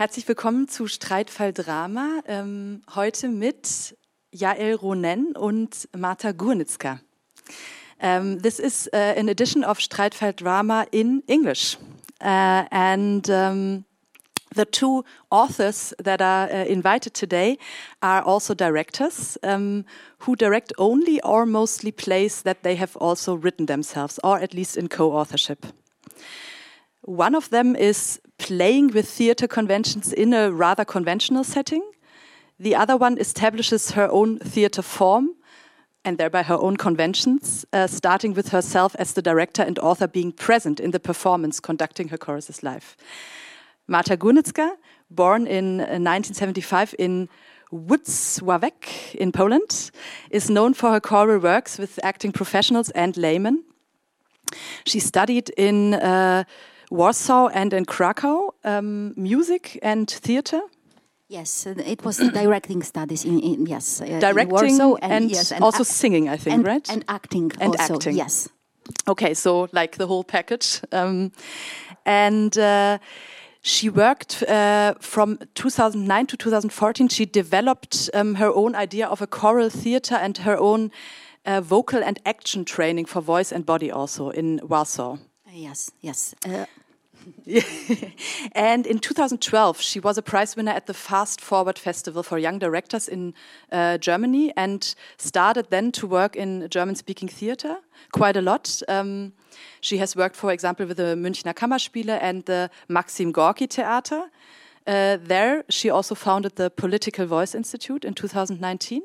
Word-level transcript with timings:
Herzlich 0.00 0.26
willkommen 0.28 0.66
zu 0.66 0.86
Streitfall 0.86 1.52
Drama. 1.52 2.22
Ähm, 2.26 2.80
heute 2.94 3.28
mit 3.28 3.98
Jael 4.32 4.76
Ronen 4.76 5.36
und 5.36 5.90
Marta 5.94 6.32
Gurnitzka. 6.32 7.00
Um, 8.00 8.40
this 8.40 8.58
is 8.58 8.88
uh, 8.94 8.96
an 8.96 9.28
edition 9.28 9.62
of 9.62 9.78
Streitfall 9.78 10.32
Drama 10.32 10.86
in 10.90 11.22
English. 11.26 11.76
Uh, 12.18 12.64
and 12.70 13.28
um, 13.28 13.84
the 14.56 14.64
two 14.64 15.04
authors 15.28 15.94
that 16.02 16.22
are 16.22 16.48
uh, 16.50 16.64
invited 16.66 17.12
today 17.12 17.58
are 18.00 18.22
also 18.22 18.54
directors 18.54 19.36
um, 19.42 19.84
who 20.20 20.34
direct 20.34 20.72
only 20.78 21.20
or 21.22 21.44
mostly 21.44 21.92
plays 21.92 22.40
that 22.44 22.62
they 22.62 22.76
have 22.76 22.96
also 22.96 23.34
written 23.34 23.66
themselves, 23.66 24.18
or 24.24 24.38
at 24.38 24.54
least 24.54 24.78
in 24.78 24.88
co 24.88 25.12
authorship. 25.12 25.66
One 27.10 27.34
of 27.34 27.50
them 27.50 27.74
is 27.74 28.20
playing 28.38 28.92
with 28.92 29.10
theater 29.10 29.48
conventions 29.48 30.12
in 30.12 30.32
a 30.32 30.52
rather 30.52 30.84
conventional 30.84 31.42
setting. 31.42 31.82
The 32.60 32.76
other 32.76 32.96
one 32.96 33.18
establishes 33.18 33.90
her 33.90 34.08
own 34.12 34.38
theater 34.38 34.80
form 34.80 35.34
and 36.04 36.18
thereby 36.18 36.44
her 36.44 36.54
own 36.54 36.76
conventions, 36.76 37.66
uh, 37.72 37.88
starting 37.88 38.32
with 38.32 38.50
herself 38.50 38.94
as 38.96 39.14
the 39.14 39.22
director 39.22 39.60
and 39.60 39.76
author 39.80 40.06
being 40.06 40.30
present 40.30 40.78
in 40.78 40.92
the 40.92 41.00
performance, 41.00 41.58
conducting 41.58 42.10
her 42.10 42.16
choruses 42.16 42.62
live. 42.62 42.96
Marta 43.88 44.16
Górnicka, 44.16 44.76
born 45.10 45.48
in 45.48 45.78
1975 45.78 46.92
uh, 46.92 46.96
in 46.96 47.28
Włocławek 47.72 49.16
in 49.16 49.32
Poland, 49.32 49.90
is 50.30 50.48
known 50.48 50.74
for 50.74 50.92
her 50.92 51.00
choral 51.00 51.40
works 51.40 51.76
with 51.76 51.98
acting 52.04 52.30
professionals 52.30 52.88
and 52.90 53.16
laymen. 53.16 53.64
She 54.84 55.00
studied 55.00 55.50
in 55.56 55.94
uh, 55.94 56.44
Warsaw 56.90 57.48
and 57.48 57.72
in 57.72 57.84
Krakow 57.84 58.54
um, 58.64 59.14
music 59.16 59.78
and 59.82 60.10
theater. 60.10 60.60
Yes, 61.28 61.66
it 61.66 62.04
was 62.04 62.16
directing 62.18 62.82
studies 62.82 63.24
in, 63.24 63.38
in 63.38 63.66
yes, 63.66 64.00
uh, 64.00 64.18
directing 64.18 64.74
in 64.74 64.80
and, 64.80 65.12
and, 65.12 65.30
yes, 65.30 65.52
and 65.52 65.62
also 65.62 65.84
singing, 65.84 66.28
I 66.28 66.36
think, 66.36 66.54
and, 66.54 66.66
right? 66.66 66.90
And 66.90 67.04
acting, 67.06 67.52
and 67.60 67.76
also, 67.76 67.94
acting. 67.94 68.16
Yes. 68.16 68.48
Okay, 69.06 69.34
so 69.34 69.68
like 69.72 69.96
the 69.96 70.06
whole 70.06 70.24
package, 70.24 70.80
um, 70.92 71.32
and. 72.04 72.56
Uh, 72.58 72.98
she 73.62 73.90
worked 73.90 74.42
uh, 74.44 74.94
from 75.00 75.38
2009 75.54 76.26
to 76.28 76.36
2014. 76.38 77.08
She 77.08 77.26
developed 77.26 78.08
um, 78.14 78.36
her 78.36 78.50
own 78.50 78.74
idea 78.74 79.06
of 79.06 79.20
a 79.20 79.26
choral 79.26 79.68
theater 79.68 80.14
and 80.14 80.38
her 80.38 80.56
own 80.56 80.90
uh, 81.44 81.60
vocal 81.60 82.02
and 82.02 82.18
action 82.24 82.64
training 82.64 83.04
for 83.04 83.20
voice 83.20 83.52
and 83.52 83.66
body 83.66 83.90
also 83.90 84.30
in 84.30 84.60
Warsaw. 84.62 85.18
Yes, 85.52 85.90
yes. 86.00 86.34
Uh, 86.46 86.64
and 88.52 88.86
in 88.86 88.98
2012, 88.98 89.80
she 89.80 90.00
was 90.00 90.18
a 90.18 90.22
prize 90.22 90.56
winner 90.56 90.72
at 90.72 90.86
the 90.86 90.94
Fast 90.94 91.40
Forward 91.40 91.78
Festival 91.78 92.22
for 92.22 92.38
Young 92.38 92.58
Directors 92.58 93.08
in 93.08 93.34
uh, 93.72 93.98
Germany 93.98 94.52
and 94.56 94.94
started 95.18 95.70
then 95.70 95.92
to 95.92 96.06
work 96.06 96.36
in 96.36 96.68
German 96.68 96.94
speaking 96.94 97.28
theater 97.28 97.78
quite 98.12 98.36
a 98.36 98.42
lot. 98.42 98.82
Um, 98.88 99.32
she 99.80 99.98
has 99.98 100.16
worked, 100.16 100.36
for 100.36 100.52
example, 100.52 100.86
with 100.86 100.96
the 100.96 101.14
Münchner 101.16 101.54
Kammerspiele 101.54 102.18
and 102.20 102.44
the 102.46 102.70
Maxim 102.88 103.32
Gorki 103.32 103.68
Theater. 103.68 104.30
Uh, 104.86 105.18
there, 105.22 105.64
she 105.68 105.90
also 105.90 106.14
founded 106.14 106.56
the 106.56 106.70
Political 106.70 107.26
Voice 107.26 107.54
Institute 107.54 108.04
in 108.04 108.14
2019. 108.14 109.02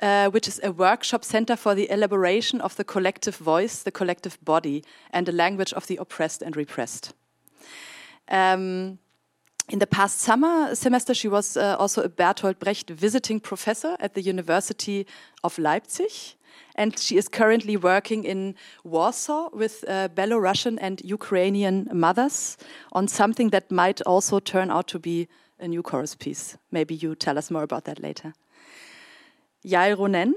Uh, 0.00 0.28
which 0.30 0.48
is 0.48 0.58
a 0.64 0.72
workshop 0.72 1.24
center 1.24 1.54
for 1.54 1.76
the 1.76 1.88
elaboration 1.88 2.60
of 2.60 2.74
the 2.74 2.82
collective 2.82 3.36
voice, 3.36 3.84
the 3.84 3.92
collective 3.92 4.36
body, 4.44 4.82
and 5.12 5.26
the 5.26 5.32
language 5.32 5.72
of 5.74 5.86
the 5.86 5.96
oppressed 5.96 6.42
and 6.42 6.56
repressed. 6.56 7.12
Um, 8.32 8.98
in 9.68 9.78
the 9.78 9.86
past 9.86 10.18
summer 10.18 10.74
semester, 10.74 11.14
she 11.14 11.28
was 11.28 11.56
uh, 11.56 11.76
also 11.78 12.02
a 12.02 12.08
Bertolt 12.08 12.58
Brecht 12.58 12.90
visiting 12.90 13.38
professor 13.38 13.96
at 14.00 14.14
the 14.14 14.22
University 14.22 15.06
of 15.44 15.58
Leipzig. 15.58 16.10
And 16.74 16.98
she 16.98 17.16
is 17.16 17.28
currently 17.28 17.76
working 17.76 18.24
in 18.24 18.54
Warsaw 18.82 19.50
with 19.52 19.84
uh, 19.86 20.08
Belarusian 20.08 20.78
and 20.80 21.00
Ukrainian 21.04 21.88
mothers 21.92 22.56
on 22.92 23.08
something 23.08 23.50
that 23.50 23.70
might 23.70 24.00
also 24.02 24.40
turn 24.40 24.70
out 24.70 24.88
to 24.88 24.98
be 24.98 25.28
a 25.60 25.68
new 25.68 25.82
chorus 25.82 26.14
piece. 26.14 26.56
Maybe 26.70 26.94
you 26.94 27.14
tell 27.14 27.38
us 27.38 27.50
more 27.50 27.62
about 27.62 27.84
that 27.84 28.02
later. 28.02 28.32
Yael 29.64 29.96
Ronen, 29.96 30.32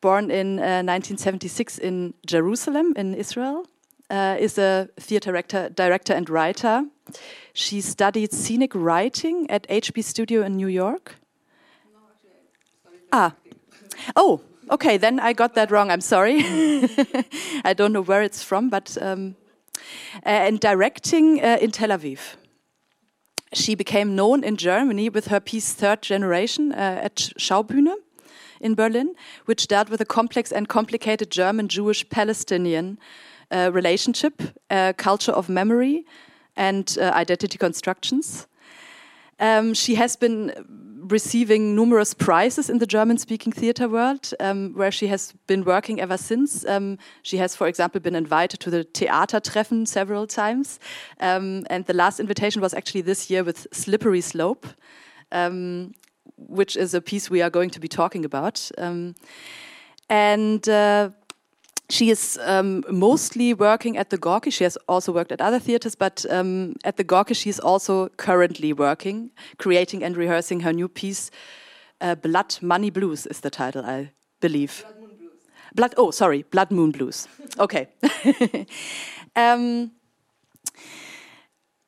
born 0.00 0.30
in 0.30 0.58
uh, 0.58 0.82
1976 0.82 1.78
in 1.78 2.14
Jerusalem 2.26 2.94
in 2.96 3.14
Israel, 3.14 3.66
uh, 4.10 4.36
is 4.38 4.58
a 4.58 4.88
theater 4.98 5.30
director, 5.30 5.68
director 5.68 6.12
and 6.12 6.28
writer. 6.28 6.84
She 7.52 7.80
studied 7.80 8.32
scenic 8.32 8.74
writing 8.74 9.50
at 9.50 9.68
HB 9.68 10.04
Studio 10.04 10.42
in 10.42 10.56
New 10.56 10.68
York. 10.68 11.16
ah, 13.12 13.34
oh, 14.16 14.40
okay, 14.70 14.96
then 14.96 15.20
I 15.20 15.32
got 15.32 15.54
that 15.54 15.70
wrong. 15.70 15.90
I'm 15.90 16.00
sorry. 16.00 16.38
I 17.64 17.74
don't 17.74 17.92
know 17.92 18.02
where 18.02 18.22
it's 18.22 18.42
from, 18.42 18.70
but 18.70 18.96
um, 19.00 19.36
uh, 20.26 20.28
and 20.28 20.60
directing 20.60 21.42
uh, 21.42 21.58
in 21.60 21.70
Tel 21.70 21.90
Aviv. 21.90 22.36
She 23.52 23.76
became 23.76 24.16
known 24.16 24.42
in 24.42 24.56
Germany 24.56 25.08
with 25.08 25.28
her 25.28 25.40
piece 25.40 25.72
Third 25.72 26.02
Generation 26.02 26.72
uh, 26.72 27.00
at 27.04 27.14
Schaubühne 27.38 27.94
in 28.60 28.74
Berlin, 28.74 29.14
which 29.44 29.68
dealt 29.68 29.90
with 29.90 30.00
a 30.00 30.04
complex 30.04 30.50
and 30.50 30.68
complicated 30.68 31.30
German 31.30 31.68
Jewish 31.68 32.08
Palestinian 32.08 32.98
uh, 33.50 33.70
relationship, 33.72 34.42
uh, 34.70 34.92
culture 34.96 35.32
of 35.32 35.48
memory, 35.48 36.04
and 36.56 36.96
uh, 37.00 37.10
identity 37.14 37.58
constructions. 37.58 38.46
Um, 39.40 39.74
she 39.74 39.96
has 39.96 40.16
been 40.16 40.52
receiving 41.10 41.74
numerous 41.74 42.14
prizes 42.14 42.70
in 42.70 42.78
the 42.78 42.86
German 42.86 43.18
speaking 43.18 43.52
theater 43.52 43.88
world, 43.88 44.32
um, 44.40 44.72
where 44.74 44.90
she 44.90 45.08
has 45.08 45.34
been 45.46 45.64
working 45.64 46.00
ever 46.00 46.16
since. 46.16 46.64
Um, 46.66 46.98
she 47.22 47.36
has, 47.38 47.54
for 47.56 47.66
example, 47.66 48.00
been 48.00 48.14
invited 48.14 48.60
to 48.60 48.70
the 48.70 48.84
Theatertreffen 48.84 49.86
several 49.86 50.26
times. 50.26 50.78
Um, 51.20 51.66
and 51.68 51.84
the 51.86 51.94
last 51.94 52.20
invitation 52.20 52.62
was 52.62 52.72
actually 52.72 53.02
this 53.02 53.28
year 53.30 53.44
with 53.44 53.66
Slippery 53.72 54.20
Slope. 54.20 54.66
Um, 55.32 55.94
which 56.36 56.76
is 56.76 56.94
a 56.94 57.00
piece 57.00 57.30
we 57.30 57.42
are 57.42 57.50
going 57.50 57.70
to 57.70 57.80
be 57.80 57.88
talking 57.88 58.24
about. 58.24 58.70
Um, 58.78 59.14
and 60.08 60.68
uh, 60.68 61.10
she 61.94 62.10
is 62.10 62.38
um, 62.42 62.82
mostly 62.90 63.54
working 63.54 63.96
at 63.96 64.10
the 64.10 64.18
Gorki. 64.18 64.52
She 64.52 64.64
has 64.64 64.76
also 64.88 65.12
worked 65.12 65.30
at 65.32 65.40
other 65.40 65.60
theaters, 65.60 65.94
but 65.94 66.26
um, 66.28 66.74
at 66.84 66.96
the 66.96 67.04
Gorki, 67.04 67.34
she 67.34 67.48
is 67.50 67.60
also 67.60 68.08
currently 68.16 68.72
working, 68.72 69.30
creating 69.58 70.02
and 70.02 70.16
rehearsing 70.16 70.60
her 70.60 70.72
new 70.72 70.88
piece. 70.88 71.30
Uh, 72.00 72.16
Blood 72.16 72.58
Money 72.60 72.90
Blues 72.90 73.26
is 73.26 73.40
the 73.40 73.50
title, 73.50 73.84
I 73.84 74.10
believe. 74.40 74.82
Blood 74.82 75.00
Moon 75.00 75.16
Blues. 75.18 75.32
Blood. 75.74 75.94
Oh, 75.96 76.10
sorry, 76.10 76.42
Blood 76.50 76.70
Moon 76.70 76.90
Blues. 76.90 77.28
Okay. 77.56 77.86
um, 79.36 79.92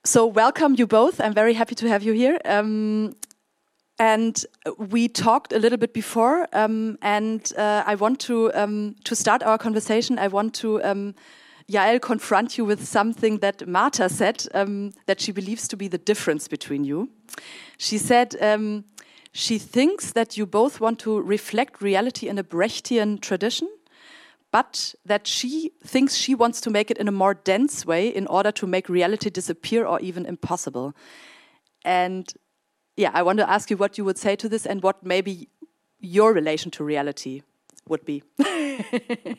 so 0.05 0.27
welcome 0.27 0.77
you 0.79 0.87
both. 0.87 1.21
I'm 1.21 1.35
very 1.35 1.55
happy 1.55 1.75
to 1.75 1.89
have 1.89 2.05
you 2.05 2.13
here. 2.13 2.39
Um, 2.45 3.17
and 3.99 4.45
we 4.79 5.09
talked 5.09 5.53
a 5.53 5.59
little 5.59 5.79
bit 5.79 5.95
before, 5.95 6.47
um, 6.53 6.99
and 7.01 7.53
uh, 7.57 7.83
I 7.87 7.95
want 7.95 8.21
to 8.21 8.53
um, 8.55 8.97
to 9.05 9.15
start 9.15 9.43
our 9.43 9.59
conversation. 9.59 10.19
I 10.19 10.29
want 10.29 10.55
to 10.57 10.83
um, 10.83 11.15
Yael 11.71 12.01
confront 12.01 12.59
you 12.59 12.65
with 12.65 12.87
something 12.87 13.39
that 13.39 13.67
Marta 13.67 14.09
said 14.09 14.47
um, 14.55 14.93
that 15.07 15.21
she 15.21 15.33
believes 15.33 15.67
to 15.69 15.77
be 15.77 15.89
the 15.89 15.99
difference 15.99 16.47
between 16.47 16.85
you. 16.85 17.09
She 17.79 17.99
said 17.99 18.37
um, 18.41 18.85
she 19.33 19.59
thinks 19.59 20.13
that 20.13 20.37
you 20.37 20.47
both 20.47 20.81
want 20.81 20.99
to 21.01 21.21
reflect 21.21 21.81
reality 21.81 22.29
in 22.29 22.39
a 22.39 22.45
Brechtian 22.45 23.21
tradition, 23.21 23.69
but 24.53 24.95
that 25.07 25.27
she 25.27 25.73
thinks 25.85 26.17
she 26.17 26.35
wants 26.35 26.61
to 26.61 26.71
make 26.71 26.91
it 26.91 26.99
in 26.99 27.09
a 27.09 27.13
more 27.13 27.35
dense 27.35 27.87
way 27.87 28.09
in 28.09 28.27
order 28.27 28.53
to 28.53 28.67
make 28.67 28.89
reality 28.89 29.31
disappear 29.31 29.87
or 29.87 30.01
even 30.01 30.27
impossible. 30.27 30.95
And 31.85 32.33
yeah, 32.97 33.11
I 33.13 33.23
want 33.23 33.39
to 33.39 33.49
ask 33.49 33.71
you 33.71 33.77
what 33.77 33.99
you 33.99 34.05
would 34.05 34.19
say 34.19 34.37
to 34.37 34.49
this 34.49 34.67
and 34.67 34.83
what 34.83 35.05
maybe 35.05 35.49
your 36.01 36.33
relation 36.33 36.71
to 36.73 36.85
reality 36.85 37.43
would 37.89 38.05
be. 38.05 38.23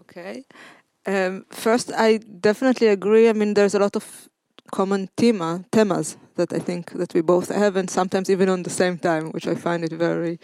okay. 0.00 0.44
Um, 1.06 1.46
first, 1.50 1.92
I 1.96 2.18
definitely 2.18 2.88
agree. 2.88 3.28
I 3.28 3.32
mean, 3.32 3.54
there's 3.54 3.74
a 3.74 3.78
lot 3.78 3.96
of 3.96 4.28
common 4.70 5.08
thema, 5.16 5.64
themas 5.72 6.16
that 6.36 6.52
I 6.52 6.58
think 6.58 6.92
that 6.92 7.14
we 7.14 7.20
both 7.22 7.48
have, 7.48 7.76
and 7.76 7.90
sometimes 7.90 8.30
even 8.30 8.48
on 8.48 8.62
the 8.62 8.70
same 8.70 8.98
time, 8.98 9.30
which 9.32 9.46
I 9.46 9.54
find 9.54 9.84
it 9.84 9.92
very, 9.92 10.38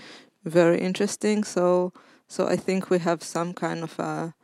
very 0.44 0.80
interesting. 0.80 1.44
So, 1.44 1.92
so 2.28 2.46
I 2.46 2.56
think 2.56 2.90
we 2.90 2.98
have 2.98 3.22
some 3.22 3.52
kind 3.52 3.82
of 3.82 3.98
a 3.98 4.34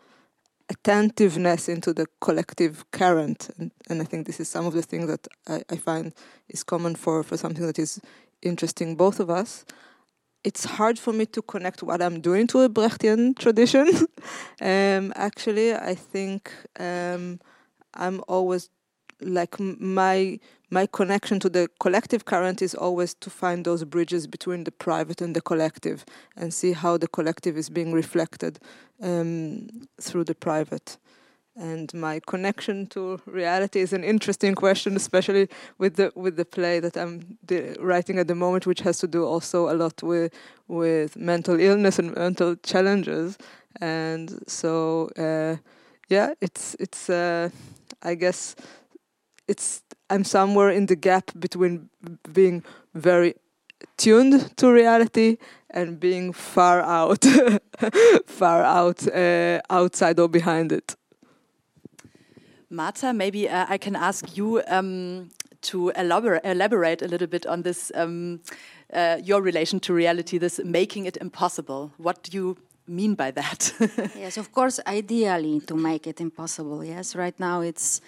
attentiveness 0.70 1.68
into 1.68 1.92
the 1.92 2.06
collective 2.20 2.90
current. 2.92 3.50
And, 3.58 3.72
and 3.88 4.00
I 4.00 4.04
think 4.04 4.26
this 4.26 4.40
is 4.40 4.48
some 4.48 4.66
of 4.66 4.72
the 4.72 4.82
things 4.82 5.08
that 5.08 5.26
I, 5.46 5.62
I, 5.68 5.76
find 5.76 6.14
is 6.48 6.62
common 6.62 6.94
for, 6.94 7.22
for 7.22 7.36
something 7.36 7.66
that 7.66 7.78
is 7.78 8.00
interesting 8.40 8.96
both 8.96 9.20
of 9.20 9.28
us. 9.28 9.64
It's 10.44 10.64
hard 10.64 10.98
for 10.98 11.12
me 11.12 11.26
to 11.26 11.42
connect 11.42 11.82
what 11.82 12.00
I'm 12.00 12.20
doing 12.20 12.46
to 12.48 12.60
a 12.60 12.68
Brechtian 12.68 13.36
tradition. 13.38 13.88
um, 14.62 15.12
actually, 15.16 15.74
I 15.74 15.94
think 15.94 16.50
um, 16.78 17.40
I'm 17.92 18.22
always 18.26 18.70
like 19.22 19.58
my 19.58 20.38
my 20.72 20.86
connection 20.86 21.40
to 21.40 21.48
the 21.48 21.68
collective 21.80 22.24
current 22.24 22.62
is 22.62 22.74
always 22.74 23.14
to 23.14 23.28
find 23.28 23.64
those 23.64 23.84
bridges 23.84 24.28
between 24.28 24.64
the 24.64 24.70
private 24.70 25.20
and 25.20 25.34
the 25.34 25.40
collective 25.40 26.04
and 26.36 26.54
see 26.54 26.72
how 26.72 26.96
the 26.96 27.08
collective 27.08 27.56
is 27.56 27.68
being 27.68 27.92
reflected 27.92 28.60
um, 29.02 29.68
through 30.00 30.22
the 30.24 30.34
private 30.34 30.96
and 31.60 31.92
my 31.92 32.20
connection 32.26 32.86
to 32.86 33.20
reality 33.26 33.80
is 33.80 33.92
an 33.92 34.04
interesting 34.04 34.54
question, 34.54 34.96
especially 34.96 35.48
with 35.78 35.96
the 35.96 36.12
with 36.14 36.36
the 36.36 36.44
play 36.44 36.80
that 36.80 36.96
I'm 36.96 37.38
writing 37.78 38.18
at 38.18 38.28
the 38.28 38.34
moment, 38.34 38.66
which 38.66 38.80
has 38.80 38.98
to 38.98 39.06
do 39.06 39.24
also 39.24 39.68
a 39.68 39.74
lot 39.74 40.02
with 40.02 40.32
with 40.68 41.16
mental 41.16 41.60
illness 41.60 41.98
and 41.98 42.14
mental 42.14 42.56
challenges. 42.56 43.36
And 43.80 44.42
so, 44.46 45.10
uh, 45.18 45.56
yeah, 46.08 46.34
it's 46.40 46.76
it's 46.80 47.10
uh, 47.10 47.50
I 48.02 48.14
guess 48.14 48.56
it's 49.50 49.82
I'm 50.10 50.24
somewhere 50.24 50.70
in 50.70 50.86
the 50.86 50.96
gap 50.96 51.30
between 51.38 51.88
being 52.32 52.64
very 52.94 53.34
tuned 53.96 54.56
to 54.56 54.72
reality 54.72 55.36
and 55.70 56.00
being 56.00 56.32
far 56.32 56.80
out, 56.80 57.24
far 58.26 58.62
out, 58.62 59.06
uh, 59.06 59.60
outside 59.70 60.18
or 60.18 60.28
behind 60.28 60.72
it. 60.72 60.96
Marta, 62.70 63.12
maybe 63.12 63.48
uh, 63.48 63.66
I 63.68 63.78
can 63.78 63.96
ask 63.96 64.36
you 64.36 64.62
um, 64.68 65.28
to 65.62 65.90
elaborate, 65.90 66.44
elaborate, 66.44 67.02
a 67.02 67.08
little 67.08 67.26
bit 67.26 67.46
on 67.46 67.62
this, 67.62 67.92
um, 67.94 68.40
uh, 68.92 69.18
your 69.22 69.42
relation 69.42 69.80
to 69.80 69.92
reality, 69.92 70.38
this 70.38 70.60
making 70.64 71.06
it 71.06 71.16
impossible. 71.16 71.92
What 71.98 72.22
do 72.22 72.36
you 72.36 72.56
mean 72.86 73.14
by 73.14 73.30
that? 73.32 73.72
yes, 74.16 74.36
of 74.36 74.52
course, 74.52 74.80
ideally 74.86 75.60
to 75.66 75.74
make 75.74 76.06
it 76.06 76.20
impossible. 76.20 76.84
Yes, 76.84 77.16
right 77.16 77.38
now 77.40 77.60
it's 77.60 78.00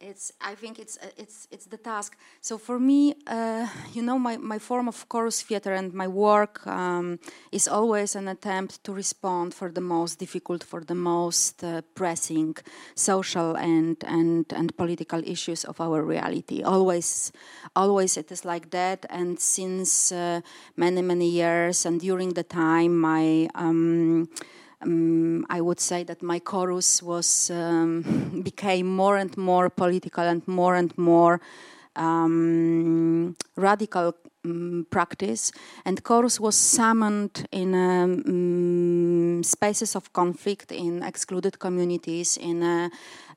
it's 0.00 0.32
i 0.40 0.54
think 0.54 0.78
it's 0.78 0.96
uh, 1.02 1.08
it's 1.16 1.48
it's 1.50 1.66
the 1.66 1.76
task. 1.76 2.16
So 2.40 2.56
for 2.58 2.78
me 2.78 3.14
uh, 3.26 3.66
you 3.92 4.02
know 4.02 4.18
my, 4.18 4.36
my 4.36 4.58
form 4.58 4.88
of 4.88 5.08
chorus 5.08 5.42
theater 5.42 5.72
and 5.72 5.92
my 5.92 6.06
work 6.06 6.66
um, 6.66 7.18
is 7.50 7.66
always 7.66 8.14
an 8.14 8.28
attempt 8.28 8.84
to 8.84 8.92
respond 8.92 9.54
for 9.54 9.70
the 9.70 9.80
most 9.80 10.18
difficult 10.18 10.62
for 10.62 10.84
the 10.84 10.94
most 10.94 11.64
uh, 11.64 11.82
pressing 11.94 12.56
social 12.94 13.56
and 13.56 13.96
and 14.06 14.52
and 14.52 14.76
political 14.76 15.20
issues 15.24 15.64
of 15.64 15.80
our 15.80 16.02
reality. 16.02 16.62
Always 16.62 17.32
always 17.74 18.16
it 18.16 18.30
is 18.30 18.44
like 18.44 18.70
that. 18.70 19.04
And 19.10 19.40
since 19.40 20.12
uh, 20.12 20.40
many 20.76 21.02
many 21.02 21.28
years 21.28 21.84
and 21.84 22.00
during 22.00 22.34
the 22.34 22.44
time 22.44 22.98
my 23.00 23.48
um, 23.54 24.28
um, 24.80 25.44
I 25.50 25.60
would 25.60 25.80
say 25.80 26.04
that 26.04 26.22
my 26.22 26.38
chorus 26.38 27.02
was 27.02 27.50
um, 27.50 28.40
became 28.44 28.86
more 28.86 29.16
and 29.16 29.36
more 29.36 29.70
political 29.70 30.24
and 30.24 30.46
more 30.46 30.76
and 30.76 30.96
more 30.96 31.40
um, 31.96 33.36
radical 33.56 34.14
um, 34.44 34.86
practice, 34.90 35.50
and 35.84 36.02
chorus 36.04 36.38
was 36.38 36.56
summoned 36.56 37.46
in 37.50 37.74
um, 37.74 39.42
spaces 39.42 39.96
of 39.96 40.12
conflict, 40.12 40.70
in 40.70 41.02
excluded 41.02 41.58
communities, 41.58 42.36
in 42.36 42.62
uh, 42.62 42.88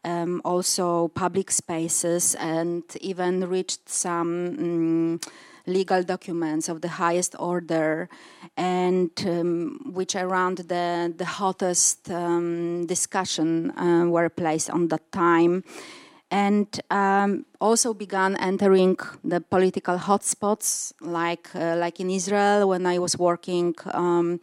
um, 0.04 0.42
also 0.46 1.08
public 1.10 1.50
spaces, 1.50 2.36
and 2.36 2.84
even 3.02 3.50
reached 3.50 3.90
some 3.90 5.20
legal 5.66 6.04
documents 6.04 6.70
of 6.70 6.82
the 6.82 6.88
highest 6.88 7.36
order, 7.40 8.10
and 8.58 9.12
um, 9.26 9.80
which 9.94 10.16
around 10.16 10.58
the, 10.58 11.14
the 11.16 11.26
hottest 11.26 12.10
um, 12.12 12.86
discussion 12.86 13.72
uh, 13.78 14.06
were 14.06 14.30
placed 14.30 14.70
on 14.70 14.88
that 14.90 15.12
time. 15.12 15.64
And 16.30 16.68
um, 16.90 17.46
also 17.60 17.94
began 17.94 18.38
entering 18.38 18.98
the 19.24 19.42
political 19.42 19.98
hotspots, 19.98 20.94
like 21.02 21.50
uh, 21.54 21.76
like 21.76 22.00
in 22.00 22.10
Israel 22.10 22.70
when 22.70 22.86
I 22.86 23.00
was 23.00 23.18
working 23.18 23.76
um, 23.94 24.40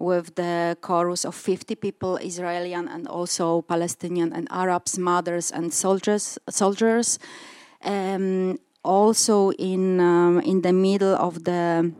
with 0.00 0.34
the 0.34 0.76
chorus 0.80 1.24
of 1.24 1.34
50 1.34 1.76
people, 1.76 2.16
Israeli 2.16 2.72
and 2.72 3.06
also 3.06 3.62
Palestinian 3.62 4.32
and 4.32 4.48
Arabs, 4.50 4.98
mothers 4.98 5.50
and 5.50 5.72
soldiers. 5.72 6.38
Soldiers, 6.48 7.18
um, 7.84 8.58
also 8.82 9.50
in 9.52 10.00
um, 10.00 10.40
in 10.40 10.62
the 10.62 10.72
middle 10.72 11.14
of 11.16 11.44
the 11.44 11.92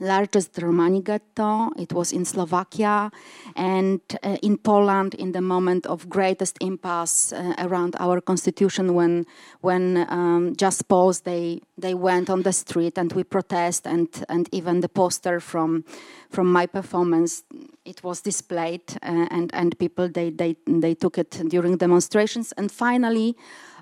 largest 0.00 0.58
Romani 0.58 1.02
ghetto. 1.02 1.70
It 1.76 1.92
was 1.92 2.12
in 2.12 2.24
Slovakia 2.24 3.10
and 3.56 4.00
uh, 4.22 4.36
in 4.42 4.58
Poland 4.58 5.14
in 5.14 5.32
the 5.32 5.40
moment 5.40 5.86
of 5.86 6.08
greatest 6.08 6.56
impasse 6.60 7.32
uh, 7.32 7.54
around 7.58 7.96
our 7.98 8.20
constitution 8.20 8.94
when 8.94 9.26
when 9.60 10.06
um, 10.08 10.54
just 10.56 10.88
pause 10.88 11.20
they 11.20 11.60
they 11.76 11.94
went 11.94 12.30
on 12.30 12.42
the 12.42 12.52
street 12.52 12.98
and 12.98 13.12
we 13.12 13.24
protest 13.24 13.86
and 13.86 14.08
and 14.28 14.48
even 14.52 14.80
the 14.80 14.88
poster 14.88 15.40
from 15.40 15.84
from 16.30 16.52
my 16.52 16.66
performance 16.66 17.42
it 17.84 18.02
was 18.02 18.20
displayed 18.20 18.82
uh, 19.02 19.26
and 19.30 19.50
and 19.54 19.78
people 19.78 20.08
they 20.08 20.30
they 20.30 20.56
they 20.66 20.94
took 20.94 21.18
it 21.18 21.42
during 21.48 21.76
demonstrations 21.76 22.52
and 22.52 22.70
finally 22.70 23.36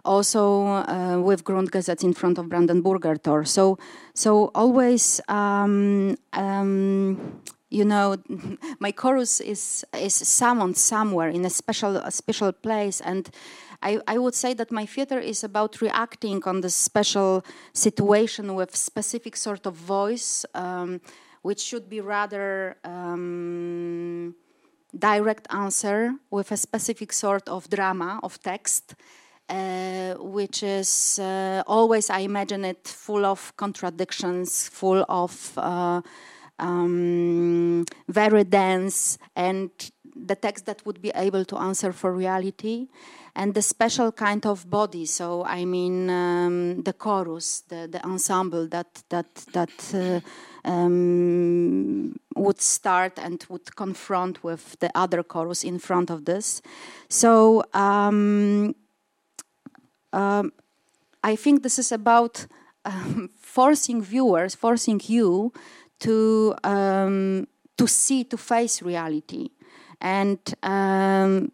also 0.07 0.67
uh, 0.67 1.21
with 1.21 1.45
Grundgesetz 1.45 2.05
in 2.05 2.15
front 2.15 2.39
of 2.39 2.47
Brandenburger 2.47 3.23
Tor. 3.23 3.45
So, 3.45 3.79
so 4.15 4.51
always, 4.55 5.21
um, 5.29 6.17
um, 6.33 7.43
you 7.71 7.85
know, 7.85 8.17
my 8.79 8.93
chorus 8.93 9.41
is 9.41 9.85
is 9.99 10.15
summoned 10.15 10.77
somewhere 10.77 11.29
in 11.29 11.45
a 11.45 11.51
special 11.51 11.97
a 11.97 12.11
special 12.11 12.53
place, 12.53 13.01
and 13.01 13.29
I, 13.83 14.01
I 14.07 14.19
would 14.19 14.35
say 14.35 14.55
that 14.55 14.73
my 14.73 14.87
theater 14.87 15.19
is 15.19 15.45
about 15.45 15.81
reacting 15.81 16.43
on 16.45 16.61
the 16.61 16.71
special 16.71 17.45
situation 17.73 18.55
with 18.55 18.75
specific 18.75 19.37
sort 19.37 19.67
of 19.67 19.75
voice, 19.75 20.47
um, 20.55 21.01
which 21.43 21.61
should 21.61 21.89
be 21.89 22.01
rather 22.01 22.77
um, 22.85 24.35
direct 24.99 25.47
answer 25.51 26.15
with 26.31 26.53
a 26.53 26.57
specific 26.57 27.13
sort 27.13 27.49
of 27.49 27.69
drama 27.69 28.21
of 28.23 28.41
text 28.43 28.95
uh, 29.49 30.15
which 30.15 30.63
is 30.63 31.19
uh, 31.19 31.63
always, 31.67 32.11
I 32.11 32.21
imagine 32.21 32.65
it, 32.65 32.87
full 32.89 33.25
of 33.25 33.57
contradictions, 33.57 34.69
full 34.69 35.05
of 35.09 35.53
uh, 35.57 36.03
um, 36.59 37.85
very 38.09 38.45
dense, 38.45 39.19
and 39.35 39.71
the 40.15 40.35
text 40.35 40.67
that 40.67 40.85
would 40.87 41.01
be 41.03 41.13
able 41.15 41.45
to 41.45 41.57
answer 41.59 41.93
for 41.93 42.13
reality, 42.13 42.89
and 43.35 43.55
the 43.55 43.63
special 43.63 44.11
kind 44.13 44.47
of 44.47 44.69
body. 44.71 45.05
So, 45.05 45.45
I 45.45 45.65
mean, 45.65 46.09
um, 46.09 46.83
the 46.83 46.95
chorus, 46.95 47.63
the, 47.69 47.89
the 47.91 48.05
ensemble 48.05 48.67
that 48.69 49.03
that 49.11 49.35
that. 49.53 49.95
Uh, 49.95 50.21
um, 50.67 52.17
would 52.35 52.61
start 52.61 53.19
and 53.19 53.45
would 53.49 53.77
confront 53.77 54.43
with 54.43 54.79
the 54.81 54.91
other 54.95 55.23
chorus 55.23 55.65
in 55.65 55.79
front 55.79 56.11
of 56.11 56.25
this. 56.25 56.61
So 57.09 57.63
um, 57.73 58.75
um, 60.17 60.53
I 61.23 61.37
think 61.37 61.63
this 61.63 61.79
is 61.79 61.93
about 61.93 62.47
um, 62.85 63.31
forcing 63.39 64.03
viewers, 64.03 64.55
forcing 64.55 65.01
you 65.07 65.53
to 66.01 66.55
um, 66.65 67.47
to 67.77 67.87
see, 67.87 68.25
to 68.25 68.37
face 68.37 68.83
reality, 68.83 69.51
and 70.01 70.39
um, 70.63 71.53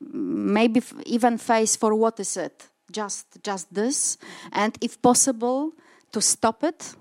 maybe 0.00 0.82
even 1.04 1.38
face 1.38 1.74
for 1.76 1.94
what 1.94 2.20
is 2.20 2.36
it, 2.36 2.68
just 2.92 3.26
just 3.42 3.74
this, 3.74 4.18
and 4.52 4.78
if 4.80 5.02
possible, 5.02 5.72
to 6.12 6.20
stop 6.20 6.62
it 6.62 6.94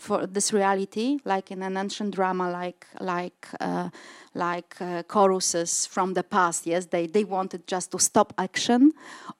for 0.00 0.26
this 0.26 0.52
reality, 0.52 1.18
like 1.24 1.50
in 1.50 1.62
an 1.62 1.76
ancient 1.76 2.14
drama, 2.14 2.50
like 2.50 2.86
like 3.00 3.48
uh, 3.60 3.88
like 4.34 4.76
uh, 4.80 5.02
choruses 5.04 5.86
from 5.86 6.14
the 6.14 6.22
past. 6.22 6.66
Yes, 6.66 6.86
they 6.86 7.06
they 7.06 7.24
wanted 7.24 7.66
just 7.66 7.90
to 7.92 7.98
stop 7.98 8.32
action, 8.38 8.92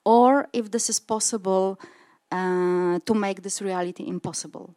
or 0.03 0.47
if 0.53 0.71
this 0.71 0.89
is 0.89 0.99
possible, 0.99 1.79
uh, 2.31 2.99
to 3.05 3.13
make 3.13 3.41
this 3.41 3.61
reality 3.61 4.07
impossible. 4.07 4.73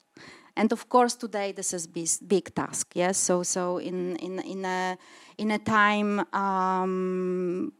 And 0.57 0.73
of 0.73 0.89
course, 0.89 1.15
today 1.15 1.53
this 1.53 1.73
is 1.73 1.87
big, 1.87 2.09
big 2.27 2.55
task. 2.55 2.93
Yes, 2.95 3.19
so 3.19 3.43
so 3.43 3.79
in 3.79 4.17
in 4.17 4.39
in 4.41 4.65
a 4.65 4.97
in 5.39 5.51
a 5.51 5.59
time. 5.59 6.21
Um, 6.35 7.73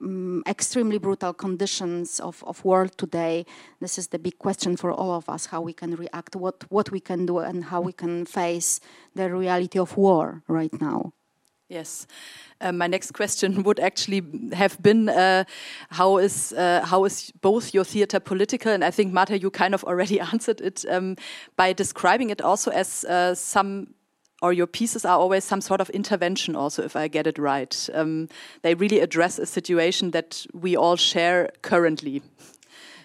um, 0.00 0.42
extremely 0.46 0.98
brutal 0.98 1.32
conditions 1.32 2.20
of, 2.20 2.42
of 2.44 2.64
world 2.64 2.96
today 2.98 3.44
this 3.80 3.98
is 3.98 4.08
the 4.08 4.18
big 4.18 4.38
question 4.38 4.76
for 4.76 4.90
all 4.90 5.12
of 5.12 5.28
us 5.28 5.46
how 5.46 5.60
we 5.60 5.72
can 5.72 5.94
react 5.96 6.36
what 6.36 6.64
what 6.70 6.90
we 6.90 7.00
can 7.00 7.26
do 7.26 7.38
and 7.38 7.64
how 7.64 7.80
we 7.80 7.92
can 7.92 8.24
face 8.24 8.80
the 9.14 9.30
reality 9.32 9.78
of 9.78 9.96
war 9.96 10.42
right 10.48 10.80
now. 10.80 11.12
Yes. 11.68 12.06
Uh, 12.60 12.70
my 12.70 12.86
next 12.86 13.12
question 13.12 13.62
would 13.64 13.80
actually 13.80 14.22
have 14.52 14.80
been 14.80 15.08
uh, 15.08 15.44
how 15.90 16.18
is 16.18 16.52
uh, 16.52 16.82
how 16.84 17.04
is 17.04 17.32
both 17.40 17.74
your 17.74 17.84
theater 17.84 18.20
political 18.20 18.72
and 18.72 18.84
I 18.84 18.92
think 18.92 19.12
Marta 19.12 19.38
you 19.38 19.50
kind 19.50 19.74
of 19.74 19.84
already 19.84 20.20
answered 20.32 20.60
it 20.60 20.84
um, 20.88 21.16
by 21.56 21.72
describing 21.72 22.30
it 22.30 22.40
also 22.40 22.70
as 22.70 23.04
uh, 23.04 23.34
some 23.34 23.88
or 24.46 24.52
your 24.52 24.68
pieces 24.78 25.04
are 25.04 25.18
always 25.18 25.44
some 25.44 25.60
sort 25.60 25.80
of 25.80 25.90
intervention 25.90 26.56
also 26.56 26.82
if 26.82 26.94
i 26.96 27.08
get 27.08 27.26
it 27.26 27.38
right 27.38 27.88
um, 27.94 28.28
they 28.62 28.74
really 28.74 29.00
address 29.00 29.38
a 29.38 29.46
situation 29.46 30.10
that 30.12 30.46
we 30.64 30.76
all 30.76 30.96
share 30.96 31.50
currently 31.62 32.22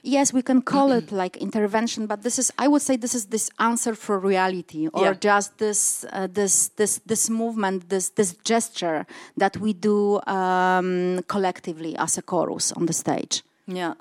Yes, 0.04 0.34
we 0.34 0.42
can 0.42 0.62
call 0.62 0.92
it 1.00 1.12
like 1.12 1.38
intervention, 1.38 2.08
but 2.08 2.24
this 2.24 2.40
is 2.40 2.52
I 2.58 2.68
would 2.68 2.82
say 2.82 2.98
this 2.98 3.14
is 3.14 3.26
this 3.26 3.50
answer 3.58 3.96
for 3.96 4.18
reality, 4.20 4.88
or 4.94 5.04
Yeah. 5.04 5.14
just 5.32 5.58
this 5.58 6.06
uh, 6.12 6.28
this 6.34 6.70
this 6.76 7.02
this 7.06 7.30
movement, 7.30 7.90
this 7.90 8.10
this 8.10 8.36
gesture 8.44 9.06
that 9.38 9.58
we 9.58 9.74
do 9.74 10.20
um, 10.28 11.20
collectively 11.28 11.96
as 11.98 12.18
a 12.18 12.22
chorus 12.22 12.72
on 12.72 12.86
the 12.86 12.94
stage. 12.94 13.44
Yeah. 13.68 13.94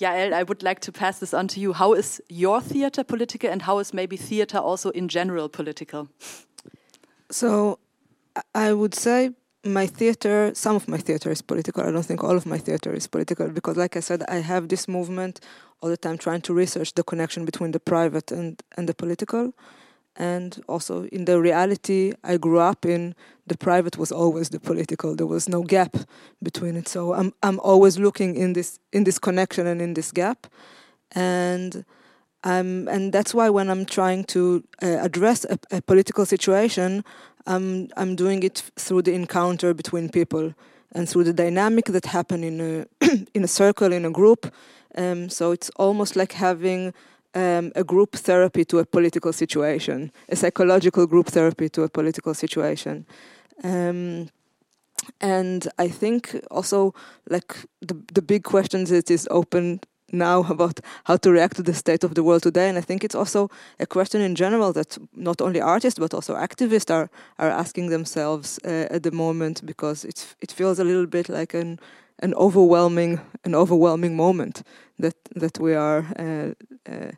Yael, 0.00 0.32
I 0.32 0.42
would 0.42 0.62
like 0.62 0.80
to 0.80 0.92
pass 0.92 1.18
this 1.18 1.34
on 1.34 1.46
to 1.48 1.60
you. 1.60 1.74
How 1.74 1.92
is 1.96 2.20
your 2.28 2.60
theater 2.62 3.04
political 3.04 3.50
and 3.52 3.62
how 3.62 3.80
is 3.80 3.92
maybe 3.92 4.16
theater 4.16 4.58
also 4.58 4.90
in 4.90 5.08
general 5.08 5.48
political? 5.48 6.08
So 7.30 7.78
I- 8.54 8.72
would 8.72 8.94
say 8.94 9.34
my 9.64 9.86
theater, 9.86 10.52
some 10.54 10.76
of 10.76 10.88
my 10.88 10.98
theater 10.98 11.30
is 11.30 11.42
political. 11.42 11.84
I 11.84 11.90
don't 11.90 12.04
think 12.04 12.24
all 12.24 12.36
of 12.36 12.46
my 12.46 12.58
theater 12.58 12.92
is 12.94 13.06
political 13.06 13.48
because, 13.48 13.76
like 13.76 13.96
I 13.96 14.00
said, 14.00 14.22
I 14.28 14.36
have 14.36 14.68
this 14.68 14.88
movement 14.88 15.40
all 15.80 15.90
the 15.90 15.96
time 15.96 16.18
trying 16.18 16.40
to 16.42 16.54
research 16.54 16.94
the 16.94 17.02
connection 17.02 17.44
between 17.44 17.72
the 17.72 17.80
private 17.80 18.32
and, 18.32 18.60
and 18.76 18.88
the 18.88 18.94
political. 18.94 19.54
And 20.16 20.62
also 20.68 21.04
in 21.04 21.24
the 21.24 21.40
reality 21.40 22.12
I 22.24 22.36
grew 22.36 22.58
up 22.58 22.84
in, 22.84 23.14
the 23.46 23.56
private 23.56 23.96
was 23.96 24.12
always 24.12 24.48
the 24.50 24.60
political. 24.60 25.14
There 25.14 25.26
was 25.26 25.48
no 25.48 25.62
gap 25.62 25.96
between 26.42 26.76
it. 26.76 26.88
So 26.88 27.14
I'm 27.14 27.32
I'm 27.42 27.60
always 27.60 27.98
looking 27.98 28.34
in 28.36 28.52
this 28.54 28.78
in 28.92 29.04
this 29.04 29.18
connection 29.18 29.66
and 29.66 29.80
in 29.80 29.94
this 29.94 30.10
gap. 30.12 30.46
And 31.12 31.84
um, 32.44 32.88
and 32.88 33.12
that's 33.12 33.34
why 33.34 33.50
when 33.50 33.68
I'm 33.68 33.84
trying 33.84 34.24
to 34.24 34.64
uh, 34.82 34.98
address 35.00 35.44
a, 35.44 35.58
a 35.70 35.82
political 35.82 36.24
situation, 36.24 37.04
I'm 37.46 37.88
I'm 37.96 38.16
doing 38.16 38.42
it 38.42 38.70
through 38.76 39.02
the 39.02 39.12
encounter 39.12 39.74
between 39.74 40.08
people 40.08 40.54
and 40.92 41.08
through 41.08 41.24
the 41.24 41.32
dynamic 41.32 41.86
that 41.86 42.06
happen 42.06 42.42
in 42.42 42.60
a 42.60 43.06
in 43.34 43.44
a 43.44 43.48
circle 43.48 43.92
in 43.92 44.04
a 44.04 44.10
group. 44.10 44.52
Um, 44.96 45.28
so 45.28 45.52
it's 45.52 45.70
almost 45.76 46.16
like 46.16 46.32
having 46.32 46.94
um, 47.34 47.72
a 47.76 47.84
group 47.84 48.16
therapy 48.16 48.64
to 48.64 48.78
a 48.78 48.84
political 48.84 49.32
situation, 49.32 50.10
a 50.28 50.36
psychological 50.36 51.06
group 51.06 51.28
therapy 51.28 51.68
to 51.68 51.82
a 51.82 51.88
political 51.88 52.34
situation. 52.34 53.06
Um, 53.62 54.30
and 55.20 55.68
I 55.78 55.88
think 55.88 56.36
also 56.50 56.94
like 57.28 57.54
the 57.80 57.96
the 58.14 58.22
big 58.22 58.44
questions 58.44 58.90
it 58.90 59.10
is 59.10 59.28
open 59.30 59.80
now 60.12 60.44
about 60.48 60.80
how 61.04 61.16
to 61.16 61.30
react 61.30 61.56
to 61.56 61.62
the 61.62 61.74
state 61.74 62.04
of 62.04 62.14
the 62.14 62.22
world 62.22 62.42
today. 62.42 62.68
And 62.68 62.78
I 62.78 62.80
think 62.82 63.04
it's 63.04 63.14
also 63.14 63.50
a 63.78 63.86
question 63.86 64.20
in 64.20 64.34
general 64.34 64.72
that 64.72 64.98
not 65.14 65.40
only 65.40 65.60
artists 65.60 65.98
but 65.98 66.14
also 66.14 66.34
activists 66.34 66.90
are 66.90 67.10
are 67.38 67.50
asking 67.50 67.90
themselves 67.90 68.58
uh, 68.64 68.94
at 68.94 69.02
the 69.02 69.12
moment 69.12 69.64
because 69.64 70.04
it's 70.04 70.36
it 70.40 70.52
feels 70.52 70.78
a 70.78 70.84
little 70.84 71.06
bit 71.06 71.28
like 71.28 71.54
an 71.54 71.78
an 72.22 72.34
overwhelming 72.34 73.20
an 73.44 73.54
overwhelming 73.54 74.16
moment 74.16 74.62
that 74.98 75.14
that 75.40 75.58
we 75.58 75.74
are 75.74 76.04
uh, 76.18 76.52
uh, 76.92 77.12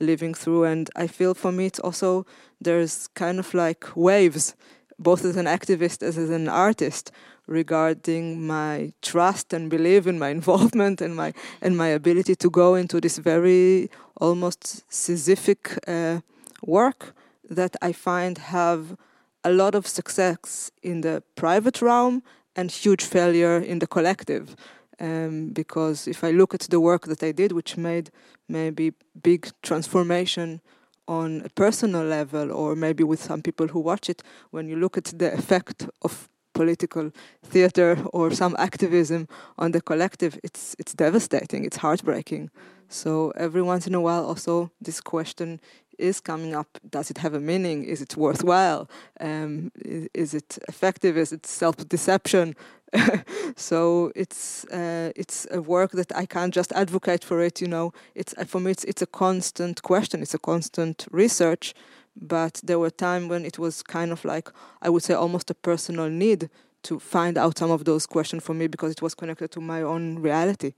living 0.00 0.34
through. 0.34 0.64
And 0.64 0.90
I 0.96 1.06
feel 1.06 1.34
for 1.34 1.52
me 1.52 1.66
it's 1.66 1.80
also 1.80 2.26
there's 2.60 3.08
kind 3.08 3.38
of 3.38 3.54
like 3.54 3.86
waves, 3.96 4.54
both 4.98 5.24
as 5.24 5.36
an 5.36 5.46
activist 5.46 6.02
as 6.02 6.18
as 6.18 6.30
an 6.30 6.48
artist, 6.48 7.12
regarding 7.48 8.46
my 8.46 8.92
trust 9.02 9.52
and 9.52 9.70
belief 9.70 10.06
in 10.06 10.18
my 10.18 10.28
involvement 10.38 11.00
and 11.00 11.16
my 11.16 11.32
and 11.60 11.76
my 11.76 11.88
ability 11.88 12.36
to 12.36 12.50
go 12.50 12.74
into 12.74 13.00
this 13.00 13.18
very 13.18 13.90
almost 14.20 14.84
Sisyphic 14.90 15.78
uh, 15.88 16.20
work 16.62 17.14
that 17.50 17.74
I 17.82 17.92
find 17.92 18.38
have 18.38 18.96
a 19.44 19.50
lot 19.50 19.74
of 19.74 19.86
success 19.86 20.70
in 20.82 21.00
the 21.00 21.22
private 21.34 21.80
realm 21.80 22.22
and 22.54 22.70
huge 22.70 23.04
failure 23.04 23.58
in 23.58 23.78
the 23.78 23.86
collective. 23.86 24.56
Um, 25.00 25.50
because 25.50 26.08
if 26.08 26.24
I 26.24 26.32
look 26.32 26.54
at 26.54 26.62
the 26.62 26.80
work 26.80 27.06
that 27.06 27.22
I 27.22 27.32
did, 27.32 27.52
which 27.52 27.76
made 27.76 28.10
maybe 28.48 28.92
big 29.22 29.48
transformation 29.62 30.60
on 31.06 31.42
a 31.44 31.48
personal 31.50 32.04
level, 32.04 32.52
or 32.52 32.74
maybe 32.74 33.04
with 33.04 33.22
some 33.22 33.40
people 33.40 33.68
who 33.68 33.80
watch 33.80 34.10
it, 34.10 34.22
when 34.50 34.68
you 34.68 34.76
look 34.76 34.98
at 34.98 35.04
the 35.04 35.32
effect 35.32 35.88
of 36.02 36.27
political 36.60 37.06
theater 37.52 37.90
or 38.16 38.24
some 38.42 38.54
activism 38.58 39.22
on 39.62 39.68
the 39.72 39.80
collective, 39.90 40.32
it's 40.46 40.64
it's 40.80 40.94
devastating. 41.04 41.64
It's 41.68 41.78
heartbreaking. 41.84 42.50
So 42.88 43.10
every 43.46 43.62
once 43.72 43.84
in 43.90 43.94
a 43.94 44.00
while, 44.06 44.24
also 44.30 44.70
this 44.86 45.00
question 45.00 45.60
is 45.98 46.20
coming 46.20 46.52
up: 46.60 46.68
Does 46.96 47.10
it 47.10 47.18
have 47.18 47.34
a 47.36 47.40
meaning? 47.40 47.78
Is 47.84 48.00
it 48.00 48.16
worthwhile? 48.16 48.82
Um, 49.20 49.70
is, 49.94 50.08
is 50.14 50.34
it 50.34 50.58
effective? 50.68 51.20
Is 51.24 51.32
it 51.32 51.46
self-deception? 51.46 52.54
so 53.56 54.12
it's 54.14 54.64
uh, 54.80 55.10
it's 55.22 55.46
a 55.50 55.60
work 55.60 55.90
that 55.92 56.10
I 56.22 56.26
can't 56.26 56.54
just 56.54 56.72
advocate 56.72 57.24
for 57.24 57.38
it. 57.46 57.60
You 57.60 57.68
know, 57.68 57.92
it's 58.14 58.34
for 58.52 58.60
me 58.60 58.70
it's 58.70 58.84
it's 58.84 59.02
a 59.02 59.10
constant 59.24 59.76
question. 59.82 60.22
It's 60.22 60.34
a 60.34 60.44
constant 60.52 61.06
research. 61.12 61.74
But 62.20 62.60
there 62.64 62.78
were 62.78 62.90
times 62.90 63.28
when 63.28 63.44
it 63.44 63.58
was 63.58 63.82
kind 63.82 64.10
of 64.10 64.24
like 64.24 64.48
I 64.82 64.90
would 64.90 65.02
say 65.02 65.14
almost 65.14 65.50
a 65.50 65.54
personal 65.54 66.08
need 66.08 66.50
to 66.82 66.98
find 66.98 67.38
out 67.38 67.58
some 67.58 67.70
of 67.70 67.84
those 67.84 68.06
questions 68.06 68.42
for 68.42 68.54
me 68.54 68.66
because 68.66 68.92
it 68.92 69.02
was 69.02 69.14
connected 69.14 69.50
to 69.52 69.60
my 69.60 69.82
own 69.82 70.18
reality. 70.18 70.72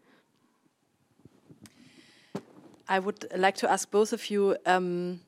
I 2.89 2.99
would 2.99 3.27
like 3.37 3.57
to 3.57 3.71
ask 3.71 3.91
both 3.91 4.13
of 4.13 4.31
you 4.31 4.57
um, 4.67 5.21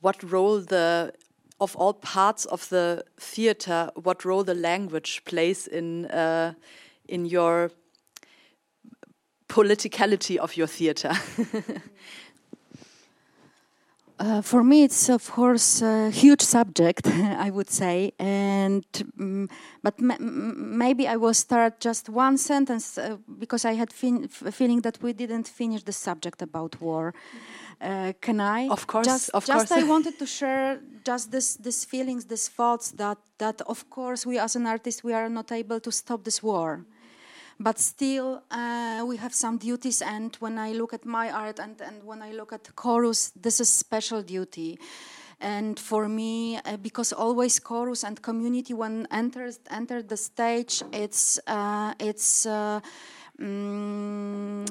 what 0.00 0.22
role 0.22 0.60
the 0.60 1.12
of 1.60 1.76
all 1.76 1.92
parts 1.92 2.46
of 2.46 2.68
the 2.70 3.04
theater, 3.18 3.90
what 3.94 4.24
role 4.24 4.42
the 4.42 4.54
language 4.54 5.22
plays 5.26 5.66
in 5.66 6.06
uh, 6.06 6.54
in 7.08 7.26
your 7.26 7.70
politicality 9.48 10.36
of 10.36 10.56
your 10.56 10.68
theater. 10.68 11.12
Uh, 14.20 14.42
for 14.42 14.62
me, 14.62 14.82
it's 14.82 15.08
of 15.08 15.30
course 15.30 15.80
a 15.80 16.10
huge 16.10 16.42
subject, 16.42 17.06
I 17.46 17.48
would 17.48 17.70
say, 17.70 18.12
and 18.18 18.84
um, 19.18 19.48
but 19.82 19.98
maybe 19.98 21.08
I 21.08 21.16
will 21.16 21.32
start 21.32 21.80
just 21.80 22.10
one 22.10 22.36
sentence 22.36 22.98
uh, 22.98 23.16
because 23.38 23.64
I 23.64 23.72
had 23.72 23.90
fin- 23.90 24.28
a 24.44 24.52
feeling 24.52 24.82
that 24.82 24.98
we 25.02 25.14
didn't 25.14 25.48
finish 25.48 25.84
the 25.84 25.92
subject 25.92 26.42
about 26.42 26.78
war. 26.82 27.14
Uh, 27.80 28.12
can 28.20 28.40
I? 28.40 28.68
Of 28.68 28.86
course, 28.86 29.06
just, 29.06 29.30
of 29.30 29.46
just 29.46 29.68
course. 29.68 29.82
I 29.82 29.88
wanted 29.94 30.18
to 30.18 30.26
share 30.26 30.80
just 31.02 31.30
this, 31.32 31.56
these 31.56 31.86
feelings, 31.86 32.26
these 32.26 32.48
thoughts 32.48 32.90
that 32.90 33.16
that 33.38 33.62
of 33.62 33.88
course 33.88 34.26
we 34.26 34.38
as 34.38 34.54
an 34.54 34.66
artist 34.66 35.02
we 35.02 35.14
are 35.14 35.30
not 35.30 35.50
able 35.50 35.80
to 35.80 35.90
stop 35.90 36.24
this 36.24 36.42
war 36.42 36.84
but 37.60 37.78
still 37.78 38.42
uh, 38.50 39.04
we 39.06 39.18
have 39.18 39.34
some 39.34 39.58
duties 39.58 40.00
and 40.00 40.34
when 40.40 40.58
i 40.58 40.72
look 40.72 40.94
at 40.94 41.04
my 41.04 41.30
art 41.30 41.58
and, 41.60 41.80
and 41.82 42.02
when 42.02 42.22
i 42.22 42.32
look 42.32 42.52
at 42.52 42.74
chorus 42.74 43.30
this 43.36 43.60
is 43.60 43.68
special 43.68 44.22
duty. 44.22 44.78
And 45.42 45.80
for 45.80 46.06
me 46.06 46.58
uh, 46.58 46.76
because 46.76 47.14
always 47.14 47.58
chorus 47.60 48.04
and 48.04 48.20
community 48.20 48.74
when 48.74 49.06
enters 49.10 49.58
enter 49.70 50.02
the 50.02 50.18
stage 50.18 50.82
it's 50.92 51.40
uh, 51.46 51.94
it's 51.98 52.46
mm, 53.40 54.66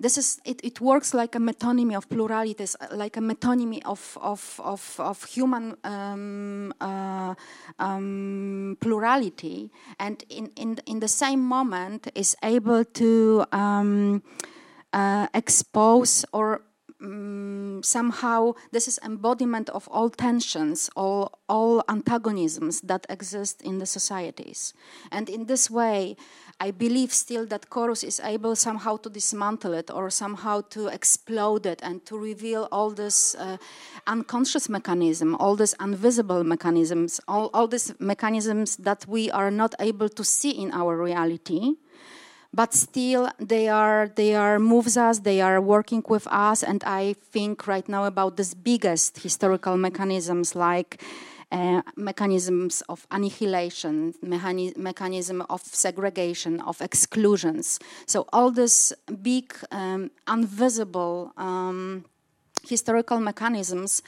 this 0.00 0.16
is 0.16 0.40
it, 0.44 0.60
it 0.62 0.80
works 0.80 1.12
like 1.12 1.34
a 1.34 1.38
metonymy 1.38 1.96
of 1.96 2.08
pluralities 2.08 2.76
like 2.92 3.16
a 3.16 3.20
metonymy 3.20 3.82
of 3.84 4.16
of 4.20 4.60
of, 4.62 4.96
of 4.98 5.24
human 5.24 5.76
um, 5.84 6.72
uh, 6.80 7.34
um, 7.78 8.76
plurality. 8.80 9.70
And 9.98 10.24
in, 10.28 10.52
in 10.56 10.78
in 10.86 11.00
the 11.00 11.08
same 11.08 11.40
moment 11.40 12.08
is 12.14 12.36
able 12.42 12.84
to 12.84 13.44
um, 13.50 14.22
uh, 14.92 15.26
expose 15.34 16.24
or 16.32 16.62
um, 17.00 17.80
somehow 17.82 18.54
this 18.72 18.88
is 18.88 18.98
embodiment 19.04 19.68
of 19.70 19.88
all 19.88 20.10
tensions 20.10 20.90
all 20.96 21.38
all 21.48 21.82
antagonisms 21.88 22.80
that 22.82 23.04
exist 23.08 23.62
in 23.62 23.78
the 23.78 23.86
societies. 23.86 24.74
And 25.10 25.28
in 25.28 25.46
this 25.46 25.70
way 25.70 26.16
I 26.60 26.72
believe 26.72 27.12
still 27.12 27.46
that 27.46 27.70
chorus 27.70 28.02
is 28.02 28.20
able 28.20 28.56
somehow 28.56 28.96
to 28.98 29.10
dismantle 29.10 29.74
it 29.74 29.90
or 29.92 30.10
somehow 30.10 30.62
to 30.70 30.88
explode 30.88 31.66
it 31.66 31.80
and 31.84 32.04
to 32.06 32.18
reveal 32.18 32.66
all 32.72 32.90
this 32.90 33.36
uh, 33.36 33.58
unconscious 34.08 34.68
mechanism, 34.68 35.36
all 35.36 35.54
these 35.54 35.74
invisible 35.80 36.42
mechanisms, 36.42 37.20
all, 37.28 37.48
all 37.54 37.68
these 37.68 37.94
mechanisms 38.00 38.76
that 38.78 39.06
we 39.06 39.30
are 39.30 39.52
not 39.52 39.76
able 39.78 40.08
to 40.08 40.24
see 40.24 40.50
in 40.50 40.72
our 40.72 40.96
reality. 40.96 41.74
But 42.52 42.74
still, 42.74 43.30
they 43.38 43.68
are 43.68 44.08
they 44.16 44.34
are 44.34 44.58
moves 44.58 44.96
us. 44.96 45.20
They 45.20 45.42
are 45.42 45.60
working 45.60 46.02
with 46.08 46.26
us, 46.28 46.62
and 46.62 46.82
I 46.82 47.14
think 47.30 47.66
right 47.66 47.86
now 47.86 48.04
about 48.04 48.38
this 48.38 48.54
biggest 48.54 49.22
historical 49.22 49.76
mechanisms 49.76 50.56
like 50.56 51.02
uh, 51.50 51.82
mechanisms 51.96 52.82
of 52.88 53.06
annihilation, 53.10 54.14
mechani- 54.24 54.76
mechanism 54.76 55.42
of 55.48 55.62
segregation, 55.62 56.60
of 56.60 56.80
exclusions. 56.80 57.78
So 58.06 58.26
all 58.32 58.50
these 58.50 58.92
big, 59.22 59.54
um, 59.70 60.10
invisible 60.28 61.32
um, 61.36 62.04
historical 62.68 63.20
mechanisms 63.20 64.02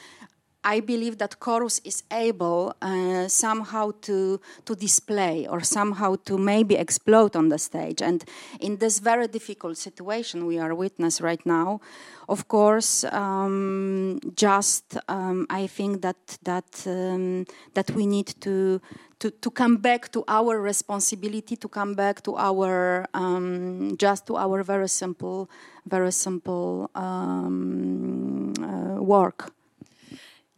I 0.65 0.81
believe 0.81 1.17
that 1.19 1.41
chorus 1.41 1.81
is 1.85 2.03
able 2.11 2.75
uh, 2.83 3.29
somehow 3.29 3.93
to 4.03 4.41
to 4.65 4.75
display 4.75 5.47
or 5.47 5.61
somehow 5.61 6.17
to 6.25 6.37
maybe 6.37 6.77
explode 6.77 7.35
on 7.37 7.49
the 7.49 7.59
stage. 7.59 8.03
And 8.03 8.25
in 8.61 8.77
this 8.77 8.99
very 8.99 9.27
difficult 9.27 9.79
situation 9.79 10.47
we 10.47 10.59
are 10.59 10.75
witness 10.75 11.21
right 11.21 11.45
now, 11.47 11.81
of 12.29 12.47
course, 12.47 13.05
um, 13.05 14.21
just 14.37 14.99
um, 15.09 15.47
I 15.49 15.67
think 15.67 16.03
that 16.03 16.39
that 16.43 16.87
um, 16.87 17.47
that 17.75 17.91
we 17.93 18.07
need 18.07 18.35
to, 18.41 18.81
to 19.21 19.31
to 19.31 19.51
come 19.51 19.79
back 19.79 20.13
to 20.13 20.25
our 20.29 20.61
responsibility, 20.61 21.57
to 21.57 21.69
come 21.69 21.95
back 21.95 22.23
to 22.23 22.37
our 22.37 23.07
um, 23.15 23.97
just 23.97 24.27
to 24.27 24.37
our 24.37 24.63
very 24.63 24.89
simple, 24.89 25.49
very 25.87 26.13
simple 26.13 26.91
um, 26.95 28.53
uh, 28.63 29.03
work. 29.03 29.53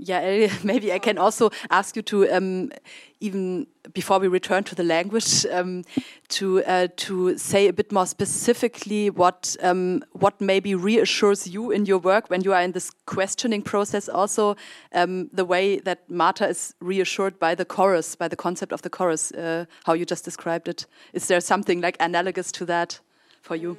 Yeah, 0.04 0.52
maybe 0.64 0.92
I 0.92 0.98
can 0.98 1.16
also 1.18 1.50
ask 1.70 1.94
you 1.96 2.02
to 2.02 2.28
um, 2.30 2.72
even 3.20 3.66
before 3.92 4.18
we 4.18 4.26
return 4.26 4.64
to 4.64 4.74
the 4.74 4.82
language 4.82 5.46
um, 5.46 5.84
to 6.28 6.64
uh, 6.64 6.88
to 6.96 7.38
say 7.38 7.68
a 7.68 7.72
bit 7.72 7.92
more 7.92 8.06
specifically 8.06 9.10
what 9.10 9.56
um, 9.62 10.02
what 10.12 10.40
maybe 10.40 10.74
reassures 10.74 11.46
you 11.46 11.70
in 11.70 11.86
your 11.86 11.98
work 11.98 12.30
when 12.30 12.42
you 12.42 12.52
are 12.52 12.62
in 12.62 12.72
this 12.72 12.90
questioning 13.06 13.62
process. 13.62 14.08
Also, 14.08 14.56
um, 14.92 15.30
the 15.32 15.44
way 15.44 15.78
that 15.78 15.98
Marta 16.10 16.48
is 16.48 16.74
reassured 16.80 17.38
by 17.38 17.54
the 17.54 17.64
chorus, 17.64 18.16
by 18.16 18.28
the 18.28 18.36
concept 18.36 18.72
of 18.72 18.82
the 18.82 18.90
chorus, 18.90 19.30
uh, 19.32 19.66
how 19.84 19.92
you 19.92 20.04
just 20.04 20.24
described 20.24 20.68
it. 20.68 20.86
Is 21.12 21.28
there 21.28 21.40
something 21.40 21.80
like 21.80 21.96
analogous 22.00 22.50
to 22.52 22.64
that 22.66 23.00
for 23.40 23.54
you? 23.56 23.76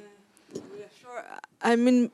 Uh. 0.54 0.60
I 1.62 1.76
mean, 1.76 2.10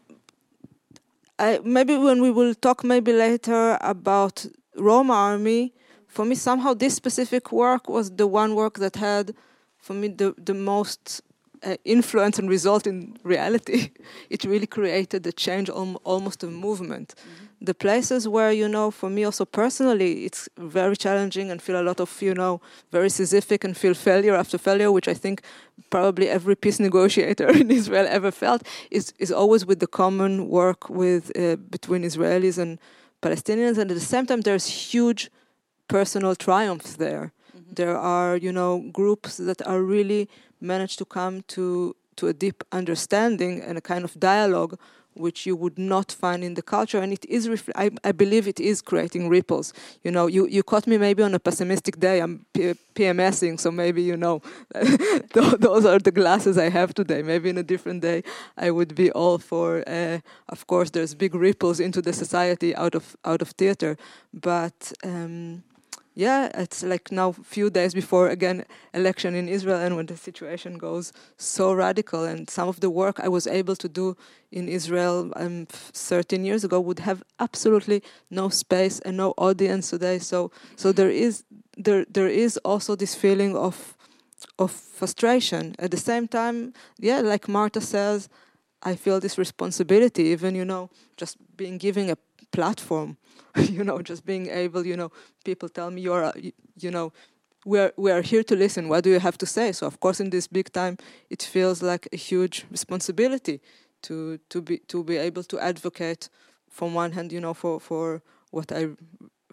I, 1.40 1.60
maybe 1.64 1.96
when 1.96 2.20
we 2.20 2.30
will 2.30 2.54
talk 2.54 2.84
maybe 2.84 3.12
later 3.12 3.78
about 3.80 4.46
Roma 4.76 5.14
Army, 5.14 5.72
for 6.06 6.24
me 6.24 6.34
somehow 6.34 6.74
this 6.74 6.94
specific 6.94 7.50
work 7.50 7.88
was 7.88 8.10
the 8.10 8.26
one 8.26 8.54
work 8.54 8.78
that 8.78 8.96
had, 8.96 9.34
for 9.78 9.94
me, 9.94 10.08
the 10.08 10.34
the 10.36 10.54
most 10.54 11.22
uh, 11.62 11.76
influence 11.84 12.38
and 12.38 12.48
result 12.50 12.86
in 12.86 13.16
reality. 13.24 13.90
it 14.34 14.44
really 14.44 14.66
created 14.66 15.26
a 15.26 15.32
change, 15.32 15.68
almost 15.70 16.44
a 16.44 16.46
movement. 16.46 17.14
Mm-hmm 17.16 17.49
the 17.60 17.74
places 17.74 18.26
where 18.26 18.52
you 18.52 18.66
know 18.66 18.90
for 18.90 19.10
me 19.10 19.22
also 19.24 19.44
personally 19.44 20.24
it's 20.24 20.48
very 20.56 20.96
challenging 20.96 21.50
and 21.50 21.60
feel 21.60 21.80
a 21.80 21.82
lot 21.82 22.00
of 22.00 22.22
you 22.22 22.32
know 22.34 22.60
very 22.90 23.08
sisyphic 23.08 23.64
and 23.64 23.76
feel 23.76 23.94
failure 23.94 24.34
after 24.34 24.56
failure 24.56 24.90
which 24.90 25.08
i 25.08 25.14
think 25.14 25.42
probably 25.90 26.28
every 26.28 26.56
peace 26.56 26.80
negotiator 26.88 27.48
in 27.50 27.70
israel 27.70 28.06
ever 28.08 28.30
felt 28.30 28.62
is 28.90 29.12
is 29.18 29.30
always 29.30 29.66
with 29.66 29.80
the 29.80 29.86
common 29.86 30.48
work 30.48 30.88
with 30.88 31.30
uh, 31.36 31.56
between 31.56 32.02
israelis 32.02 32.58
and 32.58 32.78
palestinians 33.22 33.76
and 33.78 33.90
at 33.90 33.94
the 33.94 34.00
same 34.00 34.26
time 34.26 34.40
there's 34.40 34.66
huge 34.66 35.30
personal 35.88 36.34
triumphs 36.34 36.96
there 36.96 37.32
mm-hmm. 37.56 37.74
there 37.74 37.96
are 37.96 38.36
you 38.36 38.52
know 38.52 38.78
groups 38.92 39.36
that 39.36 39.60
are 39.66 39.82
really 39.82 40.28
managed 40.60 40.98
to 40.98 41.04
come 41.04 41.42
to 41.42 41.94
to 42.16 42.26
a 42.26 42.32
deep 42.32 42.64
understanding 42.72 43.60
and 43.60 43.76
a 43.78 43.80
kind 43.80 44.04
of 44.04 44.18
dialogue 44.18 44.78
which 45.20 45.46
you 45.46 45.54
would 45.56 45.78
not 45.78 46.10
find 46.12 46.42
in 46.42 46.54
the 46.54 46.62
culture 46.62 46.98
and 46.98 47.12
it 47.12 47.24
is 47.26 47.48
I, 47.74 47.90
I, 48.04 48.12
believe 48.12 48.48
it 48.48 48.60
is 48.60 48.80
creating 48.82 49.28
ripples. 49.28 49.72
You 50.04 50.10
know 50.10 50.26
you, 50.26 50.46
you 50.46 50.62
caught 50.62 50.86
me 50.86 50.98
maybe 50.98 51.22
on 51.22 51.34
a 51.34 51.38
pessimistic 51.38 51.98
day 51.98 52.20
i'm 52.20 52.46
P- 52.54 52.74
pmsing 52.94 53.58
so 53.58 53.70
maybe 53.70 54.02
you 54.02 54.16
know 54.16 54.42
those 55.34 55.84
are 55.84 55.98
the 55.98 56.12
glasses 56.12 56.58
i 56.58 56.68
have 56.68 56.94
today. 56.94 57.22
Maybe 57.22 57.48
in 57.50 57.58
a 57.58 57.62
different 57.62 58.02
day 58.02 58.22
i 58.56 58.70
would 58.70 58.94
be 58.94 59.10
all 59.12 59.38
for 59.38 59.84
uh, 59.86 60.18
of 60.48 60.66
course 60.66 60.90
there's 60.90 61.14
big 61.14 61.34
ripples 61.34 61.80
into 61.80 62.00
the 62.02 62.12
society 62.12 62.74
out 62.74 62.94
of 62.94 63.16
out 63.24 63.42
of 63.42 63.50
theater. 63.50 63.96
But 64.32 64.92
um, 65.04 65.62
yeah, 66.14 66.50
it's 66.54 66.82
like 66.82 67.12
now 67.12 67.30
a 67.30 67.32
few 67.32 67.70
days 67.70 67.94
before 67.94 68.28
again 68.28 68.64
election 68.92 69.34
in 69.34 69.48
Israel, 69.48 69.80
and 69.80 69.96
when 69.96 70.06
the 70.06 70.16
situation 70.16 70.76
goes 70.76 71.12
so 71.36 71.72
radical, 71.72 72.24
and 72.24 72.50
some 72.50 72.68
of 72.68 72.80
the 72.80 72.90
work 72.90 73.20
I 73.20 73.28
was 73.28 73.46
able 73.46 73.76
to 73.76 73.88
do 73.88 74.16
in 74.50 74.68
Israel 74.68 75.32
um, 75.36 75.66
13 75.66 76.44
years 76.44 76.64
ago 76.64 76.80
would 76.80 76.98
have 77.00 77.22
absolutely 77.38 78.02
no 78.28 78.48
space 78.48 78.98
and 79.00 79.16
no 79.16 79.34
audience 79.38 79.90
today. 79.90 80.18
So, 80.18 80.50
so 80.76 80.92
there 80.92 81.10
is 81.10 81.44
there 81.76 82.04
there 82.10 82.28
is 82.28 82.56
also 82.58 82.96
this 82.96 83.14
feeling 83.14 83.56
of 83.56 83.96
of 84.58 84.72
frustration. 84.72 85.74
At 85.78 85.90
the 85.90 85.96
same 85.96 86.28
time, 86.28 86.72
yeah, 86.98 87.20
like 87.20 87.48
Marta 87.48 87.80
says, 87.80 88.28
I 88.82 88.96
feel 88.96 89.20
this 89.20 89.38
responsibility, 89.38 90.24
even 90.24 90.54
you 90.54 90.64
know, 90.64 90.90
just 91.16 91.36
being 91.56 91.78
given 91.78 92.10
a 92.10 92.16
platform 92.50 93.16
you 93.56 93.84
know, 93.84 94.00
just 94.00 94.24
being 94.24 94.48
able, 94.48 94.86
you 94.86 94.96
know, 94.96 95.10
people 95.44 95.68
tell 95.68 95.90
me 95.90 96.02
you're, 96.02 96.32
you 96.78 96.90
know, 96.90 97.12
we're 97.64 97.92
we 97.96 98.10
are 98.10 98.22
here 98.22 98.42
to 98.44 98.56
listen. 98.56 98.88
What 98.88 99.04
do 99.04 99.10
you 99.10 99.20
have 99.20 99.36
to 99.38 99.46
say? 99.46 99.72
So 99.72 99.86
of 99.86 100.00
course, 100.00 100.20
in 100.20 100.30
this 100.30 100.46
big 100.46 100.72
time, 100.72 100.96
it 101.28 101.42
feels 101.42 101.82
like 101.82 102.08
a 102.12 102.16
huge 102.16 102.64
responsibility 102.70 103.60
to 104.02 104.38
to 104.48 104.62
be 104.62 104.78
to 104.88 105.04
be 105.04 105.16
able 105.16 105.42
to 105.44 105.58
advocate 105.58 106.30
from 106.68 106.94
one 106.94 107.12
hand, 107.12 107.32
you 107.32 107.40
know, 107.40 107.54
for 107.54 107.80
for 107.80 108.22
what 108.50 108.72
I 108.72 108.90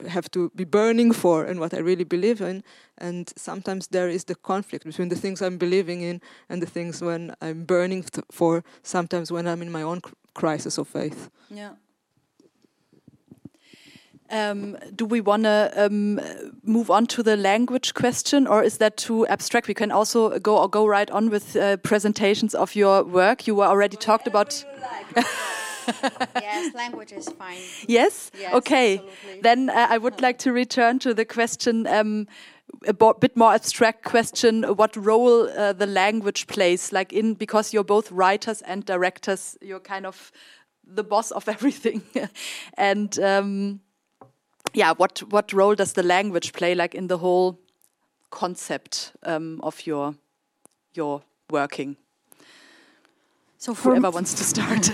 have 0.08 0.30
to 0.32 0.52
be 0.56 0.64
burning 0.64 1.12
for 1.12 1.44
and 1.44 1.60
what 1.60 1.74
I 1.74 1.80
really 1.80 2.06
believe 2.06 2.40
in. 2.40 2.64
And 2.98 3.34
sometimes 3.36 3.88
there 3.88 4.08
is 4.08 4.26
the 4.26 4.36
conflict 4.36 4.86
between 4.86 5.10
the 5.10 5.16
things 5.16 5.42
I'm 5.42 5.58
believing 5.58 6.02
in 6.02 6.22
and 6.50 6.62
the 6.62 6.70
things 6.70 7.02
when 7.02 7.36
I'm 7.42 7.66
burning 7.66 8.06
for. 8.32 8.64
Sometimes 8.84 9.32
when 9.32 9.48
I'm 9.48 9.62
in 9.62 9.72
my 9.72 9.82
own 9.82 10.02
crisis 10.34 10.78
of 10.78 10.88
faith. 10.88 11.30
Yeah. 11.50 11.72
Um, 14.30 14.78
do 14.96 15.06
we 15.06 15.22
want 15.22 15.44
to 15.44 15.72
um, 15.76 16.20
move 16.64 16.92
on 16.92 17.06
to 17.08 17.24
the 17.24 17.38
language 17.38 17.94
question, 17.94 18.46
or 18.48 18.62
is 18.64 18.78
that 18.78 18.98
too 18.98 19.26
abstract? 19.28 19.68
We 19.68 19.74
can 19.74 19.92
also 19.92 20.38
go 20.40 20.58
or 20.58 20.70
go 20.70 20.86
right 20.86 21.10
on 21.12 21.30
with 21.30 21.56
uh, 21.56 21.78
presentations 21.78 22.54
of 22.54 22.76
your 22.76 23.04
work. 23.04 23.48
You 23.48 23.56
were 23.56 23.66
already 23.66 23.96
Whatever 23.96 24.18
talked 24.18 24.28
about. 24.28 24.66
yes, 26.36 26.74
language 26.76 27.14
is 27.14 27.30
fine. 27.30 27.62
Yes. 27.88 28.32
yes 28.38 28.54
okay. 28.54 28.98
Absolutely. 28.98 29.42
Then 29.42 29.70
uh, 29.70 29.88
I 29.90 29.98
would 29.98 30.22
like 30.22 30.38
to 30.40 30.52
return 30.52 31.00
to 31.00 31.14
the 31.14 31.26
question. 31.26 31.88
Um, 31.88 32.28
a 32.86 32.94
bit 32.94 33.38
more 33.38 33.54
abstract 33.54 34.04
question 34.04 34.64
what 34.64 34.96
role 34.98 35.50
uh, 35.50 35.72
the 35.72 35.88
language 35.88 36.48
plays 36.48 36.92
like 36.92 37.14
in 37.14 37.34
because 37.34 37.74
you're 37.74 37.84
both 37.84 38.12
writers 38.12 38.62
and 38.64 38.84
directors 38.86 39.58
you're 39.62 39.80
kind 39.80 40.06
of 40.06 40.34
the 40.86 41.04
boss 41.04 41.32
of 41.32 41.48
everything 41.56 42.02
and 42.78 43.18
um, 43.20 43.80
yeah, 44.74 44.94
what 44.98 45.20
what 45.30 45.54
role 45.54 45.76
does 45.76 45.94
the 45.94 46.04
language 46.04 46.54
play, 46.54 46.76
like 46.76 46.96
in 46.96 47.08
the 47.08 47.18
whole 47.18 47.58
concept 48.30 49.14
um, 49.24 49.60
of 49.62 49.86
your 49.86 50.16
your 50.94 51.22
working? 51.50 51.98
So 53.60 53.74
for 53.74 53.96
whoever 53.96 54.12
wants 54.12 54.34
to 54.36 54.44
start. 54.54 54.86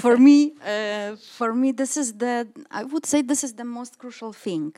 for 0.00 0.16
me, 0.16 0.52
uh, 0.64 1.16
for 1.16 1.52
me, 1.52 1.72
this 1.72 1.96
is 1.96 2.12
the 2.14 2.46
I 2.70 2.84
would 2.84 3.06
say 3.06 3.22
this 3.22 3.42
is 3.42 3.54
the 3.54 3.64
most 3.64 3.98
crucial 3.98 4.32
thing, 4.32 4.74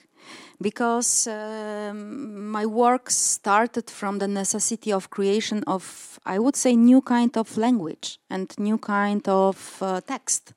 because 0.61 1.27
um, 1.27 2.51
my 2.51 2.65
work 2.65 3.11
started 3.11 3.91
from 3.91 4.19
the 4.19 4.29
necessity 4.29 4.93
of 4.93 5.11
creation 5.11 5.63
of 5.67 6.19
I 6.25 6.39
would 6.39 6.57
say 6.57 6.75
new 6.75 7.03
kind 7.03 7.37
of 7.37 7.57
language 7.57 8.19
and 8.31 8.55
new 8.59 8.79
kind 8.79 9.29
of 9.29 9.79
uh, 9.83 10.01
text. 10.01 10.55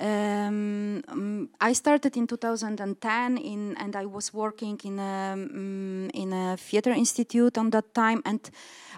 Um, 0.00 1.02
um, 1.08 1.50
I 1.60 1.74
started 1.74 2.16
in 2.16 2.26
2010 2.26 3.36
in, 3.36 3.76
and 3.76 3.94
I 3.94 4.06
was 4.06 4.32
working 4.32 4.80
in 4.82 4.98
a, 4.98 5.32
um, 5.34 6.10
in 6.14 6.32
a 6.32 6.56
theater 6.56 6.92
institute 6.92 7.58
on 7.58 7.68
that 7.70 7.92
time 7.94 8.22
and 8.24 8.50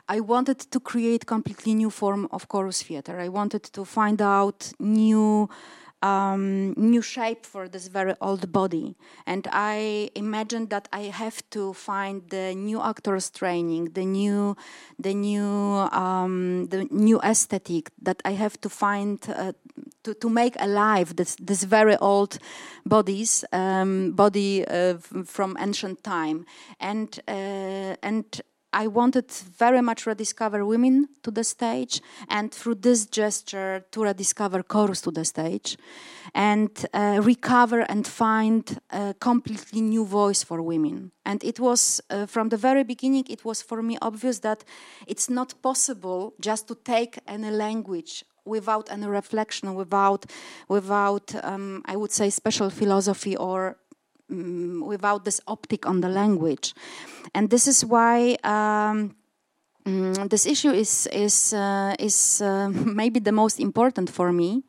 I 0.09 0.21
wanted 0.21 0.61
to 0.61 0.81
create 0.81 1.27
completely 1.27 1.75
new 1.75 1.91
form 1.91 2.29
of 2.31 2.49
chorus 2.49 2.83
theater. 2.83 3.19
I 3.19 3.29
wanted 3.29 3.65
to 3.65 3.85
find 3.85 4.23
out 4.23 4.73
new 4.79 5.49
um, 6.03 6.75
new 6.77 7.01
shape 7.03 7.47
for 7.47 7.69
this 7.69 7.89
very 7.89 8.15
old 8.21 8.53
body. 8.53 8.97
And 9.27 9.47
I 9.53 10.11
imagined 10.15 10.71
that 10.71 10.89
I 10.93 11.03
have 11.03 11.43
to 11.51 11.73
find 11.73 12.29
the 12.29 12.55
new 12.55 12.83
actors 12.83 13.31
training, 13.31 13.93
the 13.93 14.05
new, 14.05 14.57
the 14.99 15.15
new, 15.15 15.47
um, 15.47 16.67
the 16.67 16.87
new 16.91 17.21
aesthetic 17.21 17.91
that 18.03 18.21
I 18.25 18.33
have 18.33 18.61
to 18.63 18.69
find 18.69 19.19
uh, 19.29 19.53
to, 20.05 20.15
to 20.15 20.29
make 20.29 20.57
alive 20.59 21.17
this 21.17 21.37
this 21.41 21.65
very 21.65 21.97
old 21.99 22.39
bodies, 22.85 23.45
um, 23.53 24.13
body 24.13 24.67
uh, 24.67 24.99
from 25.25 25.57
ancient 25.61 26.03
time, 26.03 26.45
and 26.81 27.21
uh, 27.29 27.97
and 28.03 28.43
I 28.73 28.87
wanted 28.87 29.31
very 29.59 29.83
much 29.83 30.07
rediscover 30.07 30.65
women 30.65 31.09
to 31.23 31.31
the 31.31 31.45
stage, 31.45 32.01
and 32.29 32.53
through 32.53 32.77
this 32.77 33.07
gesture 33.07 33.85
to 33.91 34.03
rediscover 34.03 34.63
chorus 34.63 35.01
to 35.03 35.11
the 35.11 35.25
stage, 35.25 35.77
and 36.35 36.71
uh, 36.95 37.21
recover 37.23 37.81
and 37.81 38.07
find 38.07 38.79
a 38.91 39.15
completely 39.19 39.81
new 39.81 40.05
voice 40.05 40.43
for 40.43 40.63
women. 40.63 41.13
And 41.25 41.45
it 41.45 41.61
was 41.61 42.01
uh, 42.11 42.27
from 42.27 42.49
the 42.49 42.57
very 42.57 42.85
beginning. 42.85 43.27
It 43.29 43.45
was 43.45 43.63
for 43.63 43.83
me 43.83 43.99
obvious 44.01 44.41
that 44.41 44.65
it's 45.07 45.29
not 45.29 45.55
possible 45.63 46.35
just 46.41 46.67
to 46.69 46.75
take 46.75 47.19
any 47.27 47.51
language 47.51 48.25
without 48.45 48.91
any 48.91 49.07
reflection, 49.07 49.75
without, 49.75 50.27
without 50.69 51.33
um, 51.45 51.83
I 51.85 51.97
would 51.97 52.11
say, 52.11 52.31
special 52.31 52.71
philosophy 52.71 53.37
or 53.37 53.77
um, 54.33 54.83
without 54.87 55.25
this 55.25 55.41
optic 55.47 55.87
on 55.87 56.01
the 56.01 56.09
language. 56.09 56.75
And 57.35 57.51
this 57.51 57.67
is 57.67 57.85
why. 57.85 58.37
Um, 58.43 59.15
mm, 59.85 60.29
this 60.29 60.47
issue 60.47 60.71
is 60.71 61.07
is 61.13 61.53
uh, 61.53 61.95
is 61.99 62.41
uh, 62.41 62.69
maybe 63.01 63.21
the 63.21 63.33
most 63.33 63.61
important 63.61 64.11
for 64.11 64.33
me. 64.33 64.65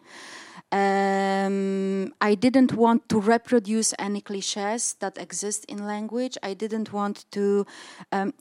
Um, 0.72 2.14
I 2.20 2.34
didn't 2.36 2.74
want 2.74 3.08
to 3.10 3.20
reproduce 3.20 3.94
any 4.00 4.22
cliches 4.22 4.96
that 5.00 5.18
exist 5.20 5.66
in 5.66 5.86
language. 5.86 6.36
I 6.42 6.56
didn't 6.56 6.92
want 6.92 7.26
to 7.32 7.66
um, 8.12 8.34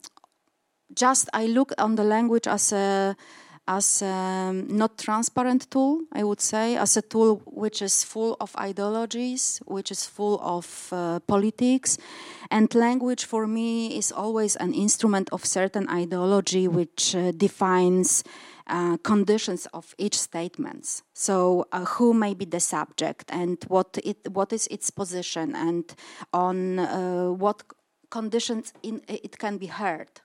just. 0.95 1.29
I 1.33 1.45
look 1.45 1.73
on 1.77 1.95
the 1.95 2.03
language 2.03 2.47
as 2.47 2.71
a 2.73 3.15
as 3.67 4.01
a 4.01 4.51
not 4.53 4.97
transparent 4.97 5.69
tool, 5.71 6.01
I 6.11 6.23
would 6.23 6.41
say, 6.41 6.75
as 6.75 6.97
a 6.97 7.01
tool 7.01 7.41
which 7.45 7.81
is 7.81 8.03
full 8.03 8.35
of 8.39 8.55
ideologies, 8.57 9.61
which 9.65 9.91
is 9.91 10.05
full 10.05 10.39
of 10.41 10.89
uh, 10.91 11.19
politics. 11.21 11.97
And 12.51 12.73
language 12.75 13.25
for 13.25 13.47
me 13.47 13.97
is 13.97 14.11
always 14.11 14.55
an 14.57 14.73
instrument 14.73 15.29
of 15.31 15.45
certain 15.45 15.89
ideology 15.89 16.67
which 16.67 17.15
uh, 17.15 17.31
defines 17.31 18.23
uh, 18.67 18.97
conditions 18.97 19.65
of 19.73 19.93
each 19.97 20.17
statement. 20.19 21.01
So, 21.13 21.67
uh, 21.71 21.85
who 21.85 22.13
may 22.13 22.33
be 22.33 22.45
the 22.45 22.59
subject 22.59 23.25
and 23.29 23.57
what 23.67 23.97
it 24.03 24.17
what 24.31 24.53
is 24.53 24.67
its 24.67 24.89
position 24.89 25.55
and 25.55 25.93
on 26.33 26.79
uh, 26.79 27.31
what 27.31 27.63
conditions 28.09 28.73
in, 28.81 29.01
it 29.07 29.37
can 29.37 29.57
be 29.57 29.67
heard 29.67 30.22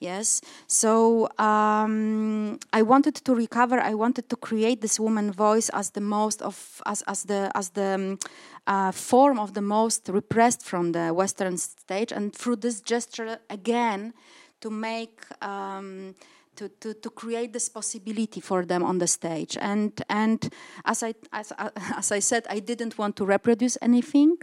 yes. 0.00 0.40
So 0.66 1.28
um, 1.38 2.58
i 2.72 2.82
wanted 2.82 3.14
to 3.16 3.34
recover. 3.34 3.80
I 3.80 3.94
wanted 3.94 4.28
to 4.30 4.36
create 4.36 4.80
this 4.80 4.98
woman 5.00 5.32
voice 5.32 5.68
as 5.70 5.90
the 5.90 6.00
most 6.00 6.42
of 6.42 6.82
as, 6.86 7.02
as 7.02 7.24
the 7.24 7.50
as 7.54 7.70
the 7.70 7.94
um, 7.94 8.18
uh, 8.66 8.92
form 8.92 9.38
of 9.38 9.54
the 9.54 9.62
most 9.62 10.08
repressed 10.08 10.62
from 10.62 10.92
the 10.92 11.12
western 11.14 11.56
stage. 11.56 12.12
And 12.12 12.34
through 12.34 12.56
this 12.56 12.80
gesture 12.80 13.38
again 13.50 14.12
to 14.60 14.70
make 14.70 15.22
um, 15.42 16.14
to, 16.58 16.68
to, 16.80 16.92
to 16.94 17.10
create 17.10 17.52
this 17.52 17.68
possibility 17.68 18.40
for 18.40 18.64
them 18.64 18.82
on 18.82 18.98
the 18.98 19.06
stage. 19.06 19.56
And, 19.60 19.92
and 20.10 20.52
as, 20.84 21.04
I, 21.04 21.14
as, 21.32 21.52
as 21.96 22.10
I 22.12 22.18
said, 22.18 22.46
I 22.50 22.58
didn't 22.58 22.98
want 22.98 23.14
to 23.16 23.24
reproduce 23.24 23.78
anything. 23.80 24.38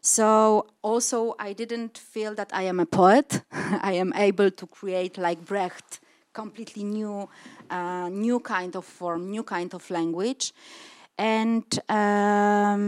So 0.00 0.66
also 0.82 1.34
I 1.38 1.52
didn't 1.52 1.98
feel 1.98 2.34
that 2.34 2.50
I 2.54 2.62
am 2.62 2.80
a 2.80 2.86
poet. 2.86 3.42
I 3.52 3.92
am 3.92 4.14
able 4.14 4.50
to 4.50 4.66
create 4.66 5.18
like 5.18 5.44
Brecht, 5.44 6.00
completely 6.32 6.84
new, 6.84 7.28
uh, 7.70 8.08
new 8.08 8.40
kind 8.40 8.74
of 8.74 8.86
form, 8.86 9.30
new 9.30 9.42
kind 9.42 9.74
of 9.74 9.90
language. 9.90 10.54
And, 11.18 11.64
um, 11.90 12.78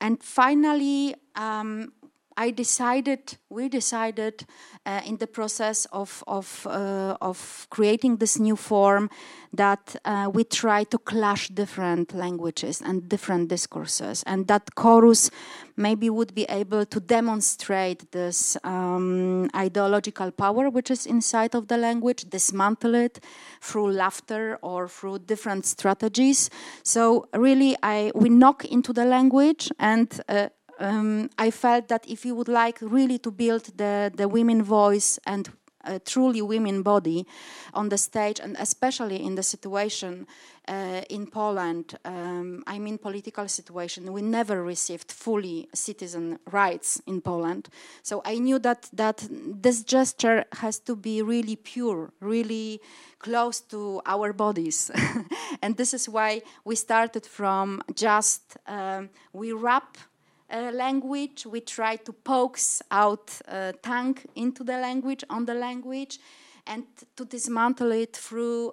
and 0.00 0.22
finally, 0.22 1.14
um, 1.36 1.92
I 2.36 2.50
decided, 2.50 3.38
we 3.48 3.68
decided 3.68 4.44
uh, 4.84 5.00
in 5.06 5.18
the 5.18 5.26
process 5.26 5.86
of, 5.86 6.24
of, 6.26 6.66
uh, 6.68 7.16
of 7.20 7.66
creating 7.70 8.16
this 8.16 8.38
new 8.38 8.56
form 8.56 9.08
that 9.52 9.96
uh, 10.04 10.28
we 10.32 10.42
try 10.44 10.84
to 10.84 10.98
clash 10.98 11.48
different 11.48 12.12
languages 12.12 12.82
and 12.82 13.08
different 13.08 13.48
discourses, 13.48 14.24
and 14.24 14.48
that 14.48 14.74
chorus 14.74 15.30
maybe 15.76 16.10
would 16.10 16.34
be 16.34 16.44
able 16.48 16.84
to 16.86 17.00
demonstrate 17.00 18.10
this 18.10 18.56
um, 18.64 19.48
ideological 19.54 20.30
power 20.32 20.70
which 20.70 20.90
is 20.90 21.06
inside 21.06 21.54
of 21.54 21.68
the 21.68 21.76
language, 21.76 22.28
dismantle 22.30 22.94
it 22.94 23.20
through 23.60 23.92
laughter 23.92 24.58
or 24.62 24.88
through 24.88 25.18
different 25.20 25.64
strategies. 25.66 26.50
So, 26.82 27.28
really, 27.32 27.76
I, 27.82 28.10
we 28.14 28.28
knock 28.28 28.64
into 28.64 28.92
the 28.92 29.04
language 29.04 29.70
and 29.78 30.20
uh, 30.28 30.48
um, 30.78 31.30
I 31.38 31.50
felt 31.50 31.88
that 31.88 32.04
if 32.08 32.24
you 32.24 32.34
would 32.34 32.48
like 32.48 32.78
really 32.80 33.18
to 33.18 33.30
build 33.30 33.64
the, 33.76 34.12
the 34.14 34.28
women 34.28 34.62
voice 34.62 35.18
and 35.26 35.48
a 35.84 35.98
truly 35.98 36.42
women 36.42 36.82
body 36.82 37.26
on 37.72 37.88
the 37.88 37.98
stage, 37.98 38.40
and 38.40 38.56
especially 38.58 39.22
in 39.22 39.34
the 39.34 39.42
situation 39.42 40.26
uh, 40.66 41.02
in 41.10 41.26
Poland, 41.26 41.98
um, 42.04 42.62
I 42.66 42.78
mean 42.78 42.98
political 42.98 43.48
situation, 43.48 44.12
we 44.12 44.22
never 44.22 44.62
received 44.62 45.12
fully 45.12 45.68
citizen 45.74 46.38
rights 46.50 47.00
in 47.06 47.20
Poland. 47.20 47.68
So 48.02 48.22
I 48.24 48.38
knew 48.38 48.58
that 48.60 48.88
that 48.92 49.26
this 49.62 49.84
gesture 49.84 50.44
has 50.60 50.78
to 50.80 50.96
be 50.96 51.22
really 51.22 51.56
pure, 51.56 52.12
really 52.20 52.80
close 53.18 53.60
to 53.60 54.00
our 54.06 54.32
bodies, 54.32 54.90
and 55.62 55.76
this 55.76 55.94
is 55.94 56.08
why 56.08 56.42
we 56.64 56.76
started 56.76 57.26
from 57.26 57.82
just 57.94 58.56
um, 58.66 59.10
we 59.32 59.52
wrap 59.52 59.98
uh, 60.54 60.70
language. 60.72 61.46
We 61.46 61.60
try 61.60 61.96
to 61.96 62.12
poke 62.12 62.58
out 62.90 63.30
uh, 63.48 63.72
tongue 63.82 64.18
into 64.34 64.62
the 64.62 64.78
language, 64.78 65.24
on 65.28 65.44
the 65.44 65.54
language, 65.54 66.18
and 66.66 66.84
to 67.16 67.24
dismantle 67.24 67.92
it 67.92 68.16
through 68.16 68.72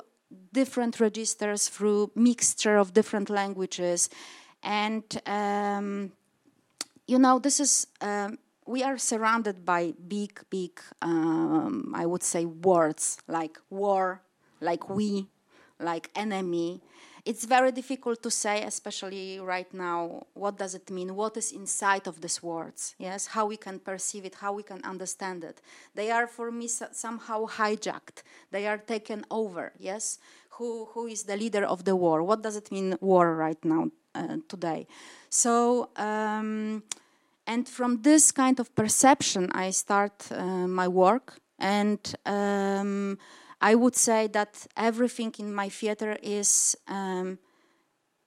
different 0.53 0.99
registers, 0.99 1.67
through 1.67 2.11
mixture 2.15 2.77
of 2.77 2.93
different 2.93 3.29
languages. 3.29 4.09
And, 4.63 5.03
um, 5.25 6.11
you 7.07 7.17
know, 7.17 7.39
this 7.39 7.59
is, 7.59 7.87
um, 7.99 8.37
we 8.65 8.83
are 8.83 8.97
surrounded 8.97 9.65
by 9.65 9.93
big, 10.07 10.39
big, 10.49 10.79
um, 11.01 11.93
I 11.95 12.05
would 12.05 12.23
say, 12.23 12.45
words 12.45 13.17
like 13.27 13.57
war, 13.69 14.21
like 14.61 14.87
we, 14.89 15.27
like 15.79 16.09
enemy 16.15 16.81
it's 17.25 17.45
very 17.45 17.71
difficult 17.71 18.21
to 18.23 18.31
say, 18.31 18.63
especially 18.63 19.39
right 19.39 19.71
now, 19.73 20.25
what 20.33 20.57
does 20.57 20.75
it 20.75 20.89
mean? 20.89 21.15
What 21.15 21.37
is 21.37 21.51
inside 21.51 22.07
of 22.07 22.21
these 22.21 22.41
words? 22.41 22.95
Yes, 22.97 23.27
how 23.27 23.45
we 23.45 23.57
can 23.57 23.79
perceive 23.79 24.25
it, 24.25 24.35
how 24.35 24.53
we 24.53 24.63
can 24.63 24.83
understand 24.83 25.43
it. 25.43 25.61
They 25.95 26.11
are, 26.11 26.27
for 26.27 26.51
me, 26.51 26.67
somehow 26.67 27.45
hijacked. 27.45 28.23
They 28.51 28.67
are 28.67 28.77
taken 28.77 29.25
over. 29.29 29.73
Yes, 29.79 30.19
who 30.51 30.85
who 30.93 31.07
is 31.07 31.23
the 31.23 31.37
leader 31.37 31.65
of 31.65 31.83
the 31.83 31.95
war? 31.95 32.23
What 32.23 32.41
does 32.41 32.55
it 32.55 32.71
mean, 32.71 32.97
war, 33.01 33.35
right 33.35 33.63
now, 33.63 33.91
uh, 34.15 34.37
today? 34.47 34.87
So. 35.29 35.89
Um, 35.95 36.83
and 37.47 37.67
from 37.67 38.03
this 38.03 38.31
kind 38.31 38.59
of 38.59 38.73
perception, 38.75 39.51
I 39.51 39.71
start 39.71 40.27
uh, 40.31 40.67
my 40.67 40.87
work, 40.87 41.39
and 41.59 41.99
um, 42.25 43.17
I 43.61 43.75
would 43.75 43.95
say 43.95 44.27
that 44.27 44.65
everything 44.75 45.33
in 45.37 45.53
my 45.53 45.69
theater 45.69 46.17
is, 46.23 46.75
um, 46.87 47.37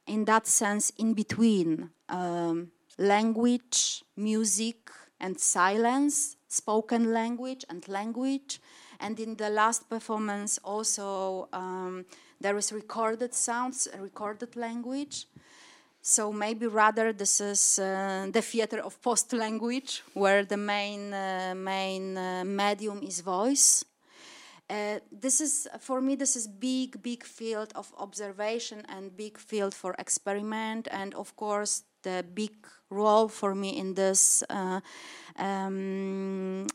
in 0.07 0.25
that 0.27 0.47
sense, 0.47 0.91
in 0.97 1.13
between 1.15 1.91
um, 2.09 2.71
language, 2.99 4.05
music, 4.17 4.91
and 5.19 5.39
silence, 5.41 6.37
spoken 6.49 7.13
language 7.13 7.65
and 7.69 7.87
language. 7.89 8.61
And 9.01 9.19
in 9.19 9.35
the 9.37 9.51
last 9.51 9.89
performance, 9.89 10.59
also 10.63 11.49
um, 11.53 12.07
there 12.41 12.57
is 12.57 12.73
recorded 12.73 13.35
sounds, 13.35 13.89
recorded 13.99 14.55
language. 14.55 15.27
So 16.01 16.33
maybe 16.33 16.67
rather 16.67 17.13
this 17.13 17.41
is 17.41 17.79
uh, 17.79 18.29
the 18.31 18.43
theater 18.43 18.79
of 18.81 19.01
post 19.01 19.33
language, 19.33 20.03
where 20.13 20.45
the 20.45 20.59
main 20.59 21.15
uh, 21.15 21.55
main 21.57 22.17
uh, 22.17 22.45
medium 22.45 23.03
is 23.03 23.21
voice, 23.21 23.85
uh, 24.71 24.99
this 25.13 25.41
is 25.41 25.69
for 25.79 26.01
me 26.01 26.15
this 26.15 26.37
is 26.37 26.47
big 26.47 27.03
big 27.03 27.23
field 27.23 27.73
of 27.75 27.93
observation 27.99 28.83
and 28.89 29.17
big 29.17 29.39
field 29.39 29.75
for 29.75 29.95
experiment. 29.99 30.89
And 30.91 31.15
of 31.15 31.37
course 31.37 31.83
the 32.03 32.25
big 32.35 32.53
role 32.91 33.29
for 33.29 33.55
me 33.55 33.77
in 33.79 33.95
this 33.95 34.43
uh, 34.49 34.81
um, 35.37 36.67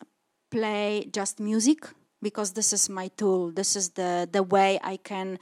play 0.51 1.07
just 1.11 1.39
music 1.39 1.87
because 2.21 2.53
this 2.53 2.73
is 2.73 2.89
my 2.89 3.07
tool. 3.17 3.51
This 3.51 3.75
is 3.75 3.89
the 3.91 4.29
the 4.31 4.43
way 4.43 4.79
i 4.83 4.97
can 4.97 5.39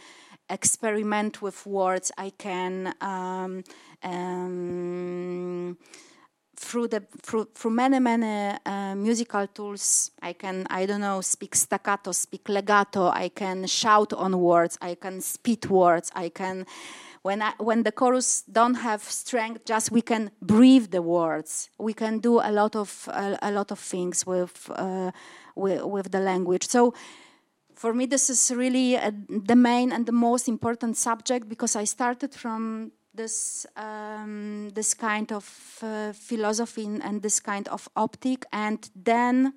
experiment 0.50 1.42
with 1.42 1.66
words. 1.66 2.12
I 2.18 2.30
can 2.30 2.94
um, 3.02 3.64
um, 4.04 5.78
through 6.58 6.88
the 6.88 7.04
through, 7.22 7.48
through 7.54 7.72
many 7.72 8.00
many 8.00 8.58
uh, 8.65 8.96
musical 8.96 9.46
tools 9.48 10.12
i 10.22 10.34
can 10.34 10.65
i 10.70 10.86
don't 10.86 11.02
know 11.02 11.22
speak 11.22 11.56
staccato 11.56 12.12
speak 12.12 12.50
legato 12.50 13.10
i 13.10 13.30
can 13.30 13.65
shout 13.67 14.12
on 14.13 14.38
words 14.39 14.78
i 14.82 14.96
can 14.96 15.22
spit 15.22 15.70
words 15.70 16.12
i 16.15 16.30
can 16.30 16.65
when 17.28 17.41
I, 17.41 17.54
when 17.58 17.84
the 17.84 17.91
chorus 17.91 18.43
don't 18.43 18.76
have 18.76 19.04
strength 19.04 19.65
just 19.65 19.91
we 19.91 20.02
can 20.02 20.32
breathe 20.41 20.91
the 20.91 21.02
words. 21.02 21.70
We 21.78 21.93
can 21.93 22.20
do 22.20 22.39
a 22.39 22.52
lot 22.52 22.74
of 22.76 23.10
a, 23.12 23.38
a 23.41 23.52
lot 23.52 23.70
of 23.72 23.80
things 23.80 24.26
with, 24.26 24.72
uh, 24.74 25.12
with, 25.54 25.84
with 25.84 26.12
the 26.12 26.22
language. 26.22 26.65
So 26.67 26.93
for 27.76 27.93
me 27.93 28.06
this 28.06 28.30
is 28.30 28.52
really 28.56 28.98
uh, 28.98 29.12
the 29.28 29.56
main 29.56 29.91
and 29.91 30.06
the 30.06 30.12
most 30.12 30.48
important 30.48 30.98
subject 30.98 31.48
because 31.48 31.76
i 31.76 31.84
started 31.84 32.34
from 32.34 32.91
this 33.17 33.65
um, 33.75 34.69
this 34.73 34.93
kind 34.93 35.32
of 35.32 35.80
uh, 35.82 36.13
philosophy 36.13 36.86
and 36.86 37.21
this 37.21 37.39
kind 37.39 37.67
of 37.67 37.89
optic, 37.95 38.45
and 38.53 38.89
then 38.95 39.53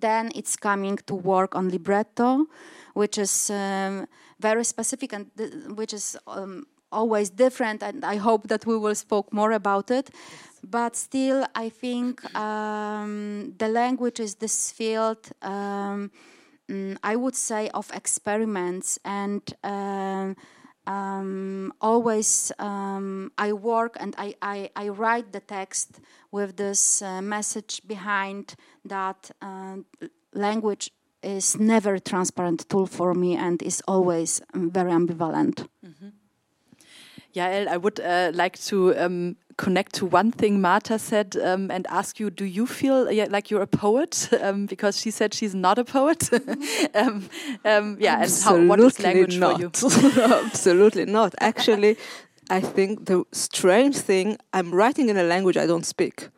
then 0.00 0.30
it's 0.34 0.56
coming 0.56 0.98
to 1.06 1.14
work 1.14 1.54
on 1.54 1.70
libretto, 1.70 2.46
which 2.94 3.18
is 3.18 3.50
um, 3.50 4.06
very 4.40 4.64
specific 4.64 5.12
and 5.12 5.30
which 5.76 5.92
is 5.92 6.16
um, 6.26 6.66
always 6.90 7.30
different. 7.30 7.82
And 7.82 8.04
I 8.04 8.16
hope 8.16 8.48
that 8.48 8.66
we 8.66 8.76
will 8.76 8.94
speak 8.94 9.32
more 9.32 9.52
about 9.52 9.90
it. 9.90 10.10
Yes. 10.12 10.22
But 10.64 10.96
still, 10.96 11.46
I 11.54 11.68
think 11.68 12.24
um, 12.34 13.54
the 13.58 13.68
language 13.68 14.20
is 14.20 14.36
this 14.36 14.72
field. 14.72 15.30
Um, 15.42 16.10
mm, 16.68 16.96
I 17.02 17.16
would 17.16 17.36
say 17.36 17.68
of 17.74 17.90
experiments 17.92 18.98
and 19.04 19.42
um, 19.62 20.36
um, 20.86 21.72
always 21.80 22.52
um, 22.58 23.32
I 23.38 23.52
work 23.52 23.96
and 24.00 24.14
I, 24.18 24.34
I, 24.42 24.70
I, 24.76 24.88
write 24.88 25.32
the 25.32 25.40
text 25.40 26.00
with 26.30 26.56
this 26.56 27.00
uh, 27.00 27.22
message 27.22 27.80
behind 27.86 28.54
that 28.84 29.30
uh, 29.40 29.76
language 30.34 30.90
is 31.22 31.58
never 31.58 31.94
a 31.94 32.00
transparent 32.00 32.68
tool 32.68 32.86
for 32.86 33.14
me 33.14 33.34
and 33.34 33.62
is 33.62 33.82
always 33.88 34.42
um, 34.52 34.70
very 34.70 34.90
ambivalent. 34.90 35.66
Mm-hmm. 35.84 36.08
Yael, 37.34 37.66
I 37.68 37.76
would 37.76 38.00
uh, 38.00 38.30
like 38.34 38.58
to 38.66 38.96
um, 38.96 39.36
connect 39.56 39.94
to 39.94 40.06
one 40.06 40.30
thing 40.30 40.60
Marta 40.60 40.98
said 40.98 41.36
um, 41.36 41.70
and 41.70 41.86
ask 41.88 42.20
you: 42.20 42.30
Do 42.30 42.44
you 42.44 42.66
feel 42.66 43.04
like 43.30 43.50
you're 43.50 43.62
a 43.62 43.66
poet? 43.66 44.28
Um, 44.44 44.66
because 44.66 45.00
she 45.00 45.10
said 45.10 45.32
she's 45.32 45.54
not 45.54 45.78
a 45.78 45.84
poet. 45.84 46.28
um, 46.94 47.30
um 47.64 47.96
yeah, 47.98 48.20
and 48.20 48.42
how, 48.44 48.62
what 48.66 48.78
is 48.80 49.00
language 49.00 49.38
not. 49.38 49.54
for 49.54 49.60
you? 49.60 50.22
Absolutely 50.22 51.06
not. 51.06 51.34
Actually, 51.40 51.96
I 52.50 52.60
think 52.60 53.06
the 53.06 53.24
strange 53.32 53.96
thing: 53.96 54.36
I'm 54.52 54.74
writing 54.74 55.08
in 55.08 55.16
a 55.16 55.22
language 55.22 55.56
I 55.56 55.66
don't 55.66 55.86
speak 55.86 56.28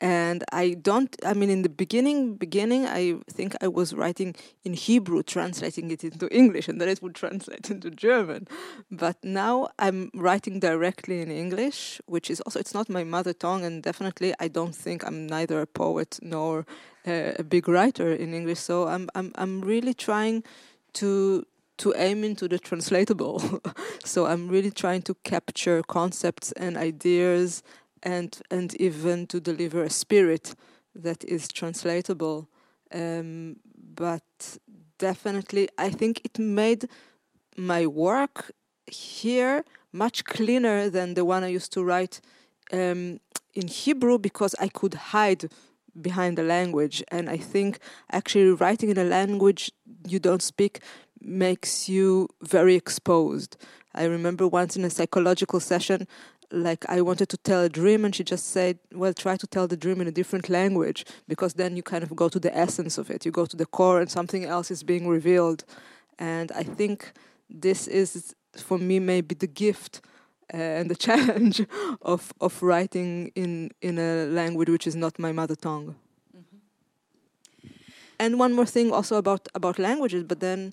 and 0.00 0.42
i 0.52 0.74
don't 0.74 1.16
i 1.24 1.32
mean 1.32 1.50
in 1.50 1.62
the 1.62 1.68
beginning 1.68 2.34
beginning 2.34 2.84
i 2.86 3.14
think 3.30 3.54
i 3.60 3.68
was 3.68 3.94
writing 3.94 4.34
in 4.64 4.74
hebrew 4.74 5.22
translating 5.22 5.90
it 5.90 6.02
into 6.02 6.28
english 6.34 6.68
and 6.68 6.80
then 6.80 6.88
it 6.88 7.00
would 7.02 7.14
translate 7.14 7.70
into 7.74 7.90
german. 7.90 8.46
But 8.90 9.16
now 9.22 9.68
i'm 9.78 10.10
writing 10.14 10.60
directly 10.60 11.20
in 11.20 11.30
english 11.30 12.00
which 12.06 12.30
is 12.30 12.40
also 12.42 12.58
it's 12.58 12.74
not 12.74 12.88
my 12.88 13.04
mother 13.04 13.32
tongue 13.32 13.64
and 13.64 13.82
definitely 13.82 14.34
i 14.40 14.48
don't 14.48 14.74
think 14.74 15.06
i'm 15.06 15.26
neither 15.26 15.60
a 15.60 15.66
poet 15.66 16.18
nor 16.22 16.66
uh, 17.06 17.32
a 17.38 17.44
big 17.44 17.68
writer 17.68 18.12
in 18.12 18.34
english. 18.34 18.58
So 18.58 18.88
i'm 18.88 19.08
i'm 19.14 19.32
i'm 19.36 19.60
really 19.60 19.94
trying 19.94 20.42
to 20.94 21.46
to 21.76 21.92
aim 21.96 22.22
into 22.22 22.46
the 22.48 22.58
translatable. 22.58 23.60
So 24.04 24.26
i'm 24.26 24.48
really 24.48 24.70
trying 24.70 25.02
to 25.02 25.14
capture 25.24 25.82
concepts 25.82 26.52
and 26.52 26.76
ideas 26.76 27.62
and 28.04 28.40
and 28.50 28.74
even 28.76 29.26
to 29.26 29.40
deliver 29.40 29.82
a 29.82 29.90
spirit 29.90 30.54
that 30.94 31.24
is 31.24 31.48
translatable. 31.48 32.48
Um, 32.92 33.56
but 33.94 34.58
definitely, 34.98 35.68
I 35.78 35.90
think 35.90 36.20
it 36.24 36.38
made 36.38 36.88
my 37.56 37.86
work 37.86 38.52
here 38.86 39.64
much 39.92 40.24
cleaner 40.24 40.90
than 40.90 41.14
the 41.14 41.24
one 41.24 41.42
I 41.44 41.48
used 41.48 41.72
to 41.72 41.84
write 41.84 42.20
um, 42.72 43.20
in 43.54 43.68
Hebrew 43.68 44.18
because 44.18 44.54
I 44.60 44.68
could 44.68 44.94
hide 44.94 45.50
behind 46.00 46.36
the 46.36 46.42
language. 46.42 47.02
And 47.08 47.30
I 47.30 47.36
think 47.36 47.78
actually 48.10 48.50
writing 48.50 48.90
in 48.90 48.98
a 48.98 49.04
language 49.04 49.72
you 50.06 50.18
don't 50.18 50.42
speak 50.42 50.80
makes 51.20 51.88
you 51.88 52.28
very 52.42 52.74
exposed. 52.74 53.56
I 53.94 54.04
remember 54.04 54.48
once 54.48 54.76
in 54.76 54.84
a 54.84 54.90
psychological 54.90 55.60
session, 55.60 56.08
like 56.54 56.84
I 56.88 57.00
wanted 57.00 57.28
to 57.30 57.36
tell 57.36 57.62
a 57.62 57.68
dream, 57.68 58.04
and 58.04 58.14
she 58.14 58.24
just 58.24 58.48
said, 58.48 58.78
"Well, 58.92 59.12
try 59.12 59.36
to 59.36 59.46
tell 59.46 59.66
the 59.66 59.76
dream 59.76 60.00
in 60.00 60.06
a 60.08 60.12
different 60.12 60.48
language 60.48 61.04
because 61.28 61.54
then 61.54 61.76
you 61.76 61.82
kind 61.82 62.02
of 62.02 62.14
go 62.14 62.28
to 62.28 62.38
the 62.38 62.56
essence 62.56 62.98
of 62.98 63.10
it. 63.10 63.26
You 63.26 63.32
go 63.32 63.46
to 63.46 63.56
the 63.56 63.66
core, 63.66 64.00
and 64.00 64.10
something 64.10 64.44
else 64.44 64.70
is 64.70 64.82
being 64.82 65.08
revealed." 65.08 65.64
And 66.18 66.52
I 66.52 66.62
think 66.62 67.12
this 67.50 67.88
is, 67.88 68.34
for 68.56 68.78
me, 68.78 69.00
maybe 69.00 69.34
the 69.34 69.48
gift 69.48 70.00
uh, 70.52 70.56
and 70.56 70.90
the 70.90 70.96
challenge 71.06 71.66
of 72.02 72.32
of 72.40 72.62
writing 72.62 73.32
in 73.34 73.70
in 73.80 73.98
a 73.98 74.26
language 74.26 74.70
which 74.70 74.86
is 74.86 74.94
not 74.94 75.18
my 75.18 75.32
mother 75.32 75.56
tongue. 75.56 75.96
Mm-hmm. 76.36 77.68
And 78.18 78.40
one 78.40 78.52
more 78.54 78.66
thing, 78.66 78.92
also 78.92 79.16
about 79.16 79.48
about 79.54 79.78
languages, 79.78 80.24
but 80.24 80.40
then 80.40 80.72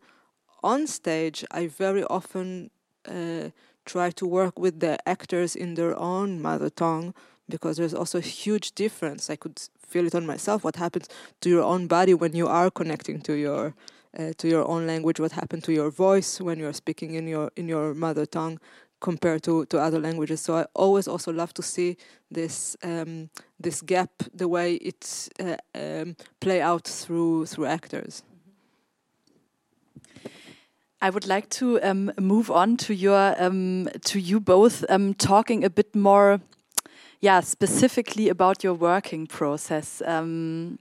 on 0.63 0.87
stage, 0.87 1.45
I 1.51 1.67
very 1.67 2.03
often. 2.03 2.69
Uh, 3.07 3.49
try 3.91 4.09
to 4.09 4.25
work 4.25 4.57
with 4.57 4.79
the 4.79 4.95
actors 5.05 5.55
in 5.55 5.75
their 5.75 5.95
own 5.99 6.41
mother 6.41 6.69
tongue 6.69 7.13
because 7.49 7.75
there's 7.77 7.93
also 7.93 8.17
a 8.17 8.29
huge 8.43 8.71
difference. 8.83 9.29
I 9.29 9.35
could 9.35 9.59
feel 9.91 10.07
it 10.07 10.15
on 10.15 10.25
myself. 10.25 10.63
What 10.63 10.77
happens 10.77 11.09
to 11.41 11.49
your 11.49 11.63
own 11.63 11.87
body 11.87 12.13
when 12.13 12.33
you 12.33 12.47
are 12.47 12.71
connecting 12.71 13.19
to 13.21 13.33
your 13.33 13.73
uh, 14.17 14.31
to 14.37 14.47
your 14.47 14.65
own 14.73 14.87
language? 14.87 15.19
What 15.19 15.33
happened 15.33 15.63
to 15.65 15.73
your 15.73 15.91
voice 15.91 16.39
when 16.39 16.57
you're 16.59 16.77
speaking 16.83 17.15
in 17.15 17.27
your 17.27 17.51
in 17.55 17.67
your 17.67 17.93
mother 17.93 18.25
tongue 18.25 18.59
compared 19.01 19.41
to, 19.43 19.65
to 19.65 19.77
other 19.77 19.99
languages? 19.99 20.39
So 20.41 20.55
I 20.55 20.65
always 20.73 21.07
also 21.07 21.31
love 21.31 21.53
to 21.53 21.61
see 21.61 21.97
this 22.29 22.77
um, 22.83 23.29
this 23.59 23.81
gap, 23.81 24.11
the 24.33 24.47
way 24.47 24.75
it's 24.75 25.29
uh, 25.39 25.57
um, 25.75 26.15
play 26.39 26.61
out 26.61 26.87
through 26.87 27.45
through 27.47 27.67
actors. 27.67 28.23
I 31.03 31.09
would 31.09 31.25
like 31.25 31.49
to 31.49 31.81
um, 31.81 32.11
move 32.19 32.51
on 32.51 32.77
to 32.77 32.93
your 32.93 33.35
um, 33.39 33.89
to 34.05 34.19
you 34.19 34.39
both 34.39 34.85
um, 34.87 35.15
talking 35.15 35.63
a 35.63 35.69
bit 35.69 35.95
more, 35.95 36.39
yeah, 37.21 37.39
specifically 37.39 38.29
about 38.29 38.63
your 38.63 38.75
working 38.75 39.25
process. 39.25 40.03
Um, 40.05 40.77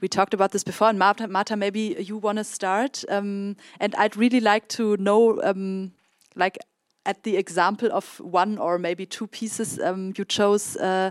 we 0.00 0.08
talked 0.08 0.32
about 0.32 0.52
this 0.52 0.64
before, 0.64 0.88
and 0.88 0.98
Marta, 0.98 1.28
Marta 1.28 1.56
maybe 1.56 1.94
you 1.98 2.16
want 2.16 2.38
to 2.38 2.44
start, 2.44 3.04
um, 3.10 3.54
and 3.78 3.94
I'd 3.96 4.16
really 4.16 4.40
like 4.40 4.66
to 4.68 4.96
know, 4.96 5.42
um, 5.42 5.92
like, 6.34 6.56
at 7.04 7.22
the 7.24 7.36
example 7.36 7.90
of 7.92 8.18
one 8.20 8.56
or 8.56 8.78
maybe 8.78 9.04
two 9.04 9.26
pieces 9.26 9.78
you 10.16 10.24
chose, 10.24 10.76
uh, 10.78 11.10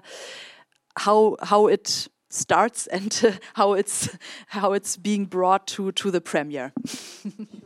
how 0.97 1.35
how 1.43 1.67
it 1.67 2.07
starts 2.31 2.87
and 2.91 3.21
uh, 3.23 3.31
how 3.53 3.73
it's 3.73 4.09
how 4.47 4.73
it's 4.73 4.97
being 4.97 5.25
brought 5.25 5.67
to 5.67 5.91
to 5.91 6.09
the 6.09 6.21
premiere. 6.21 6.73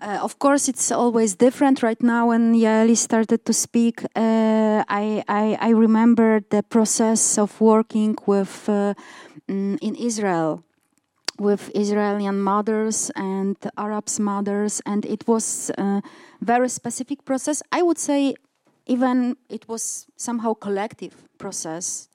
Uh, 0.00 0.18
of 0.22 0.38
course, 0.38 0.68
it's 0.68 0.92
always 0.92 1.34
different. 1.34 1.82
Right 1.82 2.02
now, 2.02 2.28
when 2.28 2.54
Yaeli 2.54 2.96
started 2.96 3.44
to 3.46 3.52
speak, 3.52 4.02
uh, 4.14 4.84
I, 4.88 5.24
I, 5.28 5.56
I 5.60 5.70
remember 5.70 6.40
the 6.50 6.62
process 6.62 7.38
of 7.38 7.60
working 7.60 8.16
with 8.26 8.68
uh, 8.68 8.94
mm, 9.48 9.78
in 9.80 9.94
Israel 9.94 10.62
with 11.38 11.70
Israeli 11.74 12.30
mothers 12.30 13.10
and 13.14 13.56
Arabs 13.76 14.18
mothers, 14.18 14.80
and 14.86 15.04
it 15.04 15.26
was 15.26 15.70
a 15.76 16.02
very 16.40 16.68
specific 16.68 17.24
process. 17.24 17.62
I 17.72 17.82
would 17.82 17.98
say, 17.98 18.34
even 18.86 19.36
it 19.48 19.68
was 19.68 20.06
somehow 20.16 20.54
collective 20.54 21.14
process 21.38 22.08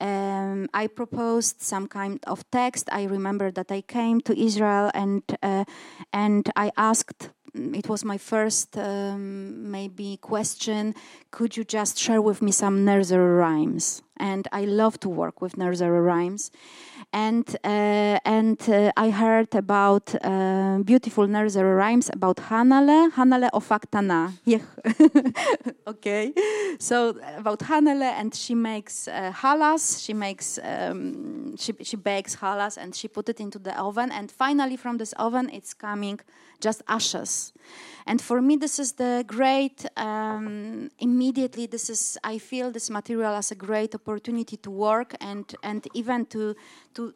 um, 0.00 0.68
I 0.72 0.86
proposed 0.86 1.60
some 1.60 1.86
kind 1.86 2.20
of 2.26 2.48
text. 2.50 2.88
I 2.92 3.04
remember 3.04 3.50
that 3.50 3.70
I 3.70 3.82
came 3.82 4.20
to 4.22 4.38
Israel 4.38 4.90
and 4.94 5.22
uh, 5.42 5.64
and 6.12 6.50
I 6.56 6.70
asked. 6.76 7.30
It 7.52 7.88
was 7.88 8.04
my 8.04 8.16
first 8.16 8.78
um, 8.78 9.72
maybe 9.72 10.18
question. 10.18 10.94
Could 11.32 11.56
you 11.56 11.64
just 11.64 11.98
share 11.98 12.22
with 12.22 12.40
me 12.42 12.52
some 12.52 12.84
nursery 12.84 13.34
rhymes? 13.42 14.02
And 14.20 14.46
I 14.52 14.64
love 14.66 14.94
to 15.00 15.08
work 15.08 15.40
with 15.40 15.56
nursery 15.56 16.00
rhymes 16.00 16.50
and 17.12 17.56
uh, 17.64 18.18
and 18.24 18.60
uh, 18.68 18.92
I 18.96 19.10
heard 19.10 19.54
about 19.54 20.14
uh, 20.24 20.78
beautiful 20.84 21.26
nursery 21.26 21.74
rhymes 21.74 22.08
about 22.12 22.36
Hanale, 22.36 23.10
Hanale 23.12 23.50
Ofaktana. 23.52 24.32
Yeah. 24.44 24.60
okay. 25.86 26.32
So 26.78 27.16
about 27.36 27.60
Hanale, 27.60 28.12
and 28.18 28.34
she 28.34 28.54
makes 28.54 29.08
halas. 29.08 30.04
She 30.04 30.14
makes 30.14 30.58
um, 30.62 31.56
she 31.56 31.72
she 31.82 31.96
bakes 31.96 32.36
halas, 32.36 32.76
and 32.76 32.94
she 32.94 33.08
put 33.08 33.28
it 33.28 33.40
into 33.40 33.58
the 33.58 33.78
oven. 33.78 34.12
And 34.12 34.30
finally, 34.30 34.76
from 34.76 34.98
this 34.98 35.12
oven, 35.14 35.50
it's 35.52 35.74
coming 35.74 36.20
just 36.60 36.82
ashes. 36.86 37.52
And 38.06 38.20
for 38.20 38.40
me, 38.40 38.56
this 38.56 38.78
is 38.78 38.92
the 38.92 39.24
great, 39.26 39.86
um, 39.96 40.90
immediately, 40.98 41.66
this 41.66 41.90
is, 41.90 42.18
I 42.24 42.38
feel 42.38 42.70
this 42.70 42.90
material 42.90 43.34
as 43.34 43.50
a 43.50 43.54
great 43.54 43.94
opportunity 43.94 44.56
to 44.58 44.70
work 44.70 45.14
and, 45.20 45.54
and 45.62 45.86
even 45.94 46.26
to, 46.26 46.56
to 46.94 47.14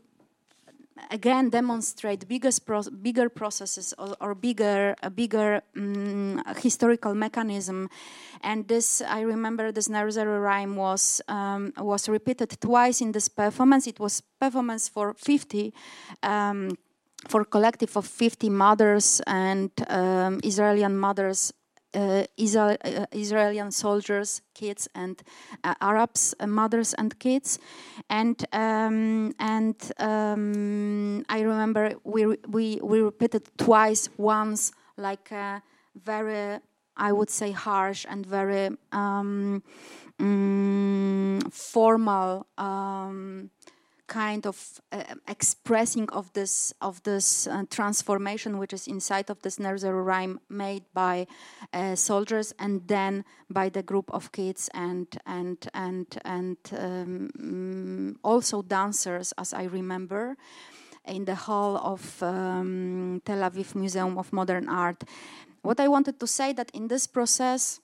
again 1.10 1.50
demonstrate 1.50 2.26
bigger, 2.28 2.50
pro 2.64 2.82
bigger 2.82 3.28
processes 3.28 3.94
or, 3.98 4.14
or, 4.20 4.34
bigger, 4.34 4.94
a 5.02 5.10
bigger 5.10 5.62
um, 5.76 6.42
historical 6.58 7.14
mechanism. 7.14 7.88
And 8.42 8.68
this, 8.68 9.02
I 9.02 9.22
remember 9.22 9.72
this 9.72 9.88
nursery 9.88 10.38
rhyme 10.38 10.76
was, 10.76 11.20
um, 11.28 11.72
was 11.78 12.08
repeated 12.08 12.56
twice 12.60 13.00
in 13.00 13.12
this 13.12 13.28
performance. 13.28 13.86
It 13.86 13.98
was 13.98 14.20
performance 14.20 14.88
for 14.88 15.14
50 15.14 15.72
um, 16.22 16.76
for 17.28 17.42
a 17.42 17.44
collective 17.44 17.96
of 17.96 18.06
50 18.06 18.50
mothers 18.50 19.20
and 19.26 19.70
um, 19.88 20.40
Israeli 20.42 20.86
mothers 20.88 21.52
uh, 21.94 22.24
Israel, 22.36 22.76
uh, 22.84 23.06
Israeli 23.12 23.70
soldiers, 23.70 24.42
kids, 24.54 24.88
and 24.94 25.22
uh, 25.62 25.74
Arabs, 25.80 26.34
uh, 26.40 26.46
mothers 26.46 26.94
and 26.94 27.18
kids, 27.18 27.58
and 28.10 28.44
um, 28.52 29.32
and 29.38 29.76
um, 29.98 31.24
I 31.28 31.40
remember 31.40 31.94
we 32.04 32.26
we 32.48 32.80
we 32.82 33.00
repeated 33.00 33.48
twice, 33.58 34.08
once 34.16 34.72
like 34.96 35.30
a 35.30 35.62
very 35.94 36.58
I 36.96 37.12
would 37.12 37.30
say 37.30 37.50
harsh 37.50 38.06
and 38.08 38.24
very 38.26 38.70
um, 38.92 39.62
mm, 40.20 41.52
formal 41.52 42.46
um, 42.58 43.50
kind 44.14 44.46
of 44.46 44.80
uh, 44.92 45.02
expressing 45.26 46.08
of 46.10 46.32
this 46.32 46.72
of 46.80 47.02
this 47.02 47.48
uh, 47.48 47.64
transformation 47.68 48.58
which 48.58 48.72
is 48.72 48.86
inside 48.86 49.28
of 49.30 49.38
this 49.42 49.58
nursery 49.58 50.02
rhyme 50.02 50.38
made 50.48 50.84
by 50.94 51.26
uh, 51.72 51.96
soldiers 51.96 52.54
and 52.58 52.86
then 52.86 53.24
by 53.50 53.68
the 53.68 53.82
group 53.82 54.08
of 54.14 54.30
kids 54.30 54.70
and 54.74 55.08
and 55.26 55.58
and 55.74 56.06
and 56.24 56.58
um, 56.78 58.16
also 58.22 58.62
dancers 58.62 59.32
as 59.36 59.52
I 59.52 59.64
remember 59.64 60.36
in 61.06 61.24
the 61.24 61.34
hall 61.34 61.76
of 61.76 62.22
um, 62.22 63.20
Tel 63.24 63.42
Aviv 63.42 63.74
Museum 63.74 64.16
of 64.16 64.32
Modern 64.32 64.68
Art. 64.68 65.04
What 65.62 65.80
I 65.80 65.88
wanted 65.88 66.20
to 66.20 66.26
say 66.26 66.52
that 66.52 66.70
in 66.72 66.88
this 66.88 67.06
process 67.06 67.80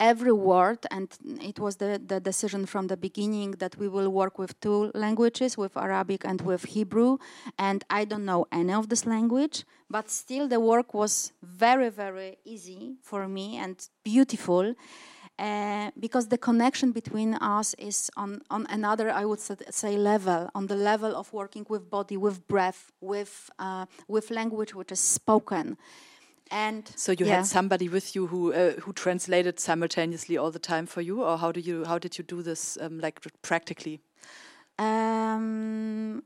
every 0.00 0.32
word, 0.32 0.78
and 0.90 1.08
it 1.40 1.58
was 1.58 1.76
the, 1.76 2.00
the 2.04 2.20
decision 2.20 2.66
from 2.66 2.88
the 2.88 2.96
beginning 2.96 3.52
that 3.52 3.76
we 3.76 3.88
will 3.88 4.08
work 4.08 4.38
with 4.38 4.58
two 4.60 4.90
languages, 4.94 5.56
with 5.56 5.76
Arabic 5.76 6.24
and 6.24 6.40
with 6.40 6.64
Hebrew. 6.64 7.18
And 7.58 7.84
I 7.88 8.04
don't 8.04 8.24
know 8.24 8.46
any 8.52 8.72
of 8.72 8.88
this 8.88 9.06
language, 9.06 9.64
but 9.88 10.10
still 10.10 10.48
the 10.48 10.60
work 10.60 10.94
was 10.94 11.32
very, 11.42 11.90
very 11.90 12.38
easy 12.44 12.96
for 13.02 13.28
me 13.28 13.56
and 13.56 13.76
beautiful. 14.02 14.74
Uh, 15.36 15.90
because 15.98 16.28
the 16.28 16.38
connection 16.38 16.92
between 16.92 17.34
us 17.34 17.74
is 17.74 18.08
on, 18.16 18.40
on 18.50 18.66
another, 18.70 19.10
I 19.10 19.24
would 19.24 19.40
say, 19.40 19.96
level, 19.96 20.48
on 20.54 20.68
the 20.68 20.76
level 20.76 21.16
of 21.16 21.32
working 21.32 21.66
with 21.68 21.90
body, 21.90 22.16
with 22.16 22.46
breath, 22.46 22.92
with, 23.00 23.50
uh, 23.58 23.86
with 24.06 24.30
language 24.30 24.76
which 24.76 24.92
is 24.92 25.00
spoken. 25.00 25.76
And 26.50 26.90
so 26.94 27.12
you 27.12 27.26
yeah. 27.26 27.36
had 27.36 27.46
somebody 27.46 27.88
with 27.88 28.14
you 28.14 28.26
who 28.26 28.52
uh, 28.52 28.72
who 28.80 28.92
translated 28.92 29.58
simultaneously 29.58 30.36
all 30.36 30.50
the 30.50 30.58
time 30.58 30.86
for 30.86 31.00
you, 31.00 31.22
or 31.22 31.38
how 31.38 31.52
do 31.52 31.60
you 31.60 31.84
how 31.84 31.98
did 31.98 32.18
you 32.18 32.24
do 32.24 32.42
this 32.42 32.78
um, 32.80 33.00
like 33.00 33.20
practically? 33.42 34.00
Um, 34.78 36.22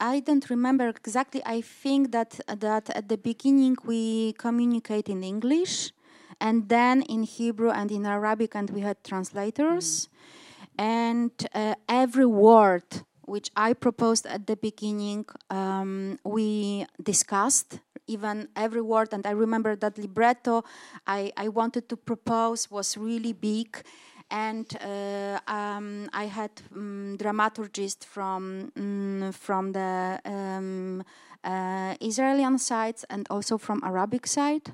I 0.00 0.20
don't 0.20 0.48
remember 0.50 0.88
exactly. 0.88 1.42
I 1.44 1.62
think 1.62 2.12
that 2.12 2.40
that 2.46 2.90
at 2.90 3.08
the 3.08 3.18
beginning 3.18 3.76
we 3.84 4.34
communicate 4.34 5.08
in 5.08 5.24
English, 5.24 5.92
and 6.40 6.68
then 6.68 7.02
in 7.02 7.24
Hebrew 7.24 7.70
and 7.70 7.90
in 7.90 8.06
Arabic, 8.06 8.54
and 8.54 8.70
we 8.70 8.80
had 8.80 9.02
translators, 9.02 10.08
mm. 10.08 10.84
and 10.84 11.32
uh, 11.54 11.74
every 11.88 12.26
word 12.26 12.84
which 13.26 13.50
I 13.56 13.72
proposed 13.72 14.26
at 14.26 14.46
the 14.46 14.56
beginning, 14.56 15.26
um, 15.50 16.18
we 16.24 16.86
discussed 17.02 17.80
even 18.06 18.48
every 18.56 18.82
word. 18.82 19.12
And 19.12 19.26
I 19.26 19.30
remember 19.30 19.76
that 19.76 19.98
libretto 19.98 20.64
I, 21.06 21.32
I 21.36 21.48
wanted 21.48 21.88
to 21.88 21.96
propose 21.96 22.70
was 22.70 22.96
really 22.96 23.32
big. 23.32 23.82
And 24.30 24.66
uh, 24.80 25.38
um, 25.46 26.08
I 26.12 26.24
had 26.24 26.50
um, 26.74 27.16
dramaturgists 27.18 28.04
from 28.04 28.72
um, 28.76 29.32
from 29.32 29.72
the 29.72 30.18
um, 30.24 31.04
uh, 31.44 31.94
Israeli 32.00 32.58
side 32.58 32.96
and 33.10 33.26
also 33.30 33.58
from 33.58 33.82
Arabic 33.84 34.26
side, 34.26 34.72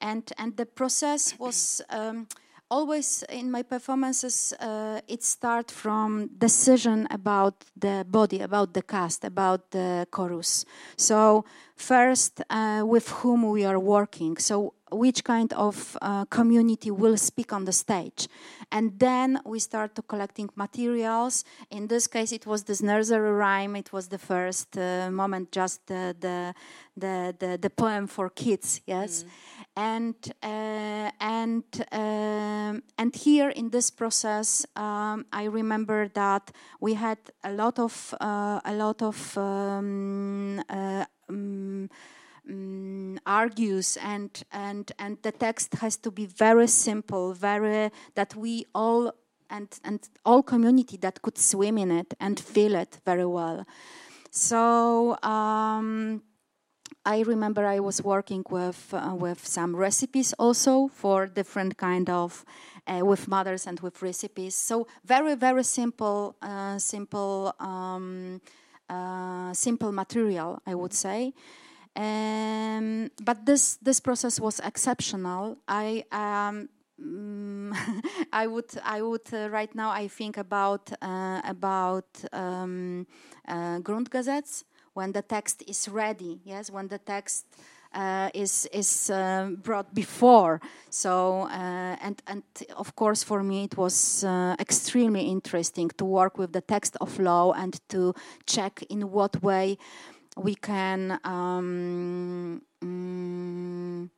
and 0.00 0.32
and 0.38 0.56
the 0.56 0.66
process 0.66 1.36
was 1.38 1.82
um, 1.90 2.28
always 2.70 3.22
in 3.28 3.50
my 3.50 3.62
performances 3.62 4.52
uh, 4.60 5.00
it 5.06 5.22
starts 5.22 5.72
from 5.72 6.28
decision 6.38 7.06
about 7.10 7.64
the 7.76 8.04
body 8.08 8.40
about 8.40 8.74
the 8.74 8.82
cast 8.82 9.24
about 9.24 9.70
the 9.70 10.06
chorus. 10.10 10.64
So 10.96 11.44
first 11.76 12.42
uh, 12.50 12.82
with 12.84 13.08
whom 13.08 13.50
we 13.50 13.64
are 13.64 13.78
working. 13.78 14.36
So 14.38 14.74
which 14.90 15.24
kind 15.24 15.52
of 15.54 15.96
uh, 16.00 16.24
community 16.26 16.92
will 16.92 17.16
speak 17.16 17.52
on 17.52 17.64
the 17.64 17.72
stage. 17.72 18.28
And 18.70 18.96
then 18.98 19.40
we 19.44 19.58
start 19.58 19.96
to 19.96 20.02
collecting 20.02 20.48
materials. 20.54 21.44
In 21.70 21.88
this 21.88 22.06
case 22.06 22.32
it 22.32 22.46
was 22.46 22.64
this 22.64 22.82
nursery 22.82 23.32
rhyme. 23.32 23.76
It 23.76 23.92
was 23.92 24.08
the 24.08 24.18
first 24.18 24.76
uh, 24.76 25.10
moment 25.10 25.52
just 25.52 25.86
the, 25.86 26.16
the 26.18 26.54
the, 26.98 27.34
the, 27.38 27.58
the 27.58 27.68
poem 27.70 28.06
for 28.06 28.30
kids 28.30 28.80
yes? 28.86 29.22
Mm 29.22 29.30
and 29.76 30.14
uh, 30.42 31.10
and 31.20 31.64
um, 31.92 32.82
and 32.96 33.14
here 33.14 33.50
in 33.50 33.70
this 33.70 33.90
process, 33.90 34.64
um, 34.74 35.26
I 35.32 35.44
remember 35.44 36.08
that 36.08 36.50
we 36.80 36.94
had 36.94 37.18
a 37.44 37.52
lot 37.52 37.78
of 37.78 38.14
uh, 38.20 38.60
a 38.64 38.72
lot 38.74 39.02
of 39.02 39.36
um, 39.36 40.62
uh, 40.70 41.04
um, 41.28 41.90
um, 42.48 43.18
argues 43.26 43.98
and 43.98 44.42
and 44.50 44.90
and 44.98 45.18
the 45.22 45.32
text 45.32 45.74
has 45.74 45.98
to 45.98 46.10
be 46.10 46.24
very 46.24 46.68
simple, 46.68 47.34
very 47.34 47.90
that 48.14 48.34
we 48.34 48.64
all 48.74 49.12
and 49.50 49.78
and 49.84 50.08
all 50.24 50.42
community 50.42 50.96
that 50.98 51.20
could 51.20 51.36
swim 51.36 51.76
in 51.76 51.90
it 51.90 52.14
and 52.18 52.40
feel 52.40 52.74
it 52.74 52.98
very 53.04 53.26
well. 53.26 53.66
So. 54.30 55.18
I 57.06 57.20
remember 57.20 57.64
I 57.64 57.78
was 57.78 58.02
working 58.02 58.44
with 58.50 58.92
uh, 58.92 59.14
with 59.14 59.46
some 59.46 59.76
recipes 59.76 60.34
also 60.38 60.88
for 60.88 61.26
different 61.26 61.76
kind 61.76 62.10
of 62.10 62.44
uh, 62.86 63.04
with 63.04 63.28
mothers 63.28 63.66
and 63.66 63.78
with 63.80 64.02
recipes. 64.02 64.56
So 64.56 64.88
very 65.04 65.36
very 65.36 65.62
simple 65.62 66.34
uh, 66.42 66.78
simple 66.78 67.54
um, 67.60 68.40
uh, 68.90 69.52
simple 69.54 69.92
material 69.92 70.60
I 70.66 70.74
would 70.74 70.92
say. 70.92 71.32
Um, 71.94 73.10
but 73.22 73.46
this 73.46 73.76
this 73.76 74.00
process 74.00 74.40
was 74.40 74.60
exceptional. 74.60 75.58
I 75.68 76.04
um, 76.10 76.68
I 78.32 78.48
would 78.48 78.70
I 78.84 79.00
would 79.02 79.32
uh, 79.32 79.48
right 79.50 79.72
now 79.74 79.90
I 79.90 80.08
think 80.08 80.38
about 80.38 80.90
uh, 81.00 81.40
about 81.44 82.06
um, 82.32 83.06
uh, 83.46 83.78
Grundgesetz 83.78 84.64
when 84.96 85.12
the 85.12 85.22
text 85.22 85.62
is 85.68 85.88
ready, 85.88 86.40
yes, 86.44 86.70
when 86.70 86.88
the 86.88 86.98
text 86.98 87.44
uh, 87.94 88.30
is 88.32 88.66
is 88.72 89.10
um, 89.10 89.56
brought 89.56 89.94
before. 89.94 90.60
So 90.90 91.42
uh, 91.42 91.96
and 92.00 92.22
and 92.26 92.42
of 92.76 92.96
course 92.96 93.22
for 93.22 93.42
me 93.42 93.64
it 93.64 93.76
was 93.76 94.24
uh, 94.24 94.56
extremely 94.58 95.28
interesting 95.28 95.90
to 95.98 96.04
work 96.04 96.38
with 96.38 96.52
the 96.52 96.62
text 96.62 96.96
of 97.00 97.18
law 97.18 97.52
and 97.52 97.78
to 97.88 98.14
check 98.46 98.82
in 98.88 99.10
what 99.10 99.42
way 99.42 99.76
we 100.36 100.54
can 100.54 101.20
um, 101.24 102.62
mm, 102.82 104.08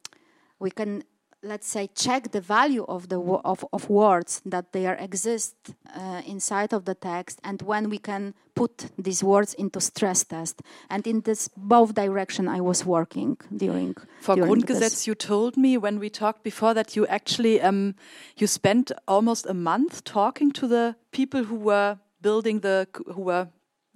we 0.61 0.71
can 0.71 1.03
let's 1.43 1.69
say 1.69 1.89
check 1.95 2.33
the 2.33 2.41
value 2.41 2.85
of 2.89 3.09
the 3.09 3.21
of, 3.45 3.65
of 3.73 3.89
words 3.89 4.43
that 4.45 4.73
they 4.73 4.87
are 4.87 4.97
exist 4.97 5.55
uh, 5.95 6.21
inside 6.27 6.73
of 6.73 6.85
the 6.85 6.95
text 6.95 7.39
and 7.45 7.63
when 7.63 7.89
we 7.89 7.99
can 7.99 8.35
put 8.55 8.87
these 8.99 9.23
words 9.23 9.55
into 9.55 9.81
stress 9.81 10.25
test 10.25 10.63
and 10.91 11.07
in 11.07 11.21
this 11.21 11.49
both 11.57 11.95
direction 11.95 12.49
i 12.49 12.61
was 12.61 12.85
working 12.85 13.37
during 13.57 13.95
for 14.21 14.35
during 14.35 14.51
grundgesetz 14.51 14.81
this. 14.81 15.07
you 15.07 15.15
told 15.15 15.57
me 15.57 15.79
when 15.79 16.01
we 16.01 16.11
talked 16.11 16.43
before 16.43 16.75
that 16.75 16.97
you 16.97 17.07
actually 17.07 17.61
um, 17.61 17.95
you 18.37 18.47
spent 18.47 18.91
almost 19.07 19.47
a 19.47 19.55
month 19.55 20.03
talking 20.03 20.51
to 20.51 20.67
the 20.67 20.97
people 21.13 21.45
who 21.45 21.57
were 21.57 21.99
building 22.21 22.61
the 22.61 22.89
who 23.15 23.23
were 23.23 23.49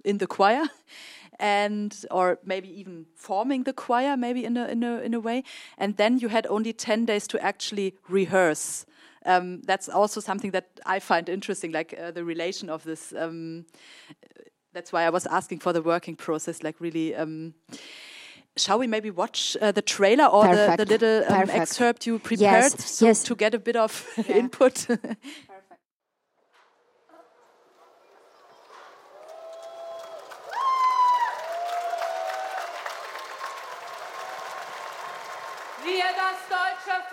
in 0.05 0.17
the 0.17 0.27
choir 0.27 0.63
and 1.39 2.05
or 2.11 2.39
maybe 2.45 2.67
even 2.67 3.05
forming 3.15 3.63
the 3.63 3.73
choir 3.73 4.17
maybe 4.17 4.45
in 4.45 4.57
a 4.57 4.67
in 4.67 4.83
a 4.83 4.99
in 4.99 5.13
a 5.13 5.19
way 5.19 5.43
and 5.77 5.97
then 5.97 6.17
you 6.17 6.29
had 6.29 6.47
only 6.47 6.73
10 6.73 7.05
days 7.05 7.27
to 7.27 7.43
actually 7.43 7.95
rehearse 8.09 8.85
um, 9.25 9.61
that's 9.61 9.87
also 9.87 10.19
something 10.19 10.51
that 10.51 10.65
I 10.85 10.99
find 10.99 11.29
interesting 11.29 11.71
like 11.71 11.95
uh, 11.97 12.11
the 12.11 12.25
relation 12.25 12.69
of 12.69 12.83
this 12.83 13.13
um, 13.13 13.65
that's 14.73 14.91
why 14.91 15.03
I 15.03 15.09
was 15.09 15.25
asking 15.27 15.59
for 15.59 15.73
the 15.73 15.81
working 15.81 16.15
process 16.15 16.63
like 16.63 16.79
really 16.79 17.15
um, 17.15 17.53
shall 18.57 18.79
we 18.79 18.87
maybe 18.87 19.09
watch 19.09 19.57
uh, 19.61 19.71
the 19.71 19.81
trailer 19.81 20.25
or 20.25 20.55
the, 20.55 20.75
the, 20.77 20.85
little 20.85 21.23
um, 21.31 21.49
excerpt 21.49 22.05
you 22.05 22.19
prepared 22.19 22.73
yes. 22.73 22.89
So 22.89 23.05
yes. 23.05 23.23
to 23.23 23.35
get 23.35 23.53
a 23.53 23.59
bit 23.59 23.75
of 23.75 24.07
yeah. 24.17 24.37
input 24.37 24.87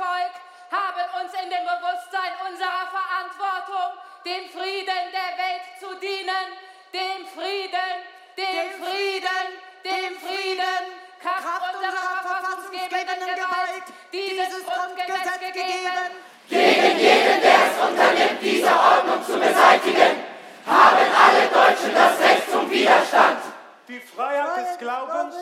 Volk 0.00 0.34
haben 0.72 1.06
uns 1.20 1.32
in 1.34 1.50
dem 1.50 1.64
Bewusstsein 1.68 2.32
unserer 2.48 2.88
Verantwortung, 2.88 4.00
dem 4.24 4.48
Frieden 4.48 5.02
der 5.12 5.32
Welt 5.36 5.64
zu 5.76 5.92
dienen, 6.00 6.46
dem 6.94 7.26
Frieden, 7.28 7.92
dem 8.38 8.68
Frieden, 8.80 9.44
dem 9.84 10.12
Frieden, 10.24 10.82
Kraft 11.20 11.44
unserer 11.68 12.16
verfassungsgebenden 12.24 13.34
Gewalt 13.36 13.86
dieses 14.12 14.64
Grundgesetz 14.64 15.38
gegeben. 15.38 16.08
Gegen 16.48 16.98
jeden, 16.98 17.40
der 17.42 17.60
es 17.68 17.76
unternimmt, 17.76 18.40
diese 18.40 18.72
Ordnung 18.72 19.22
zu 19.22 19.38
beseitigen, 19.38 20.24
haben 20.66 21.06
alle 21.12 21.44
Deutschen 21.52 21.94
das 21.94 22.18
Recht 22.20 22.50
zum 22.50 22.70
Widerstand. 22.70 23.40
Die 23.86 24.00
Freiheit 24.00 24.70
des 24.70 24.78
Glaubens, 24.78 25.34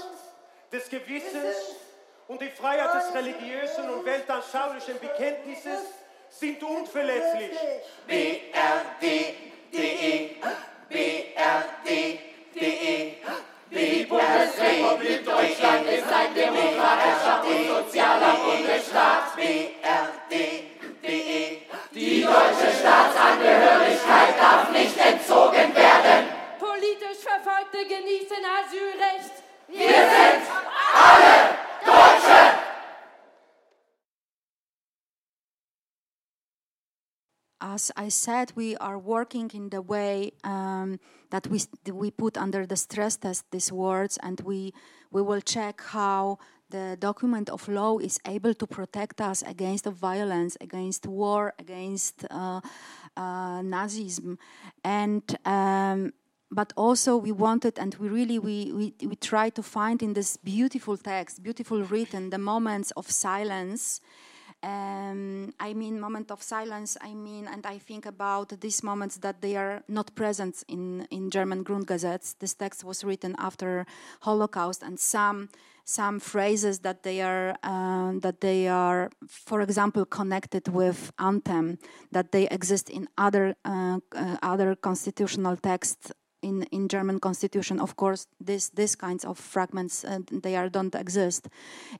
des 0.72 0.88
Gewissens 0.88 1.87
und 2.28 2.40
die 2.42 2.50
Freiheit 2.50 2.94
des 2.94 3.12
religiösen 3.14 3.88
und 3.90 4.04
weltanschaulichen 4.04 5.00
Bekenntnisses 5.00 5.80
sind 6.28 6.62
unverletzlich. 6.62 7.56
BRD.de 8.06 9.56
BRD.de 10.90 12.04
Die 13.70 14.04
Bundesrepublik 14.04 15.24
Deutschland 15.24 15.86
ist 15.86 16.12
ein 16.12 16.34
demokratischer 16.34 17.44
und 17.46 17.66
sozialer 17.66 18.34
Bundesstaat. 18.34 19.34
BRD.de 19.36 19.78
Die 21.92 22.22
deutsche 22.22 22.72
Staatsangehörigkeit 22.78 24.38
darf 24.38 24.70
nicht 24.70 24.98
entzogen 24.98 25.74
werden. 25.74 26.28
Politisch 26.58 27.22
Verfolgte 27.24 27.86
genießen 27.86 28.44
Asylrecht. 28.60 29.42
Wir 29.68 29.88
sind 29.88 30.42
alle 30.94 31.67
as 37.60 37.90
I 37.96 38.08
said, 38.08 38.52
we 38.54 38.76
are 38.76 38.98
working 38.98 39.50
in 39.54 39.70
the 39.70 39.82
way 39.82 40.32
um, 40.44 41.00
that 41.30 41.46
we 41.46 41.60
we 41.92 42.10
put 42.10 42.36
under 42.36 42.66
the 42.66 42.76
stress 42.76 43.16
test 43.16 43.50
these 43.50 43.72
words, 43.72 44.18
and 44.22 44.40
we 44.40 44.72
we 45.10 45.22
will 45.22 45.40
check 45.40 45.80
how 45.80 46.38
the 46.70 46.96
document 47.00 47.48
of 47.48 47.66
law 47.68 47.98
is 47.98 48.20
able 48.26 48.54
to 48.54 48.66
protect 48.66 49.20
us 49.20 49.42
against 49.42 49.86
violence, 49.86 50.56
against 50.60 51.06
war, 51.06 51.54
against 51.58 52.24
uh, 52.30 52.60
uh, 53.16 53.60
Nazism, 53.62 54.38
and. 54.84 55.22
Um, 55.44 56.12
but 56.50 56.72
also 56.76 57.14
we 57.14 57.30
wanted 57.30 57.78
and 57.78 57.94
we 57.96 58.08
really 58.08 58.38
we, 58.38 58.72
we, 58.72 58.94
we 59.06 59.14
try 59.16 59.50
to 59.50 59.62
find 59.62 60.02
in 60.02 60.14
this 60.14 60.38
beautiful 60.38 60.96
text 60.96 61.42
beautiful 61.42 61.82
written 61.82 62.30
the 62.30 62.38
moments 62.38 62.90
of 62.92 63.10
silence 63.10 64.00
um, 64.62 65.52
I 65.60 65.72
mean, 65.74 66.00
moment 66.00 66.30
of 66.30 66.42
silence. 66.42 66.96
I 67.00 67.14
mean, 67.14 67.46
and 67.46 67.64
I 67.64 67.78
think 67.78 68.06
about 68.06 68.60
these 68.60 68.82
moments 68.82 69.18
that 69.18 69.40
they 69.40 69.56
are 69.56 69.82
not 69.88 70.14
present 70.14 70.64
in 70.68 71.06
in 71.10 71.30
German 71.30 71.64
Grundgesetz. 71.64 72.34
This 72.38 72.54
text 72.54 72.84
was 72.84 73.04
written 73.04 73.34
after 73.38 73.86
Holocaust, 74.20 74.82
and 74.82 74.98
some 74.98 75.48
some 75.84 76.20
phrases 76.20 76.80
that 76.80 77.02
they 77.02 77.22
are 77.22 77.56
uh, 77.62 78.12
that 78.20 78.40
they 78.40 78.68
are, 78.68 79.10
for 79.28 79.60
example, 79.62 80.04
connected 80.04 80.68
with 80.68 81.12
anthem 81.18 81.78
that 82.12 82.32
they 82.32 82.48
exist 82.48 82.90
in 82.90 83.08
other 83.16 83.54
uh, 83.64 84.00
uh, 84.14 84.36
other 84.42 84.74
constitutional 84.74 85.56
texts 85.56 86.12
in, 86.42 86.62
in 86.70 86.88
German 86.88 87.18
constitution, 87.20 87.80
of 87.80 87.96
course, 87.96 88.26
this 88.40 88.70
this 88.70 88.94
kinds 88.94 89.24
of 89.24 89.38
fragments 89.38 90.04
uh, 90.04 90.18
they 90.30 90.56
are 90.56 90.68
don't 90.68 90.94
exist 90.94 91.48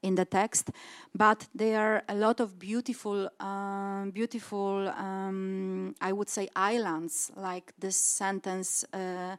in 0.03 0.15
the 0.15 0.25
text, 0.25 0.71
but 1.15 1.49
there 1.55 1.81
are 1.81 2.03
a 2.09 2.15
lot 2.15 2.41
of 2.41 2.59
beautiful, 2.59 3.29
uh, 3.41 4.05
beautiful, 4.07 4.89
um, 4.89 5.95
I 6.01 6.13
would 6.13 6.29
say, 6.29 6.49
islands 6.55 7.33
like 7.37 7.73
this 7.79 7.97
sentence. 7.97 8.85
Uh, 8.93 9.37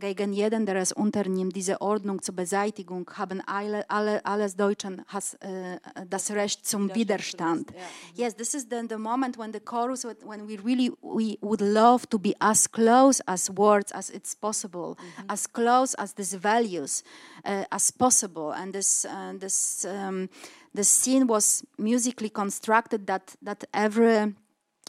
gegen 0.00 0.32
jeden, 0.32 0.66
der 0.66 0.76
es 0.76 0.92
unternimmt, 0.92 1.54
diese 1.54 1.80
Ordnung 1.80 2.20
zur 2.22 2.34
Beseitigung, 2.34 3.08
haben 3.14 3.40
alle, 3.46 3.88
alle, 3.88 4.24
alles 4.24 4.56
Deutschen 4.56 5.04
has, 5.06 5.36
uh, 5.44 5.76
das 6.08 6.30
Recht 6.30 6.66
zum 6.66 6.92
Widerstand. 6.94 7.70
Yeah. 7.70 8.26
Yes, 8.26 8.34
this 8.34 8.54
is 8.54 8.66
the, 8.68 8.86
the 8.88 8.96
moment 8.98 9.38
when 9.38 9.52
the 9.52 9.60
chorus, 9.60 10.04
when 10.04 10.48
we 10.48 10.58
really 10.58 10.90
we 11.02 11.38
would 11.40 11.60
love 11.60 12.08
to 12.08 12.18
be 12.18 12.34
as 12.40 12.66
close 12.70 13.22
as 13.26 13.50
words 13.56 13.92
as 13.92 14.10
it's 14.10 14.34
possible, 14.34 14.96
mm 14.96 14.96
-hmm. 14.96 15.24
as 15.32 15.46
close 15.46 15.96
as 15.96 16.14
these 16.14 16.38
values 16.38 17.02
uh, 17.44 17.64
as 17.68 17.92
possible, 17.92 18.52
and 18.54 18.72
this 18.72 19.04
uh, 19.04 19.38
this 19.38 19.84
um, 19.84 20.28
the 20.74 20.82
scene 20.82 21.26
was 21.26 21.62
musically 21.76 22.30
constructed 22.30 23.06
that 23.06 23.36
that 23.42 23.64
every 23.72 24.34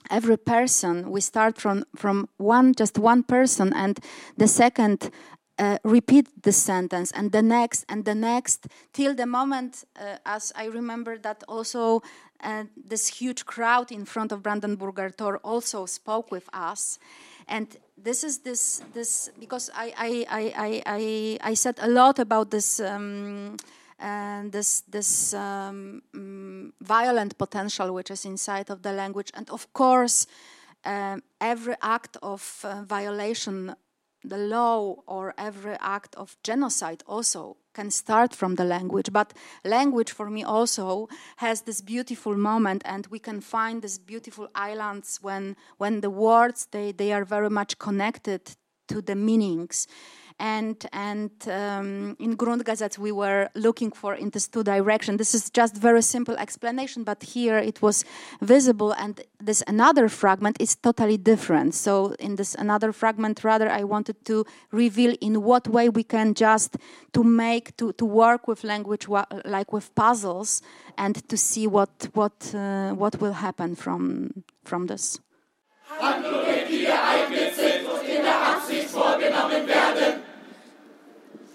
every 0.10 0.38
person 0.38 1.10
we 1.12 1.22
start 1.22 1.58
from 1.58 1.84
from 1.96 2.28
one 2.38 2.74
just 2.74 2.98
one 2.98 3.24
person 3.24 3.74
and 3.74 4.00
the 4.38 4.48
second 4.48 5.12
uh, 5.60 5.78
repeat 5.84 6.28
the 6.44 6.52
sentence 6.52 7.12
and 7.12 7.32
the 7.32 7.42
next 7.42 7.86
and 7.88 8.06
the 8.06 8.16
next 8.16 8.68
till 8.94 9.14
the 9.14 9.26
moment 9.26 9.84
uh, 10.00 10.18
as 10.26 10.52
i 10.56 10.66
remember 10.66 11.18
that 11.18 11.44
also 11.48 12.02
uh, 12.44 12.64
this 12.76 13.08
huge 13.08 13.46
crowd 13.46 13.92
in 13.92 14.06
front 14.06 14.32
of 14.32 14.42
brandenburger 14.42 15.16
tor 15.16 15.38
also 15.44 15.86
spoke 15.86 16.32
with 16.32 16.50
us. 16.54 17.00
And 17.48 17.68
this 17.98 18.24
is 18.24 18.40
this 18.40 18.82
this 18.94 19.30
because 19.40 19.70
i 19.76 19.94
i 19.98 20.26
i 20.30 20.84
i, 20.86 21.52
I 21.52 21.54
said 21.54 21.78
a 21.80 21.88
lot 21.88 22.20
about 22.20 22.50
this 22.50 22.80
um, 22.80 23.58
and 24.02 24.52
this 24.52 24.82
this 24.82 25.34
um, 25.34 26.02
um, 26.14 26.74
violent 26.82 27.38
potential 27.38 27.94
which 27.94 28.12
is 28.12 28.26
inside 28.26 28.70
of 28.70 28.82
the 28.82 28.92
language. 28.92 29.32
And 29.34 29.50
of 29.50 29.72
course 29.74 30.28
um, 30.84 31.22
every 31.40 31.76
act 31.82 32.18
of 32.22 32.60
uh, 32.64 32.82
violation 32.84 33.76
the 34.24 34.38
law 34.38 34.96
or 35.08 35.34
every 35.38 35.76
act 35.80 36.16
of 36.16 36.38
genocide 36.44 37.04
also 37.08 37.58
can 37.74 37.90
start 37.90 38.36
from 38.36 38.56
the 38.56 38.64
language. 38.64 39.12
But 39.12 39.34
language 39.64 40.12
for 40.12 40.30
me 40.30 40.44
also 40.44 41.08
has 41.38 41.62
this 41.62 41.82
beautiful 41.82 42.36
moment 42.36 42.84
and 42.86 43.08
we 43.08 43.20
can 43.20 43.42
find 43.42 43.82
these 43.82 43.98
beautiful 43.98 44.48
islands 44.54 45.20
when 45.22 45.56
when 45.78 46.02
the 46.02 46.10
words 46.10 46.68
they, 46.72 46.92
they 46.92 47.14
are 47.14 47.26
very 47.26 47.50
much 47.50 47.78
connected 47.78 48.56
to 48.90 49.02
the 49.02 49.16
meanings 49.16 49.88
and 50.42 50.84
and 50.92 51.32
um, 51.48 52.16
in 52.20 52.36
Grundgesetz 52.36 52.98
we 52.98 53.12
were 53.12 53.50
looking 53.54 53.92
for 53.92 54.16
in 54.16 54.32
this 54.32 54.48
two 54.48 54.64
direction. 54.64 55.18
This 55.18 55.36
is 55.36 55.52
just 55.52 55.78
very 55.78 56.02
simple 56.02 56.36
explanation, 56.36 57.04
but 57.04 57.22
here 57.22 57.60
it 57.60 57.82
was 57.82 58.04
visible, 58.42 58.92
and 58.98 59.22
this 59.40 59.64
another 59.68 60.10
fragment 60.10 60.58
is 60.60 60.76
totally 60.76 61.18
different. 61.18 61.76
So 61.76 62.16
in 62.20 62.36
this 62.36 62.56
another 62.56 62.92
fragment, 62.92 63.44
rather, 63.44 63.70
I 63.70 63.84
wanted 63.84 64.26
to 64.26 64.46
reveal 64.72 65.16
in 65.22 65.44
what 65.44 65.68
way 65.68 65.90
we 65.90 66.04
can 66.04 66.34
just 66.34 66.76
to 67.14 67.24
make 67.24 67.78
to 67.78 67.94
to 67.94 68.06
work 68.06 68.48
with 68.48 68.64
language 68.64 69.08
like 69.46 69.72
with 69.72 69.94
puzzles, 69.94 70.62
and 70.98 71.16
to 71.30 71.38
see 71.38 71.68
what 71.68 72.10
what 72.14 72.54
uh, 72.56 72.92
what 72.96 73.22
will 73.22 73.34
happen 73.34 73.76
from 73.76 74.44
from 74.64 74.88
this. 74.88 75.20
Handlungen, 76.00 76.68
die 76.70 76.88
sind 77.54 77.86
und 77.86 78.08
in 78.08 78.24
der 78.24 78.56
Absicht 78.56 78.90
vorgenommen 78.90 79.68
werden, 79.68 80.21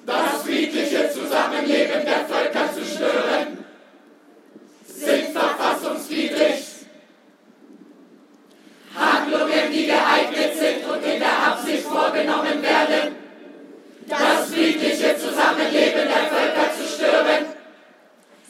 das 0.06 0.42
friedliche 0.44 1.10
Zusammenleben 1.10 2.04
der 2.04 2.24
Völker 2.26 2.72
zu 2.72 2.84
stören, 2.84 3.58
sind 4.86 5.36
verfassungswidrig. 5.36 6.64
Handlungen, 8.94 9.72
die 9.72 9.86
geeignet 9.86 10.54
sind 10.58 10.88
und 10.88 11.04
in 11.04 11.18
der 11.18 11.48
Absicht 11.48 11.82
vorgenommen 11.82 12.62
werden, 12.62 13.16
das 14.08 14.50
friedliche 14.50 15.18
Zusammenleben 15.18 16.08
der 16.08 16.24
Völker 16.30 16.70
zu 16.78 16.86
stören, 16.86 17.46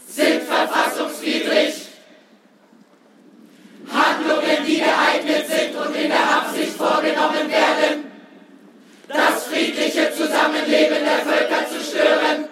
sind 0.06 0.42
verfassungswidrig. 0.42 1.74
Handlungen, 3.90 4.66
die 4.66 4.76
geeignet 4.78 5.46
sind 5.48 5.74
und 5.76 5.96
in 5.96 6.10
der 6.10 6.36
Absicht 6.38 6.76
vorgenommen 6.76 7.48
werden, 7.48 8.04
das 9.08 9.45
friedliche 9.96 10.12
Zusammenleben 10.12 11.04
der 11.04 11.18
Völker 11.24 11.66
zu 11.68 11.82
stören, 11.82 12.48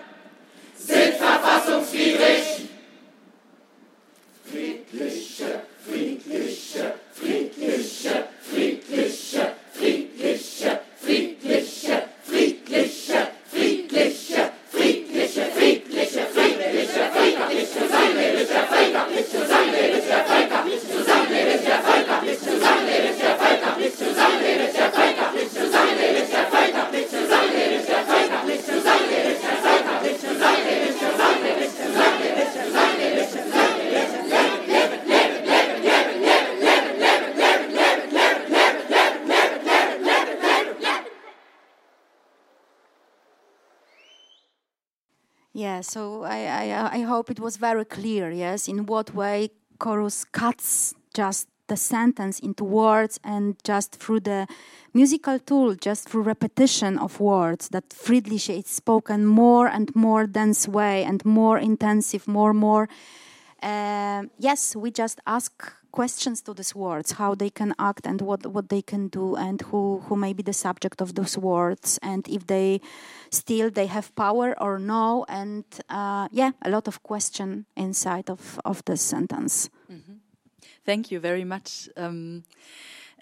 sind 0.76 1.14
verfassungswidrig. 1.16 2.68
Friedliche, 4.50 5.62
friedliche, 5.86 6.94
friedliche. 7.12 8.24
So 45.94 46.24
I, 46.24 46.40
I, 46.46 46.98
I 46.98 47.00
hope 47.02 47.30
it 47.30 47.38
was 47.38 47.56
very 47.56 47.84
clear, 47.84 48.28
yes, 48.32 48.66
in 48.66 48.86
what 48.86 49.14
way 49.14 49.50
chorus 49.78 50.24
cuts 50.24 50.92
just 51.14 51.46
the 51.68 51.76
sentence 51.76 52.40
into 52.40 52.64
words 52.64 53.20
and 53.22 53.56
just 53.62 53.94
through 53.94 54.20
the 54.20 54.48
musical 54.92 55.38
tool, 55.38 55.76
just 55.76 56.08
through 56.08 56.22
repetition 56.22 56.98
of 56.98 57.20
words, 57.20 57.68
that 57.68 57.90
Friedlich 57.90 58.50
is 58.50 58.66
spoken 58.66 59.24
more 59.24 59.68
and 59.68 59.94
more 59.94 60.26
dense 60.26 60.66
way 60.66 61.04
and 61.04 61.24
more 61.24 61.58
intensive, 61.58 62.26
more, 62.26 62.52
more. 62.52 62.88
Uh, 63.62 64.24
yes, 64.38 64.74
we 64.74 64.90
just 64.90 65.20
ask 65.28 65.72
questions 65.94 66.42
to 66.42 66.52
these 66.52 66.74
words, 66.74 67.12
how 67.12 67.36
they 67.36 67.50
can 67.50 67.72
act 67.78 68.04
and 68.06 68.20
what, 68.20 68.44
what 68.46 68.68
they 68.68 68.82
can 68.82 69.06
do 69.08 69.36
and 69.36 69.60
who, 69.68 70.02
who 70.06 70.16
may 70.16 70.32
be 70.32 70.42
the 70.42 70.52
subject 70.52 71.00
of 71.00 71.14
those 71.14 71.38
words 71.38 71.98
and 72.02 72.26
if 72.28 72.46
they 72.48 72.80
still 73.30 73.70
they 73.70 73.86
have 73.86 74.12
power 74.16 74.60
or 74.60 74.78
no 74.80 75.24
and 75.28 75.64
uh, 75.88 76.26
yeah, 76.32 76.50
a 76.62 76.68
lot 76.68 76.88
of 76.88 77.02
question 77.04 77.66
inside 77.76 78.28
of, 78.28 78.58
of 78.64 78.84
this 78.84 79.08
sentence. 79.08 79.70
Mm 79.88 80.02
-hmm. 80.06 80.16
Thank 80.84 81.10
you 81.10 81.20
very 81.20 81.44
much. 81.44 81.88
Um, 81.96 82.44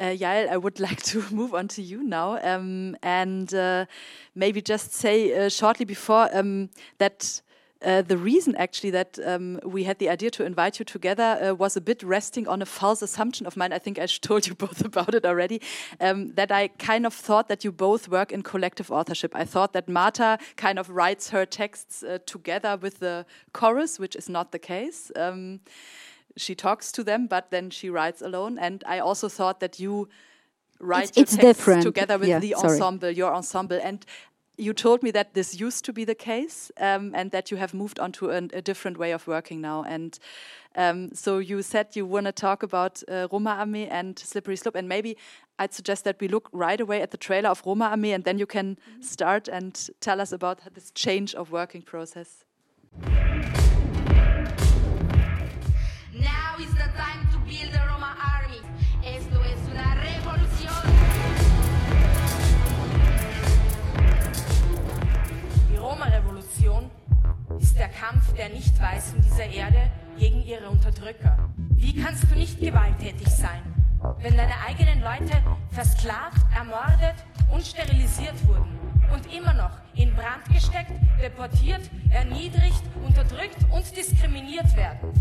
uh, 0.00 0.20
Yael, 0.22 0.48
I 0.54 0.56
would 0.56 0.78
like 0.88 1.02
to 1.12 1.18
move 1.30 1.58
on 1.58 1.66
to 1.68 1.82
you 1.82 2.02
now 2.02 2.38
um, 2.42 2.96
and 3.02 3.52
uh, 3.52 3.84
maybe 4.32 4.60
just 4.64 4.92
say 4.94 5.16
uh, 5.32 5.48
shortly 5.48 5.84
before 5.84 6.38
um, 6.38 6.68
that 6.96 7.42
uh, 7.84 8.02
the 8.02 8.16
reason 8.16 8.54
actually 8.56 8.90
that 8.90 9.18
um, 9.24 9.60
we 9.64 9.84
had 9.84 9.98
the 9.98 10.08
idea 10.08 10.30
to 10.30 10.44
invite 10.44 10.78
you 10.78 10.84
together 10.84 11.38
uh, 11.42 11.54
was 11.54 11.76
a 11.76 11.80
bit 11.80 12.02
resting 12.02 12.48
on 12.48 12.62
a 12.62 12.66
false 12.66 13.02
assumption 13.02 13.46
of 13.46 13.56
mine. 13.56 13.72
I 13.72 13.78
think 13.78 13.98
I 13.98 14.06
told 14.20 14.46
you 14.46 14.54
both 14.54 14.84
about 14.84 15.14
it 15.14 15.24
already. 15.24 15.60
Um, 16.00 16.34
that 16.34 16.50
I 16.50 16.68
kind 16.68 17.06
of 17.06 17.14
thought 17.14 17.48
that 17.48 17.64
you 17.64 17.72
both 17.72 18.08
work 18.08 18.32
in 18.32 18.42
collective 18.42 18.90
authorship. 18.90 19.34
I 19.34 19.44
thought 19.44 19.72
that 19.72 19.88
Marta 19.88 20.38
kind 20.56 20.78
of 20.78 20.88
writes 20.90 21.30
her 21.30 21.46
texts 21.46 22.02
uh, 22.02 22.18
together 22.26 22.76
with 22.76 23.00
the 23.00 23.26
chorus, 23.52 23.98
which 23.98 24.16
is 24.16 24.28
not 24.28 24.52
the 24.52 24.58
case. 24.58 25.10
Um, 25.16 25.60
she 26.36 26.54
talks 26.54 26.92
to 26.92 27.04
them, 27.04 27.26
but 27.26 27.50
then 27.50 27.70
she 27.70 27.90
writes 27.90 28.22
alone. 28.22 28.58
And 28.58 28.82
I 28.86 29.00
also 29.00 29.28
thought 29.28 29.60
that 29.60 29.78
you 29.78 30.08
write 30.80 31.10
it's, 31.10 31.16
your 31.16 31.22
it's 31.22 31.36
texts 31.36 31.58
different. 31.58 31.82
together 31.82 32.18
with 32.18 32.28
yeah, 32.28 32.38
the 32.38 32.54
sorry. 32.58 32.72
ensemble, 32.72 33.10
your 33.10 33.34
ensemble. 33.34 33.78
And 33.82 34.04
you 34.62 34.72
told 34.72 35.02
me 35.02 35.10
that 35.10 35.34
this 35.34 35.60
used 35.60 35.84
to 35.84 35.92
be 35.92 36.04
the 36.04 36.14
case 36.14 36.70
um, 36.78 37.12
and 37.14 37.30
that 37.32 37.50
you 37.50 37.56
have 37.56 37.74
moved 37.74 37.98
on 37.98 38.12
to 38.12 38.30
a, 38.30 38.36
a 38.52 38.62
different 38.62 38.96
way 38.96 39.12
of 39.12 39.26
working 39.26 39.60
now. 39.60 39.82
And 39.82 40.18
um, 40.76 41.10
so 41.14 41.38
you 41.38 41.62
said 41.62 41.96
you 41.96 42.06
want 42.06 42.26
to 42.26 42.32
talk 42.32 42.62
about 42.62 43.02
uh, 43.08 43.26
Roma 43.32 43.56
Armee 43.60 43.88
and 43.90 44.18
Slippery 44.18 44.56
Slope. 44.56 44.76
And 44.76 44.88
maybe 44.88 45.16
I'd 45.58 45.74
suggest 45.74 46.04
that 46.04 46.20
we 46.20 46.28
look 46.28 46.48
right 46.52 46.80
away 46.80 47.02
at 47.02 47.10
the 47.10 47.18
trailer 47.18 47.50
of 47.50 47.62
Roma 47.66 47.90
Armee 47.90 48.14
and 48.14 48.24
then 48.24 48.38
you 48.38 48.46
can 48.46 48.66
mm 48.66 48.76
-hmm. 48.76 49.02
start 49.02 49.48
and 49.48 49.90
tell 50.00 50.20
us 50.20 50.32
about 50.32 50.58
this 50.74 50.92
change 50.94 51.36
of 51.36 51.50
working 51.50 51.82
process. 51.84 52.44
Ist 67.60 67.78
der 67.78 67.88
Kampf 67.88 68.32
der 68.34 68.48
Nicht-Weißen 68.48 69.20
dieser 69.22 69.46
Erde 69.46 69.90
gegen 70.18 70.42
ihre 70.42 70.68
Unterdrücker. 70.68 71.50
Wie 71.74 71.94
kannst 71.94 72.24
du 72.30 72.34
nicht 72.36 72.60
gewalttätig 72.60 73.28
sein, 73.28 73.62
wenn 74.18 74.36
deine 74.36 74.54
eigenen 74.66 75.00
Leute 75.00 75.42
versklavt, 75.70 76.42
ermordet 76.54 77.14
und 77.52 77.64
sterilisiert 77.64 78.34
wurden 78.46 78.78
und 79.12 79.32
immer 79.32 79.52
noch 79.54 79.70
in 79.94 80.14
Brand 80.14 80.44
gesteckt, 80.52 80.92
deportiert, 81.22 81.82
erniedrigt, 82.10 82.82
unterdrückt 83.04 83.58
und 83.70 83.96
diskriminiert 83.96 84.76
werden? 84.76 85.12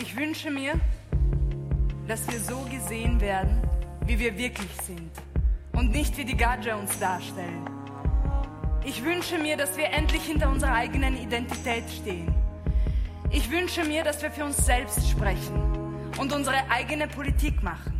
Ich 0.00 0.16
wünsche 0.16 0.50
mir, 0.50 0.74
dass 2.06 2.26
wir 2.28 2.40
so 2.40 2.60
gesehen 2.70 3.20
werden, 3.20 3.62
wie 4.06 4.18
wir 4.18 4.36
wirklich 4.36 4.72
sind 4.82 5.12
und 5.72 5.90
nicht 5.90 6.16
wie 6.16 6.24
die 6.24 6.36
Gadja 6.36 6.76
uns 6.76 6.98
darstellen. 6.98 7.73
Ich 8.86 9.02
wünsche 9.02 9.38
mir, 9.38 9.56
dass 9.56 9.78
wir 9.78 9.86
endlich 9.86 10.22
hinter 10.24 10.50
unserer 10.50 10.74
eigenen 10.74 11.16
Identität 11.16 11.84
stehen. 11.90 12.34
Ich 13.30 13.50
wünsche 13.50 13.82
mir, 13.82 14.04
dass 14.04 14.20
wir 14.20 14.30
für 14.30 14.44
uns 14.44 14.58
selbst 14.58 15.08
sprechen 15.08 16.12
und 16.18 16.30
unsere 16.34 16.70
eigene 16.70 17.08
Politik 17.08 17.62
machen. 17.62 17.93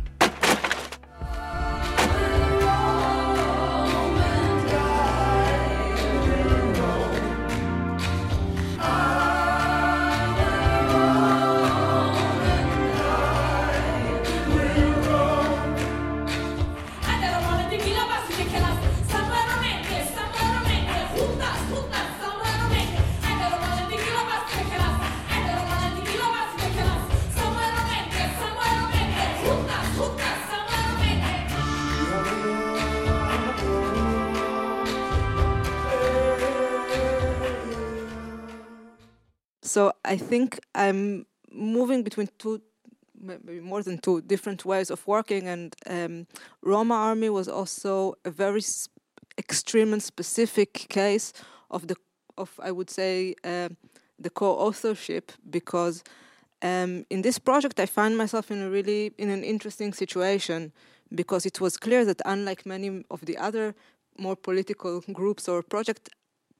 So 39.75 39.91
I 40.05 40.15
think 40.15 40.57
I'm 40.73 41.25
moving 41.51 42.01
between 42.03 42.29
two, 42.37 42.61
maybe 43.21 43.59
more 43.59 43.83
than 43.83 43.97
two 43.97 44.21
different 44.21 44.63
ways 44.63 44.89
of 44.89 45.05
working. 45.05 45.49
And 45.49 45.75
um, 45.85 46.27
Roma 46.61 46.93
army 46.93 47.29
was 47.29 47.49
also 47.49 48.15
a 48.23 48.31
very 48.31 48.61
extreme 49.37 49.91
and 49.91 50.01
specific 50.01 50.71
case 50.87 51.33
of 51.69 51.87
the 51.87 51.97
of 52.37 52.57
I 52.63 52.71
would 52.71 52.89
say 52.89 53.35
uh, 53.43 53.67
the 54.17 54.29
co-authorship 54.29 55.33
because 55.49 56.03
um, 56.61 57.05
in 57.09 57.21
this 57.21 57.37
project 57.37 57.77
I 57.77 57.85
find 57.85 58.17
myself 58.17 58.51
in 58.51 58.61
a 58.61 58.69
really 58.69 59.11
in 59.17 59.29
an 59.29 59.43
interesting 59.43 59.91
situation 59.93 60.71
because 61.13 61.45
it 61.45 61.59
was 61.59 61.75
clear 61.75 62.05
that 62.05 62.21
unlike 62.25 62.65
many 62.65 63.03
of 63.11 63.25
the 63.25 63.37
other 63.37 63.75
more 64.17 64.37
political 64.37 65.01
groups 65.11 65.49
or 65.49 65.61
projects. 65.63 66.09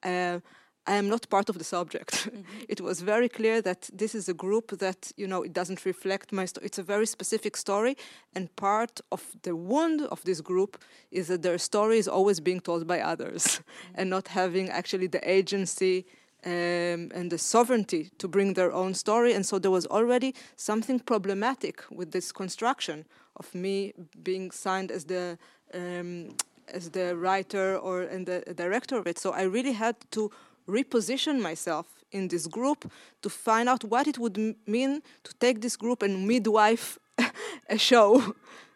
Uh, 0.03 0.39
I 0.88 0.95
am 0.97 1.07
not 1.09 1.29
part 1.29 1.49
of 1.49 1.57
the 1.57 1.63
subject. 1.63 2.29
Mm 2.36 2.43
-hmm. 2.43 2.63
it 2.67 2.79
was 2.79 3.01
very 3.01 3.29
clear 3.29 3.61
that 3.61 3.89
this 3.97 4.13
is 4.13 4.29
a 4.29 4.33
group 4.33 4.77
that 4.77 5.13
you 5.15 5.27
know 5.27 5.43
it 5.45 5.53
doesn't 5.53 5.83
reflect 5.83 6.31
my 6.31 6.47
story. 6.47 6.65
It's 6.65 6.79
a 6.79 6.83
very 6.83 7.05
specific 7.05 7.55
story, 7.57 7.95
and 8.33 8.49
part 8.53 9.01
of 9.07 9.21
the 9.41 9.51
wound 9.51 10.07
of 10.07 10.21
this 10.21 10.41
group 10.41 10.77
is 11.09 11.27
that 11.27 11.41
their 11.41 11.57
story 11.57 11.97
is 11.97 12.07
always 12.07 12.41
being 12.41 12.61
told 12.61 12.86
by 12.86 12.99
others, 13.01 13.43
mm 13.43 13.63
-hmm. 13.63 13.99
and 13.99 14.09
not 14.09 14.27
having 14.27 14.69
actually 14.69 15.09
the 15.09 15.21
agency. 15.39 16.05
Um, 16.47 17.11
and 17.15 17.29
the 17.29 17.38
sovereignty 17.38 18.09
to 18.17 18.27
bring 18.27 18.53
their 18.53 18.71
own 18.71 18.93
story. 18.93 19.36
And 19.36 19.45
so 19.45 19.59
there 19.59 19.71
was 19.71 19.88
already 19.88 20.33
something 20.55 21.03
problematic 21.03 21.86
with 21.89 22.11
this 22.11 22.31
construction 22.31 23.05
of 23.33 23.53
me 23.53 23.93
being 24.23 24.53
signed 24.53 24.91
as 24.91 25.05
the 25.05 25.38
um, 25.73 26.36
as 26.73 26.89
the 26.89 27.15
writer 27.15 27.77
or 27.77 28.01
and 28.01 28.25
the 28.25 28.53
director 28.53 28.99
of 28.99 29.05
it. 29.07 29.19
So 29.19 29.31
I 29.31 29.43
really 29.43 29.73
had 29.73 29.95
to 30.09 30.29
reposition 30.68 31.39
myself 31.41 31.86
in 32.11 32.28
this 32.28 32.47
group 32.47 32.91
to 33.22 33.30
find 33.30 33.70
out 33.70 33.84
what 33.84 34.07
it 34.07 34.18
would 34.18 34.38
mean 34.66 35.01
to 35.24 35.34
take 35.39 35.61
this 35.61 35.76
group 35.78 36.01
and 36.01 36.28
midwife 36.28 36.97
a 37.70 37.78
show 37.78 38.36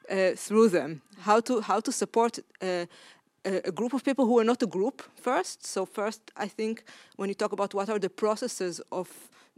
uh, 0.09 0.31
through 0.35 0.69
them. 0.69 1.01
How 1.19 1.39
to 1.41 1.61
how 1.61 1.79
to 1.81 1.91
support 1.91 2.39
uh, 2.61 2.85
a 3.45 3.71
group 3.71 3.93
of 3.93 4.03
people 4.03 4.25
who 4.25 4.39
are 4.39 4.43
not 4.43 4.61
a 4.63 4.67
group 4.67 5.01
first. 5.15 5.65
So 5.65 5.85
first, 5.85 6.21
I 6.35 6.47
think 6.47 6.83
when 7.15 7.29
you 7.29 7.35
talk 7.35 7.51
about 7.51 7.73
what 7.73 7.89
are 7.89 7.99
the 7.99 8.09
processes 8.09 8.81
of 8.91 9.09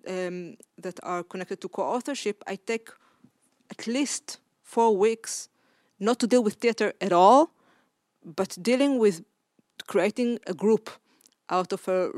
um, 0.08 0.56
that 0.78 1.00
are 1.04 1.24
connected 1.24 1.62
to 1.62 1.70
co-authorship, 1.70 2.44
I 2.48 2.56
take 2.56 2.90
at 3.70 3.88
least 3.88 4.40
four 4.64 4.96
weeks 4.98 5.50
not 6.00 6.20
to 6.20 6.28
deal 6.28 6.44
with 6.44 6.56
theater 6.56 6.94
at 7.00 7.14
all, 7.14 7.52
but 8.24 8.58
dealing 8.62 9.00
with 9.00 9.24
creating 9.88 10.40
a 10.48 10.54
group 10.54 10.90
out 11.50 11.74
of 11.74 11.88
a, 11.88 12.10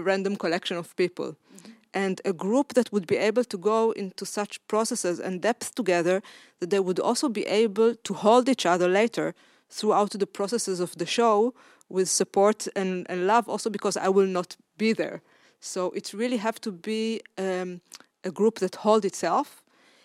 random 0.00 0.36
collection 0.36 0.76
of 0.76 0.94
people. 0.94 1.26
Mm 1.26 1.36
-hmm. 1.36 1.70
And 1.94 2.20
a 2.24 2.32
group 2.32 2.72
that 2.72 2.88
would 2.88 3.06
be 3.06 3.18
able 3.18 3.44
to 3.44 3.58
go 3.58 3.90
into 3.90 4.24
such 4.24 4.58
processes 4.66 5.20
and 5.20 5.42
depth 5.42 5.74
together 5.74 6.22
that 6.58 6.70
they 6.70 6.80
would 6.80 7.00
also 7.00 7.28
be 7.28 7.44
able 7.46 7.94
to 8.02 8.14
hold 8.14 8.48
each 8.48 8.66
other 8.66 8.88
later 8.88 9.34
throughout 9.68 10.18
the 10.18 10.26
processes 10.26 10.80
of 10.80 10.94
the 10.96 11.06
show 11.06 11.54
with 11.88 12.08
support 12.08 12.66
and, 12.74 13.10
and 13.10 13.26
love, 13.26 13.50
also 13.50 13.70
because 13.70 14.00
I 14.00 14.08
will 14.08 14.30
not 14.30 14.56
be 14.76 14.94
there. 14.94 15.20
So 15.60 15.90
it 15.90 16.12
really 16.12 16.38
have 16.38 16.60
to 16.60 16.72
be 16.72 17.20
um, 17.38 17.80
a 18.24 18.30
group 18.30 18.58
that 18.58 18.76
holds 18.76 19.04
itself. 19.04 19.62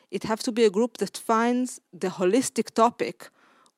It 0.09 0.23
have 0.23 0.43
to 0.43 0.51
be 0.51 0.65
a 0.65 0.69
group 0.69 0.97
that 0.97 1.17
finds 1.17 1.79
the 1.99 2.09
holistic 2.09 2.73
topic 2.73 3.29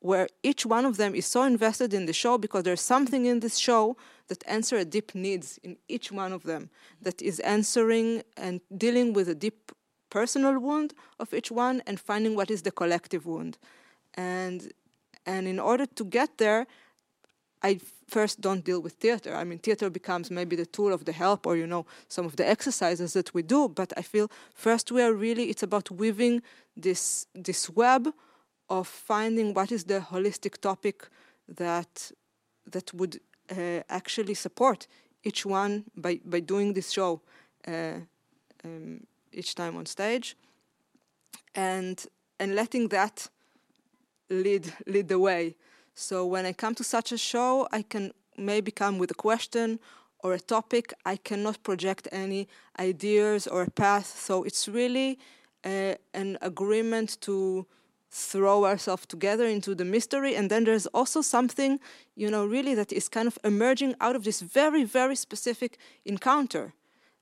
where 0.02 0.28
each 0.44 0.66
one 0.66 0.86
of 0.86 0.98
them 0.98 1.14
is 1.14 1.26
so 1.26 1.44
invested 1.44 1.94
in 1.94 2.06
the 2.06 2.14
show 2.14 2.38
because 2.38 2.64
there's 2.64 2.82
something 2.82 3.26
in 3.26 3.42
this 3.42 3.58
show 3.58 3.98
that 4.28 4.44
answer 4.48 4.78
a 4.78 4.86
deep 4.86 5.14
needs 5.14 5.60
in 5.64 5.78
each 5.88 6.12
one 6.12 6.32
of 6.32 6.44
them 6.44 6.70
that 7.02 7.22
is 7.22 7.40
answering 7.42 8.24
and 8.38 8.62
dealing 8.78 9.14
with 9.14 9.28
a 9.28 9.36
deep 9.36 9.72
personal 10.10 10.58
wound 10.60 10.94
of 11.20 11.34
each 11.34 11.52
one 11.52 11.82
and 11.86 12.00
finding 12.00 12.36
what 12.36 12.50
is 12.50 12.62
the 12.62 12.72
collective 12.72 13.26
wound. 13.26 13.58
And 14.16 14.72
and 15.26 15.48
in 15.48 15.60
order 15.60 15.86
to 15.86 16.04
get 16.06 16.38
there 16.38 16.66
i 17.62 17.80
first 18.08 18.42
don't 18.42 18.64
deal 18.64 18.82
with 18.82 18.94
theater. 18.94 19.36
I 19.36 19.44
mean 19.44 19.60
theater 19.60 19.90
becomes 19.90 20.32
maybe 20.32 20.56
the 20.56 20.66
tool 20.66 20.92
of 20.94 21.06
the 21.06 21.12
help 21.12 21.46
or 21.46 21.56
you 21.56 21.68
know 21.68 21.86
some 22.08 22.26
of 22.26 22.38
the 22.38 22.48
exercises 22.48 23.14
that 23.14 23.34
we 23.34 23.42
do 23.42 23.68
but 23.68 23.94
i 23.98 24.02
feel 24.02 24.32
first 24.54 24.92
we 24.92 25.02
are 25.02 25.14
really 25.14 25.46
it's 25.50 25.64
about 25.64 25.92
weaving 25.92 26.42
this 26.76 27.28
this 27.36 27.70
web 27.70 28.14
of 28.70 28.88
finding 28.88 29.54
what 29.54 29.72
is 29.72 29.84
the 29.84 30.00
holistic 30.00 30.60
topic 30.62 31.08
that 31.48 32.12
that 32.72 32.94
would 32.94 33.20
uh, 33.52 33.82
actually 33.90 34.36
support 34.36 34.88
each 35.24 35.46
one 35.46 35.84
by, 35.96 36.20
by 36.24 36.40
doing 36.40 36.74
this 36.74 36.92
show 36.92 37.22
uh, 37.68 37.96
um, 38.64 39.00
each 39.32 39.56
time 39.56 39.76
on 39.76 39.86
stage 39.86 40.38
and 41.56 42.06
and 42.40 42.56
letting 42.56 42.90
that 42.90 43.28
lead 44.30 44.74
lead 44.86 45.08
the 45.08 45.20
way. 45.20 45.56
So 45.94 46.26
when 46.26 46.46
i 46.46 46.54
come 46.54 46.76
to 46.76 46.84
such 46.84 47.12
a 47.12 47.18
show 47.18 47.68
i 47.72 47.82
can 47.82 48.12
maybe 48.38 48.72
come 48.72 48.98
with 48.98 49.12
a 49.12 49.16
question 49.16 49.80
or 50.20 50.34
a 50.34 50.40
topic. 50.40 50.94
I 51.06 51.16
cannot 51.18 51.64
project 51.64 52.08
any 52.12 52.48
ideas 52.80 53.48
or 53.48 53.64
a 53.64 53.72
path. 53.72 54.06
So 54.20 54.44
it's 54.44 54.68
really 54.68 55.20
uh, 55.64 55.96
an 56.14 56.38
agreement 56.42 57.18
to 57.22 57.66
throw 58.10 58.66
ourselves 58.66 59.06
together 59.06 59.46
into 59.46 59.76
the 59.76 59.86
mystery. 59.86 60.36
And 60.36 60.50
then 60.50 60.64
there's 60.64 60.88
also 60.88 61.22
something 61.22 61.80
you 62.16 62.30
know 62.30 62.46
really 62.46 62.76
that 62.76 62.92
is 62.92 63.10
kind 63.10 63.28
of 63.28 63.38
emerging 63.44 63.96
out 64.02 64.16
of 64.16 64.24
this 64.24 64.42
very 64.42 64.84
very 64.84 65.16
specific 65.16 65.78
encounter. 66.06 66.74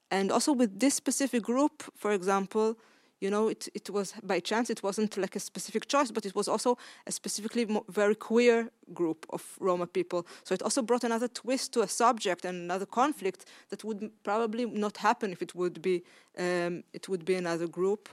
And 0.09 0.31
also 0.31 0.53
with 0.53 0.79
this 0.79 0.93
specific 0.95 1.43
group 1.43 1.83
for 1.95 2.11
example 2.11 2.77
you 3.19 3.31
know 3.31 3.47
it, 3.47 3.67
it 3.73 3.89
was 3.89 4.13
by 4.23 4.39
chance 4.39 4.69
it 4.69 4.83
wasn't 4.83 5.17
like 5.17 5.35
a 5.35 5.39
specific 5.39 5.87
choice 5.87 6.11
but 6.11 6.25
it 6.25 6.35
was 6.35 6.47
also 6.47 6.77
a 7.07 7.11
specifically 7.11 7.67
very 7.89 8.15
queer 8.15 8.69
group 8.93 9.25
of 9.29 9.43
roma 9.59 9.87
people. 9.87 10.25
So 10.43 10.53
it 10.53 10.61
also 10.61 10.81
brought 10.81 11.03
another 11.03 11.27
twist 11.27 11.73
to 11.73 11.81
a 11.81 11.87
subject 11.87 12.45
and 12.45 12.57
another 12.61 12.85
conflict 12.85 13.45
that 13.69 13.83
would 13.83 14.11
probably 14.23 14.65
not 14.65 14.97
happen 14.97 15.31
if 15.31 15.41
it 15.41 15.55
would 15.55 15.81
be 15.81 16.03
um, 16.37 16.83
it 16.93 17.09
would 17.09 17.25
be 17.25 17.35
another 17.35 17.67
group. 17.67 18.07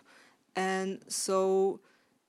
And 0.57 1.01
so 1.09 1.81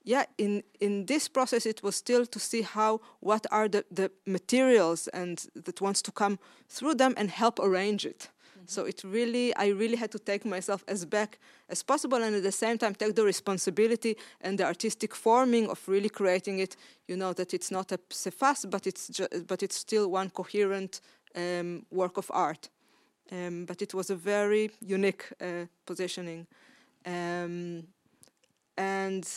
yeah, 0.05 0.25
in, 0.37 0.63
in 0.79 1.05
this 1.07 1.27
process, 1.27 1.65
it 1.65 1.81
was 1.81 1.95
still 1.95 2.27
to 2.27 2.39
see 2.39 2.61
how, 2.61 3.01
what 3.21 3.45
are 3.51 3.67
the, 3.67 3.83
the 3.89 4.11
materials 4.27 5.07
and 5.07 5.47
that 5.55 5.81
wants 5.81 6.01
to 6.03 6.11
come 6.11 6.37
through 6.69 6.95
them 6.95 7.15
and 7.17 7.31
help 7.31 7.59
arrange 7.59 8.05
it. 8.05 8.29
Mm-hmm. 8.29 8.67
So 8.67 8.85
it 8.85 9.03
really, 9.03 9.55
I 9.55 9.69
really 9.69 9.97
had 9.97 10.11
to 10.11 10.19
take 10.19 10.45
myself 10.45 10.83
as 10.87 11.05
back 11.05 11.39
as 11.69 11.81
possible 11.81 12.21
and 12.23 12.35
at 12.35 12.43
the 12.43 12.51
same 12.51 12.77
time 12.77 12.93
take 12.93 13.15
the 13.15 13.23
responsibility 13.23 14.15
and 14.41 14.59
the 14.59 14.65
artistic 14.65 15.15
forming 15.15 15.69
of 15.69 15.81
really 15.87 16.09
creating 16.09 16.59
it, 16.59 16.75
you 17.07 17.17
know, 17.17 17.33
that 17.33 17.55
it's 17.55 17.71
not 17.71 17.91
a 17.91 17.99
pseudo, 18.11 18.69
but 18.69 18.85
it's, 18.85 19.07
ju- 19.07 19.43
but 19.47 19.63
it's 19.63 19.75
still 19.75 20.11
one 20.11 20.29
coherent 20.29 21.01
um, 21.35 21.83
work 21.89 22.17
of 22.17 22.29
art. 22.31 22.69
Um, 23.31 23.65
but 23.65 23.81
it 23.81 23.95
was 23.95 24.11
a 24.11 24.15
very 24.15 24.69
unique 24.81 25.25
uh, 25.41 25.65
positioning. 25.87 26.45
Um, 27.07 27.87
and 28.77 29.27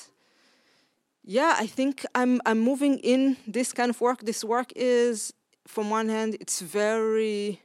yeah, 1.28 1.56
I 1.58 1.66
think 1.66 2.06
I'm 2.14 2.40
I'm 2.46 2.58
moving 2.58 2.98
in 3.00 3.36
this 3.46 3.74
kind 3.74 3.90
of 3.90 4.00
work. 4.00 4.20
This 4.24 4.42
work 4.42 4.72
is, 4.74 5.34
from 5.66 5.90
one 5.90 6.08
hand, 6.08 6.36
it's 6.40 6.62
very 6.62 7.60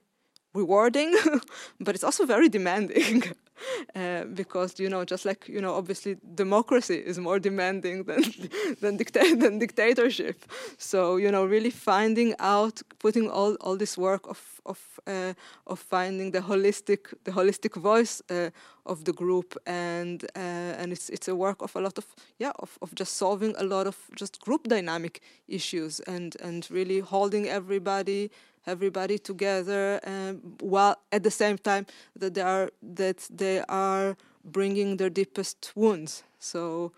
rewarding, 0.54 1.16
but 1.80 1.96
it's 1.96 2.04
also 2.04 2.26
very 2.26 2.50
demanding. 2.50 3.24
Uh, 3.96 4.24
because 4.26 4.80
you 4.80 4.90
know, 4.90 5.04
just 5.06 5.26
like 5.26 5.48
you 5.48 5.62
know, 5.62 5.74
obviously 5.76 6.18
democracy 6.36 6.96
is 6.96 7.20
more 7.20 7.40
demanding 7.40 8.04
than 8.06 8.24
than, 8.82 8.98
dicta- 8.98 9.36
than 9.40 9.60
dictatorship. 9.60 10.46
So 10.78 11.18
you 11.18 11.32
know, 11.32 11.46
really 11.46 11.70
finding 11.70 12.34
out, 12.40 12.82
putting 13.00 13.30
all, 13.30 13.56
all 13.62 13.78
this 13.78 13.98
work 13.98 14.28
of 14.28 14.62
of 14.66 14.80
uh, 15.08 15.34
of 15.68 15.80
finding 15.80 16.32
the 16.32 16.40
holistic 16.42 17.14
the 17.24 17.32
holistic 17.32 17.76
voice 17.76 18.22
uh, 18.30 18.50
of 18.86 19.04
the 19.04 19.14
group, 19.14 19.58
and 19.66 20.24
uh, 20.36 20.80
and 20.80 20.92
it's 20.92 21.10
it's 21.10 21.28
a 21.28 21.36
work 21.36 21.62
of 21.62 21.76
a 21.76 21.82
lot 21.82 21.98
of 21.98 22.06
yeah 22.40 22.52
of, 22.60 22.78
of 22.82 22.96
just 22.96 23.18
solving 23.18 23.54
a 23.58 23.64
lot 23.64 23.88
of 23.88 23.98
just 24.16 24.40
group 24.42 24.68
dynamic 24.68 25.22
issues 25.48 26.00
and 26.02 26.36
and 26.42 26.68
really 26.72 27.00
holding 27.00 27.48
everybody 27.48 28.30
everybody 28.66 29.18
together, 29.18 30.00
um, 30.06 30.42
while 30.60 30.98
at 31.12 31.24
the 31.24 31.32
same 31.32 31.58
time 31.58 31.86
that 32.16 32.34
they 32.34 32.42
are 32.42 32.70
that 32.82 33.28
they 33.30 33.62
are 33.70 34.16
bringing 34.44 34.98
their 34.98 35.10
deepest 35.10 35.72
wounds. 35.76 36.24
So, 36.40 36.92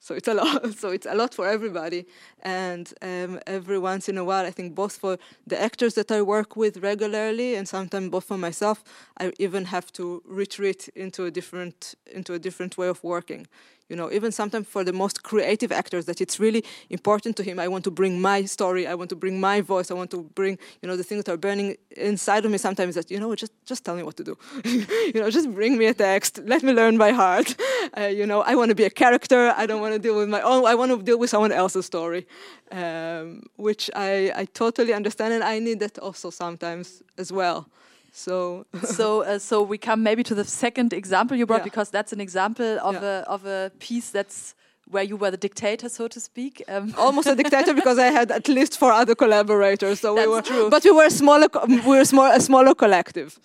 so 0.00 0.14
it's 0.14 0.28
a 0.28 0.34
lot. 0.34 0.74
So 0.78 0.90
it's 0.90 1.06
a 1.06 1.14
lot 1.14 1.34
for 1.34 1.46
everybody, 1.48 2.06
and 2.42 2.92
um, 3.02 3.40
every 3.46 3.78
once 3.78 4.08
in 4.08 4.18
a 4.18 4.24
while, 4.24 4.44
I 4.46 4.50
think 4.50 4.74
both 4.74 4.96
for 4.96 5.18
the 5.46 5.60
actors 5.60 5.94
that 5.94 6.10
I 6.10 6.22
work 6.22 6.56
with 6.56 6.78
regularly, 6.78 7.54
and 7.56 7.66
sometimes 7.68 8.10
both 8.10 8.24
for 8.24 8.38
myself, 8.38 8.84
I 9.18 9.32
even 9.38 9.66
have 9.66 9.92
to 9.94 10.22
retreat 10.26 10.88
into 10.94 11.24
a 11.24 11.30
different 11.30 11.94
into 12.06 12.34
a 12.34 12.38
different 12.38 12.76
way 12.78 12.88
of 12.88 13.02
working 13.02 13.46
you 13.88 13.96
know 13.96 14.10
even 14.10 14.32
sometimes 14.32 14.66
for 14.66 14.84
the 14.84 14.92
most 14.92 15.22
creative 15.22 15.72
actors 15.72 16.04
that 16.06 16.20
it's 16.20 16.38
really 16.40 16.64
important 16.90 17.36
to 17.36 17.42
him. 17.42 17.58
I 17.58 17.68
want 17.68 17.84
to 17.84 17.90
bring 17.90 18.20
my 18.20 18.44
story 18.44 18.86
i 18.86 18.94
want 18.94 19.10
to 19.10 19.16
bring 19.16 19.40
my 19.40 19.60
voice 19.60 19.90
i 19.90 19.94
want 19.94 20.10
to 20.10 20.22
bring 20.34 20.58
you 20.82 20.88
know 20.88 20.96
the 20.96 21.04
things 21.04 21.24
that 21.24 21.32
are 21.32 21.36
burning 21.36 21.76
inside 21.96 22.44
of 22.44 22.50
me 22.50 22.58
sometimes 22.58 22.94
that 22.94 23.10
you 23.10 23.18
know 23.20 23.34
just 23.34 23.52
just 23.64 23.84
tell 23.84 23.96
me 23.96 24.02
what 24.02 24.16
to 24.16 24.24
do. 24.24 24.34
You 25.14 25.20
know 25.20 25.30
just 25.30 25.50
bring 25.52 25.78
me 25.78 25.86
a 25.86 25.94
text 25.94 26.40
let 26.44 26.62
me 26.62 26.72
learn 26.72 26.98
by 26.98 27.12
heart. 27.12 27.54
Uh, 27.96 28.06
you 28.20 28.26
know 28.26 28.40
i 28.42 28.54
want 28.54 28.68
to 28.68 28.74
be 28.74 28.84
a 28.84 28.90
character 28.90 29.54
i 29.56 29.64
don't 29.64 29.80
want 29.80 29.94
to 29.94 29.98
deal 29.98 30.16
with 30.16 30.28
my 30.28 30.40
own 30.40 30.66
i 30.66 30.74
want 30.74 30.90
to 30.90 31.00
deal 31.02 31.18
with 31.18 31.30
someone 31.30 31.52
else's 31.52 31.86
story 31.86 32.26
um, 32.72 33.42
which 33.56 33.88
I, 33.94 34.32
I 34.34 34.44
totally 34.46 34.92
understand 34.92 35.32
and 35.32 35.44
i 35.44 35.58
need 35.58 35.78
that 35.80 35.98
also 35.98 36.30
sometimes 36.30 37.02
as 37.16 37.30
well 37.32 37.68
so, 38.16 38.64
so, 38.82 39.22
uh, 39.22 39.38
so 39.38 39.62
we 39.62 39.76
come 39.76 40.02
maybe 40.02 40.22
to 40.22 40.34
the 40.34 40.44
second 40.44 40.92
example 40.92 41.36
you 41.36 41.44
brought 41.46 41.60
Yeah. 41.60 41.64
because 41.70 41.90
that's 41.90 42.12
an 42.12 42.20
example 42.20 42.78
of 42.80 42.94
Yeah. 42.94 43.24
a 43.26 43.34
of 43.34 43.44
a 43.44 43.70
piece 43.78 44.10
that's 44.10 44.54
where 44.88 45.02
you 45.02 45.16
were 45.16 45.30
the 45.32 45.36
dictator, 45.48 45.88
so 45.88 46.08
to 46.08 46.20
speak. 46.20 46.62
Um, 46.68 46.94
almost 47.06 47.26
a 47.28 47.34
dictator 47.34 47.74
because 47.74 47.98
I 47.98 48.06
had 48.18 48.30
at 48.30 48.48
least 48.48 48.78
four 48.78 48.92
other 48.92 49.14
collaborators. 49.14 50.00
So 50.00 50.14
we 50.14 50.26
were, 50.26 50.42
true. 50.42 50.70
but 50.70 50.84
we 50.84 50.92
were 50.92 51.06
a 51.06 51.10
smaller, 51.10 51.48
we 51.68 51.80
were 51.80 52.00
a, 52.00 52.04
small, 52.04 52.30
a 52.30 52.40
smaller 52.40 52.74
collective. 52.74 53.38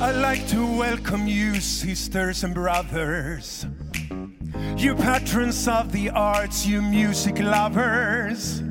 I'd 0.00 0.16
like 0.20 0.46
to 0.48 0.64
welcome 0.78 1.26
you, 1.26 1.60
sisters 1.60 2.44
and 2.44 2.54
brothers. 2.54 3.66
You 4.76 4.94
patrons 4.94 5.66
of 5.68 5.92
the 5.92 6.10
arts, 6.10 6.66
you 6.66 6.82
music 6.82 7.38
lovers. 7.38 8.62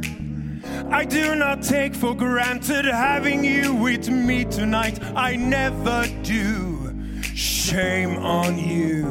I 0.89 1.03
do 1.03 1.35
not 1.35 1.61
take 1.63 1.95
for 1.95 2.13
granted 2.13 2.85
having 2.85 3.43
you 3.43 3.73
with 3.73 4.09
me 4.09 4.45
tonight. 4.45 4.99
I 5.15 5.35
never 5.35 6.05
do. 6.21 6.93
Shame 7.23 8.17
on 8.17 8.57
you. 8.57 9.03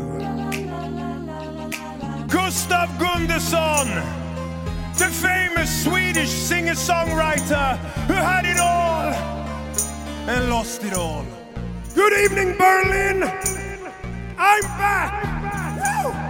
Gustav 2.29 2.89
Gunderson, 2.99 3.89
the 4.97 5.11
famous 5.11 5.85
Swedish 5.85 6.31
singer 6.31 6.75
songwriter 6.75 7.77
who 8.07 8.15
had 8.15 8.45
it 8.47 8.59
all 8.59 9.13
and 10.29 10.49
lost 10.51 10.85
it 10.85 10.95
all. 10.95 11.27
Good 11.95 12.13
evening, 12.25 12.57
Berlin. 12.57 13.25
I'm 14.39 14.63
back. 14.79 15.25
Woo! 16.05 16.24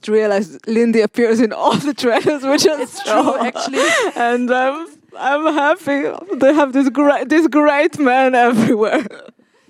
Just 0.00 0.08
realized 0.08 0.66
Lindy 0.66 1.00
appears 1.02 1.40
in 1.40 1.52
all 1.52 1.76
the 1.76 1.94
trailers, 1.94 2.42
which 2.42 2.66
is 2.66 2.80
It's 2.80 3.02
true, 3.02 3.36
actually. 3.38 3.86
and 4.16 4.50
um, 4.50 4.86
I'm 5.18 5.52
happy. 5.54 6.10
They 6.36 6.54
have 6.54 6.72
this 6.72 6.88
great, 6.88 7.28
this 7.28 7.46
great 7.46 7.98
man 7.98 8.34
everywhere. 8.34 9.06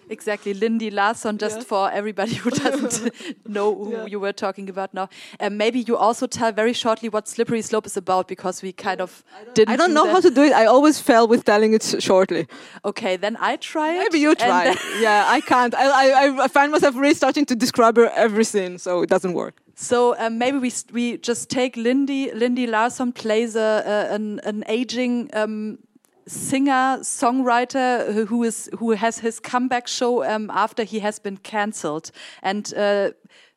Exactly, 0.08 0.54
Lindy 0.54 0.90
Larsson, 0.90 1.38
just 1.38 1.58
Yeah. 1.58 1.62
for 1.64 1.90
everybody 1.92 2.34
who 2.34 2.50
doesn't 2.50 3.12
know 3.48 3.72
who 3.76 3.92
Yeah. 3.92 4.06
you 4.06 4.18
were 4.20 4.32
talking 4.32 4.68
about 4.68 4.92
now. 4.92 5.08
Um, 5.38 5.56
maybe 5.56 5.84
you 5.86 5.96
also 5.96 6.26
tell 6.26 6.50
very 6.52 6.72
shortly 6.72 7.08
what 7.08 7.28
Slippery 7.28 7.62
Slope 7.62 7.86
is 7.86 7.96
about 7.96 8.26
because 8.26 8.60
we 8.60 8.72
kind 8.72 9.00
of 9.00 9.22
didn't. 9.54 9.72
I 9.72 9.76
don't 9.76 9.90
do 9.90 9.94
know 9.94 10.06
that. 10.06 10.12
how 10.12 10.20
to 10.20 10.30
do 10.30 10.42
it. 10.42 10.52
I 10.52 10.66
always 10.66 10.98
fail 11.00 11.28
with 11.28 11.44
telling 11.44 11.74
it 11.74 11.84
shortly. 12.00 12.48
Okay, 12.84 13.16
then 13.16 13.36
I 13.40 13.54
try 13.56 13.92
it. 13.94 13.98
Maybe 13.98 14.18
you 14.18 14.34
try. 14.34 14.74
yeah, 15.00 15.26
I 15.28 15.40
can't. 15.42 15.74
I, 15.76 15.86
I 16.26 16.44
I 16.44 16.48
find 16.48 16.72
myself 16.72 16.96
really 16.96 17.14
starting 17.14 17.46
to 17.46 17.54
describe 17.54 17.96
her 17.96 18.10
every 18.16 18.44
scene, 18.44 18.78
so 18.78 19.02
it 19.02 19.08
doesn't 19.10 19.34
work. 19.34 19.54
So 19.80 20.14
um, 20.18 20.36
maybe 20.36 20.58
we 20.58 20.70
we 20.92 21.16
just 21.16 21.48
take 21.48 21.74
Lindy. 21.74 22.30
Lindy 22.32 22.66
Larsson 22.66 23.12
plays 23.12 23.56
a, 23.56 23.82
a 23.86 24.14
an, 24.14 24.38
an 24.44 24.62
aging 24.68 25.30
um, 25.32 25.78
singer 26.26 26.98
songwriter 27.00 28.12
who, 28.12 28.26
who 28.26 28.44
is 28.44 28.68
who 28.78 28.90
has 28.90 29.20
his 29.20 29.40
comeback 29.40 29.88
show 29.88 30.22
um, 30.22 30.50
after 30.50 30.84
he 30.84 31.00
has 31.00 31.18
been 31.18 31.38
cancelled, 31.38 32.10
and 32.42 32.74
uh, 32.74 33.12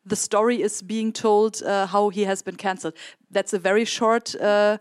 the 0.06 0.16
story 0.16 0.62
is 0.62 0.82
being 0.82 1.12
told 1.12 1.62
uh, 1.62 1.88
how 1.88 2.08
he 2.08 2.24
has 2.24 2.42
been 2.42 2.56
cancelled. 2.56 2.94
That's 3.30 3.52
a 3.54 3.60
very 3.60 3.86
short. 3.86 4.34
Uh, 4.36 4.78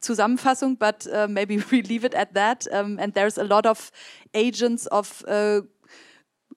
Zusammenfassung, 0.00 0.78
but 0.78 1.06
uh, 1.06 1.28
maybe 1.28 1.56
we 1.70 1.82
leave 1.82 2.04
it 2.04 2.14
at 2.14 2.34
that. 2.34 2.66
Um, 2.72 2.98
and 2.98 3.14
there's 3.14 3.38
a 3.38 3.44
lot 3.44 3.64
of 3.64 3.92
agents 4.34 4.86
of 4.86 5.24
uh, 5.28 5.60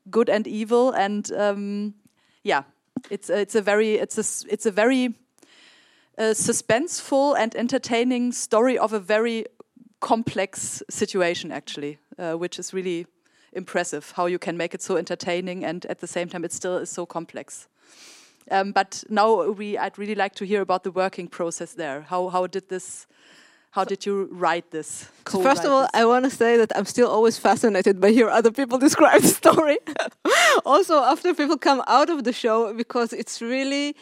good 0.10 0.28
and 0.28 0.48
evil, 0.48 0.92
and 0.92 1.32
um, 1.32 1.94
yeah, 2.44 2.64
it's 3.10 3.30
a, 3.30 3.40
it's 3.40 3.56
a 3.56 3.62
very 3.62 3.96
it's 3.96 4.18
a 4.18 4.48
it's 4.52 4.66
a 4.66 4.72
very 4.72 5.16
uh, 6.18 6.34
suspenseful 6.34 7.38
and 7.38 7.56
entertaining 7.56 8.32
story 8.32 8.78
of 8.78 8.94
a 8.94 9.00
very 9.00 9.46
complex 10.00 10.84
situation, 10.90 11.52
actually, 11.52 11.98
uh, 12.18 12.34
which 12.34 12.60
is 12.60 12.74
really 12.74 13.06
impressive. 13.54 14.14
How 14.16 14.26
you 14.26 14.40
can 14.40 14.58
make 14.58 14.74
it 14.74 14.82
so 14.82 14.98
entertaining 14.98 15.66
and 15.66 15.86
at 15.86 16.00
the 16.00 16.08
same 16.08 16.30
time 16.30 16.44
it 16.44 16.52
still 16.52 16.78
is 16.78 16.90
so 16.90 17.06
complex. 17.06 17.68
Um, 18.50 18.72
but 18.72 19.04
now 19.10 19.52
we 19.52 19.78
I'd 19.78 19.98
really 19.98 20.16
like 20.16 20.36
to 20.36 20.46
hear 20.46 20.62
about 20.62 20.84
the 20.84 20.92
working 20.92 21.28
process 21.28 21.74
there. 21.74 22.02
How 22.02 22.30
how 22.30 22.48
did 22.48 22.70
this? 22.70 23.08
How 23.78 23.86
did 23.86 24.08
you 24.08 24.28
write 24.32 24.72
this? 24.72 25.08
So 25.28 25.40
first 25.44 25.64
of 25.64 25.72
all, 25.72 25.82
this? 25.82 25.92
I 25.94 26.04
want 26.06 26.26
to 26.26 26.32
say 26.32 26.58
that 26.58 26.72
I'm 26.76 26.86
still 26.86 27.08
always 27.08 27.38
fascinated 27.38 28.02
by 28.02 28.10
hear 28.10 28.28
other 28.28 28.52
people 28.52 28.80
describe 28.88 29.22
the 29.22 29.28
story. 29.28 29.78
also, 30.66 30.96
after 31.04 31.32
people 31.36 31.60
come 31.60 31.84
out 31.86 32.10
of 32.10 32.24
the 32.24 32.34
show, 32.34 32.74
because 32.74 33.14
it's 33.14 33.40
really 33.40 33.96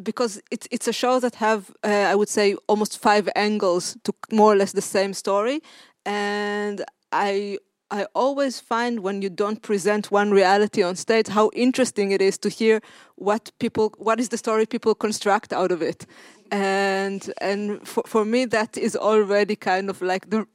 because 0.00 0.40
it's 0.52 0.68
it's 0.70 0.86
a 0.86 0.92
show 0.92 1.18
that 1.18 1.34
have 1.46 1.72
uh, 1.82 2.12
I 2.12 2.14
would 2.14 2.28
say 2.28 2.54
almost 2.68 3.00
five 3.00 3.28
angles 3.34 3.96
to 4.04 4.14
more 4.30 4.52
or 4.52 4.56
less 4.56 4.72
the 4.72 4.88
same 4.96 5.12
story, 5.12 5.60
and 6.04 6.84
I. 7.10 7.58
I 7.88 8.06
always 8.16 8.58
find 8.58 8.98
when 9.06 9.22
you 9.22 9.30
don't 9.30 9.62
present 9.62 10.10
one 10.10 10.32
reality 10.32 10.82
on 10.82 10.96
stage 10.96 11.28
how 11.28 11.50
interesting 11.54 12.10
it 12.10 12.20
is 12.20 12.36
to 12.38 12.48
hear 12.48 12.80
what 13.14 13.52
people 13.60 13.94
what 13.98 14.18
is 14.18 14.28
the 14.28 14.36
story 14.36 14.66
people 14.66 14.92
construct 14.96 15.52
out 15.52 15.70
of 15.70 15.82
it 15.82 16.04
and 16.50 17.32
and 17.40 17.86
for, 17.86 18.02
for 18.06 18.24
me 18.24 18.44
that 18.44 18.76
is 18.76 18.96
already 18.96 19.56
kind 19.56 19.90
of 19.90 20.00
like 20.02 20.30
the 20.30 20.46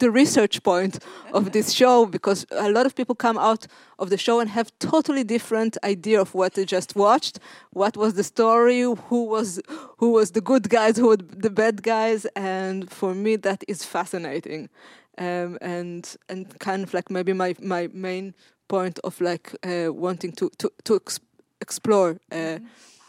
the 0.00 0.10
research 0.10 0.62
point 0.62 0.98
of 1.32 1.52
this 1.52 1.72
show 1.72 2.06
because 2.06 2.46
a 2.50 2.70
lot 2.70 2.86
of 2.86 2.94
people 2.94 3.14
come 3.14 3.38
out 3.38 3.66
of 3.98 4.10
the 4.10 4.16
show 4.16 4.40
and 4.40 4.50
have 4.50 4.72
totally 4.78 5.22
different 5.22 5.76
idea 5.84 6.20
of 6.20 6.34
what 6.34 6.54
they 6.54 6.64
just 6.64 6.96
watched. 6.96 7.38
What 7.70 7.96
was 7.96 8.14
the 8.14 8.24
story? 8.24 8.80
Who 8.80 9.24
was 9.24 9.60
who 9.98 10.12
was 10.12 10.32
the 10.32 10.40
good 10.40 10.68
guys? 10.68 10.96
Who 10.96 11.08
were 11.08 11.16
the 11.16 11.50
bad 11.50 11.82
guys? 11.82 12.24
And 12.34 12.90
for 12.90 13.14
me 13.14 13.36
that 13.36 13.62
is 13.68 13.84
fascinating. 13.84 14.70
Um, 15.18 15.58
and 15.60 16.16
and 16.28 16.58
kind 16.58 16.82
of 16.82 16.94
like 16.94 17.10
maybe 17.10 17.32
my 17.32 17.54
my 17.60 17.88
main 17.92 18.34
point 18.68 18.98
of 19.04 19.20
like 19.20 19.54
uh, 19.62 19.92
wanting 19.92 20.32
to 20.32 20.50
to 20.58 20.70
to 20.84 20.96
ex- 20.96 21.20
explore 21.60 22.18
uh, 22.32 22.58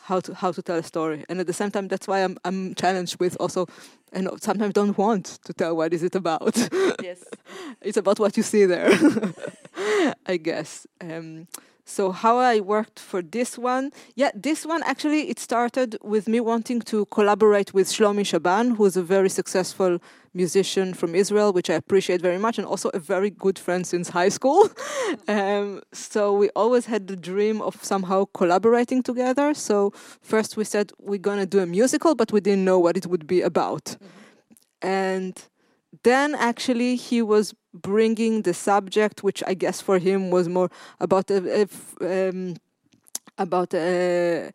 how 0.03 0.19
to 0.19 0.33
how 0.33 0.51
to 0.51 0.61
tell 0.61 0.77
a 0.77 0.83
story. 0.83 1.23
And 1.29 1.39
at 1.39 1.47
the 1.47 1.53
same 1.53 1.71
time 1.71 1.87
that's 1.87 2.07
why 2.07 2.23
I'm 2.23 2.37
I'm 2.43 2.75
challenged 2.75 3.19
with 3.19 3.37
also 3.39 3.67
and 4.13 4.29
sometimes 4.41 4.73
don't 4.73 4.97
want 4.97 5.39
to 5.45 5.53
tell 5.53 5.75
what 5.75 5.93
is 5.93 6.03
it 6.03 6.15
about. 6.15 6.57
Yes. 7.01 7.23
it's 7.81 7.97
about 7.97 8.19
what 8.19 8.37
you 8.37 8.43
see 8.43 8.65
there 8.65 8.91
I 10.25 10.37
guess. 10.37 10.87
Um, 10.99 11.47
so 11.91 12.11
how 12.11 12.37
I 12.37 12.59
worked 12.61 12.99
for 12.99 13.21
this 13.21 13.57
one 13.57 13.91
yeah 14.15 14.31
this 14.33 14.65
one 14.65 14.81
actually 14.83 15.29
it 15.29 15.39
started 15.39 15.97
with 16.01 16.27
me 16.27 16.39
wanting 16.39 16.79
to 16.91 17.05
collaborate 17.07 17.73
with 17.73 17.87
Shlomi 17.87 18.25
Shaban 18.25 18.75
who 18.75 18.85
is 18.85 18.95
a 18.95 19.03
very 19.03 19.29
successful 19.29 19.99
musician 20.33 20.93
from 20.93 21.13
Israel 21.15 21.51
which 21.51 21.69
I 21.69 21.73
appreciate 21.73 22.21
very 22.21 22.37
much 22.37 22.57
and 22.57 22.65
also 22.65 22.89
a 22.93 22.99
very 22.99 23.29
good 23.29 23.59
friend 23.59 23.85
since 23.85 24.09
high 24.09 24.29
school. 24.29 24.69
Um, 25.27 25.81
so 25.91 26.33
we 26.33 26.47
always 26.55 26.85
had 26.85 27.07
the 27.07 27.17
dream 27.17 27.61
of 27.61 27.83
somehow 27.83 28.25
collaborating 28.33 29.03
together. 29.03 29.53
So 29.53 29.91
first 30.21 30.55
we 30.55 30.63
said 30.63 30.91
we're 30.99 31.25
gonna 31.29 31.45
do 31.45 31.59
a 31.59 31.65
musical 31.65 32.15
but 32.15 32.31
we 32.31 32.39
didn't 32.39 32.63
know 32.63 32.79
what 32.79 32.95
it 32.95 33.07
would 33.07 33.27
be 33.27 33.41
about. 33.41 33.97
And 34.81 35.33
then 36.03 36.35
actually 36.35 36.95
he 36.95 37.21
was 37.21 37.53
bringing 37.73 38.41
the 38.41 38.53
subject 38.53 39.23
which 39.23 39.43
i 39.47 39.53
guess 39.53 39.81
for 39.81 39.99
him 39.99 40.29
was 40.29 40.47
more 40.47 40.69
about 40.99 41.29
a, 41.31 41.67
um, 42.01 42.55
about 43.37 43.73
a, 43.73 44.51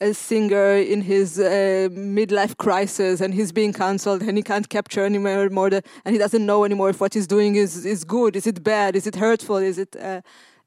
a 0.00 0.12
singer 0.12 0.76
in 0.76 1.00
his 1.00 1.38
uh, 1.38 1.88
midlife 1.90 2.56
crisis 2.56 3.20
and 3.20 3.34
he's 3.34 3.52
being 3.52 3.72
cancelled 3.72 4.22
and 4.22 4.36
he 4.36 4.42
can't 4.42 4.68
capture 4.68 5.04
anymore 5.04 5.48
more 5.48 5.70
the, 5.70 5.82
and 6.04 6.14
he 6.14 6.18
doesn't 6.18 6.44
know 6.44 6.64
anymore 6.64 6.90
if 6.90 7.00
what 7.00 7.14
he's 7.14 7.26
doing 7.26 7.54
is, 7.54 7.86
is 7.86 8.04
good 8.04 8.36
is 8.36 8.46
it 8.46 8.62
bad 8.62 8.94
is 8.94 9.06
it 9.06 9.16
hurtful 9.16 9.56
is 9.56 9.78
it 9.78 9.96
uh, 9.96 10.20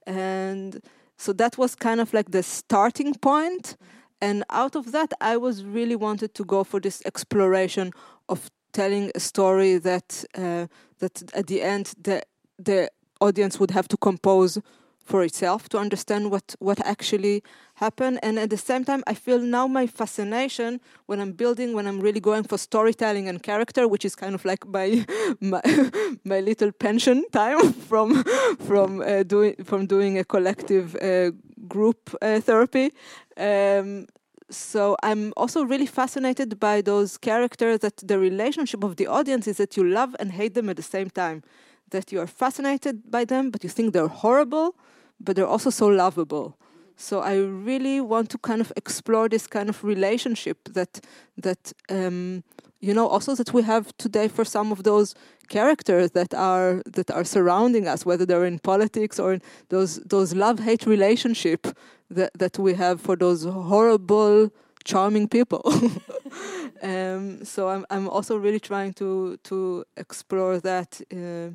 and 0.08 0.82
so 1.18 1.34
that 1.34 1.56
was 1.56 1.76
kind 1.76 2.02
of 2.02 2.16
like 2.16 2.32
the 2.32 2.42
starting 2.42 3.14
point. 3.14 3.78
And 4.22 4.44
out 4.50 4.76
of 4.76 4.92
that 4.92 5.14
i 5.22 5.38
was 5.38 5.64
really 5.64 5.96
wanted 5.96 6.34
to 6.36 6.44
go 6.44 6.64
for 6.64 6.80
this 6.80 7.02
exploration 7.06 7.92
of 8.28 8.50
telling 8.72 9.12
a 9.16 9.20
story 9.20 9.78
that 9.78 10.24
uh, 10.38 10.68
that 11.00 11.24
at 11.34 11.48
the 11.48 11.62
end 11.62 11.94
the 12.02 12.22
the 12.58 12.90
audience 13.20 13.60
would 13.60 13.72
have 13.72 13.88
to 13.88 13.98
compose 13.98 14.60
for 15.04 15.24
itself 15.24 15.68
to 15.70 15.78
understand 15.78 16.32
what 16.32 16.56
what 16.60 16.80
actually 16.86 17.44
happened. 17.76 18.20
And 18.24 18.38
at 18.40 18.50
the 18.50 18.58
same 18.58 18.84
time 18.86 19.04
i 19.08 19.14
feel 19.14 19.40
now 19.40 19.68
my 19.68 19.88
fascination 19.88 20.80
when 21.08 21.20
i'm 21.20 21.34
building 21.34 21.74
when 21.76 21.88
i'm 21.88 22.00
really 22.00 22.20
going 22.20 22.44
for 22.44 22.58
storytelling 22.58 23.28
and 23.30 23.42
character 23.42 23.88
which 23.88 24.06
is 24.06 24.16
kind 24.16 24.36
of 24.36 24.46
like 24.46 24.66
my 24.68 25.06
my, 25.52 25.62
my 26.32 26.40
little 26.40 26.72
pension 26.72 27.24
time 27.32 27.74
from 27.90 28.24
from 28.68 29.02
uh, 29.02 29.24
doing 29.24 29.56
from 29.64 29.88
doing 29.88 30.18
a 30.20 30.24
collective 30.24 30.96
uh, 30.96 31.32
group 31.68 32.00
uh, 32.22 32.40
therapy. 32.40 32.92
Um, 33.38 34.08
so 34.52 34.96
I'm 35.02 35.34
also 35.38 35.64
really 35.64 35.86
fascinated 35.86 36.60
by 36.60 36.82
those 36.82 37.18
characters 37.18 37.80
that 37.80 37.98
the 37.98 38.20
relationship 38.20 38.84
of 38.84 38.98
the 38.98 39.08
audience 39.08 39.48
is 39.48 39.58
that 39.58 39.78
you 39.78 39.84
love 39.84 40.16
and 40.20 40.32
hate 40.32 40.54
them 40.54 40.70
at 40.70 40.76
the 40.76 40.84
same 40.84 41.10
time. 41.10 41.44
That 41.90 42.12
you 42.12 42.20
are 42.20 42.28
fascinated 42.28 43.10
by 43.10 43.26
them, 43.26 43.50
but 43.50 43.64
you 43.64 43.70
think 43.70 43.94
they're 43.94 44.08
horrible, 44.08 44.76
but 45.20 45.36
they're 45.36 45.48
also 45.48 45.70
so 45.70 45.88
lovable. 45.88 46.58
So 46.96 47.22
I 47.22 47.38
really 47.38 48.00
want 48.00 48.30
to 48.30 48.38
kind 48.38 48.62
of 48.62 48.72
explore 48.76 49.28
this 49.28 49.48
kind 49.48 49.70
of 49.70 49.84
relationship 49.84 50.58
that 50.74 51.02
that 51.38 51.74
um, 51.90 52.44
you 52.82 52.94
know 52.94 53.08
also 53.08 53.36
that 53.36 53.54
we 53.54 53.62
have 53.64 53.96
today 53.98 54.28
for 54.28 54.44
some 54.44 54.72
of 54.72 54.84
those 54.84 55.16
characters 55.48 56.12
that 56.12 56.34
are 56.34 56.82
that 56.86 57.12
are 57.12 57.24
surrounding 57.24 57.88
us, 57.88 58.06
whether 58.06 58.26
they're 58.26 58.46
in 58.46 58.60
politics 58.60 59.20
or 59.20 59.34
in 59.34 59.42
those 59.70 59.98
those 60.10 60.36
love 60.36 60.60
hate 60.60 60.86
relationship 60.86 61.68
that 62.10 62.32
that 62.38 62.58
we 62.58 62.74
have 62.74 63.00
for 63.00 63.16
those 63.16 63.46
horrible 63.46 64.50
charming 64.84 65.28
people. 65.28 65.62
um, 66.82 67.46
so 67.46 67.70
I'm 67.70 67.86
I'm 67.90 68.10
also 68.10 68.36
really 68.38 68.60
trying 68.60 68.94
to 68.94 69.38
to 69.44 69.86
explore 69.96 70.60
that. 70.60 71.02
Uh, 71.14 71.52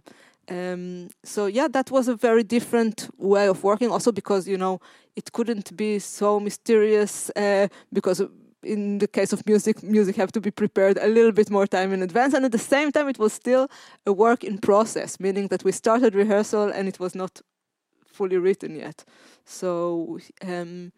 um, 0.49 1.09
so 1.25 1.47
yeah, 1.47 1.69
that 1.69 1.91
was 1.91 2.09
a 2.09 2.15
very 2.15 2.45
different 2.45 3.09
way 3.19 3.49
of 3.49 3.65
working. 3.65 3.91
Also 3.91 4.13
because 4.13 4.47
you 4.47 4.59
know 4.59 4.81
it 5.17 5.33
couldn't 5.33 5.77
be 5.77 5.99
so 5.99 6.39
mysterious 6.41 7.31
uh, 7.37 7.67
because 7.93 8.23
in 8.67 8.99
the 8.99 9.09
case 9.09 9.33
of 9.33 9.47
music, 9.47 9.83
music 9.83 10.17
have 10.17 10.33
to 10.33 10.41
be 10.41 10.51
prepared 10.51 10.99
a 10.99 11.09
little 11.09 11.33
bit 11.33 11.51
more 11.51 11.67
time 11.67 11.93
in 11.93 12.03
advance, 12.03 12.35
and 12.35 12.45
at 12.45 12.53
the 12.53 12.59
same 12.59 12.93
time, 12.93 13.09
it 13.09 13.19
was 13.19 13.33
still 13.33 13.69
a 14.07 14.13
work 14.13 14.45
in 14.45 14.59
process, 14.59 15.21
meaning 15.21 15.49
that 15.49 15.65
we 15.65 15.73
started 15.73 16.15
rehearsal 16.15 16.71
and 16.71 16.89
it 16.89 16.99
was 17.01 17.15
not 17.15 17.41
fully 18.07 18.39
written 18.39 18.77
yet. 18.77 19.05
So. 19.45 20.19
Um, 20.43 20.93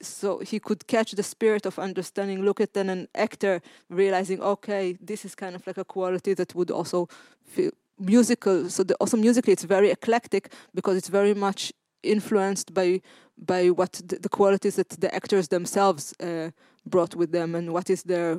so 0.00 0.38
he 0.38 0.60
could 0.60 0.86
catch 0.86 1.10
the 1.12 1.24
spirit 1.24 1.66
of 1.66 1.76
understanding 1.76 2.42
look 2.42 2.60
at 2.60 2.72
then 2.72 2.88
an 2.88 3.08
actor 3.16 3.60
realizing 3.90 4.40
okay 4.40 4.96
this 5.00 5.24
is 5.24 5.34
kind 5.34 5.56
of 5.56 5.66
like 5.66 5.76
a 5.76 5.84
quality 5.84 6.34
that 6.34 6.54
would 6.54 6.70
also 6.70 7.08
feel 7.44 7.72
musical 7.98 8.70
so 8.70 8.84
the, 8.84 8.94
also 9.00 9.16
musically 9.16 9.52
it's 9.52 9.64
very 9.64 9.90
eclectic 9.90 10.52
because 10.72 10.96
it's 10.96 11.08
very 11.08 11.34
much 11.34 11.72
influenced 12.04 12.72
by 12.72 13.00
by 13.46 13.70
what 13.70 14.00
the, 14.04 14.28
qualities 14.28 14.76
that 14.76 14.88
the 14.88 15.14
actors 15.14 15.48
themselves 15.48 16.14
uh, 16.20 16.50
brought 16.86 17.14
with 17.14 17.32
them 17.32 17.54
and 17.54 17.72
what 17.72 17.90
is 17.90 18.02
their 18.02 18.38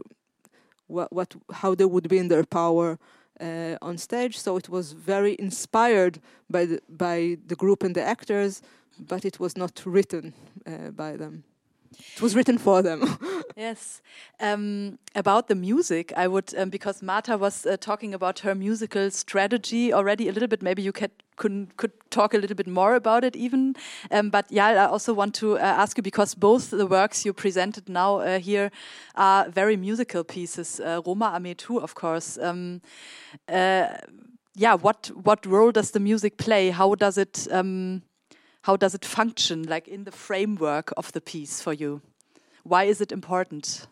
what, 0.87 1.11
what 1.13 1.35
how 1.53 1.75
they 1.75 1.85
would 1.85 2.09
be 2.09 2.17
in 2.17 2.27
their 2.27 2.43
power 2.43 2.97
uh, 3.39 3.75
on 3.81 3.97
stage. 3.97 4.37
So 4.39 4.57
it 4.57 4.69
was 4.69 4.91
very 4.91 5.35
inspired 5.39 6.19
by 6.49 6.65
the 6.65 6.81
by 6.89 7.37
the 7.47 7.55
group 7.55 7.83
and 7.83 7.95
the 7.95 8.03
actors, 8.03 8.61
but 8.99 9.25
it 9.25 9.39
was 9.39 9.55
not 9.55 9.83
written 9.85 10.33
uh, 10.65 10.91
by 10.91 11.15
them. 11.15 11.43
It 12.15 12.21
was 12.21 12.35
written 12.35 12.57
for 12.57 12.81
them. 12.81 13.17
yes. 13.57 14.01
Um, 14.39 14.99
about 15.15 15.47
the 15.47 15.55
music, 15.55 16.13
I 16.15 16.27
would, 16.27 16.53
um, 16.57 16.69
because 16.69 17.01
Marta 17.01 17.37
was 17.37 17.65
uh, 17.65 17.77
talking 17.77 18.13
about 18.13 18.39
her 18.39 18.55
musical 18.55 19.11
strategy 19.11 19.93
already 19.93 20.27
a 20.27 20.31
little 20.31 20.47
bit. 20.47 20.61
Maybe 20.61 20.81
you 20.81 20.91
could 20.91 21.11
could, 21.39 21.77
could 21.77 21.91
talk 22.09 22.33
a 22.33 22.37
little 22.37 22.55
bit 22.55 22.67
more 22.67 22.95
about 22.95 23.23
it, 23.23 23.35
even. 23.35 23.75
Um, 24.11 24.29
but 24.29 24.45
yeah, 24.49 24.67
I 24.67 24.85
also 24.87 25.13
want 25.13 25.33
to 25.35 25.57
uh, 25.57 25.61
ask 25.61 25.97
you 25.97 26.03
because 26.03 26.35
both 26.35 26.69
the 26.69 26.85
works 26.85 27.25
you 27.25 27.33
presented 27.33 27.89
now 27.89 28.19
uh, 28.19 28.39
here 28.39 28.71
are 29.15 29.49
very 29.49 29.77
musical 29.77 30.23
pieces. 30.23 30.79
Uh, 30.79 31.01
Roma 31.05 31.31
Armee 31.33 31.55
too, 31.55 31.79
of 31.79 31.95
course. 31.95 32.37
Um, 32.37 32.81
uh, 33.47 33.87
yeah, 34.55 34.75
what 34.75 35.11
what 35.23 35.45
role 35.45 35.71
does 35.71 35.91
the 35.91 35.99
music 35.99 36.37
play? 36.37 36.69
How 36.69 36.95
does 36.95 37.17
it? 37.17 37.47
How 38.61 38.75
does 38.75 38.93
it 38.93 39.05
function 39.05 39.63
like 39.63 39.87
in 39.87 40.03
the 40.03 40.11
framework 40.11 40.93
of 40.97 41.11
the 41.11 41.21
piece 41.21 41.61
for 41.61 41.73
you 41.73 42.01
why 42.63 42.83
is 42.83 43.01
it 43.01 43.11
important 43.11 43.87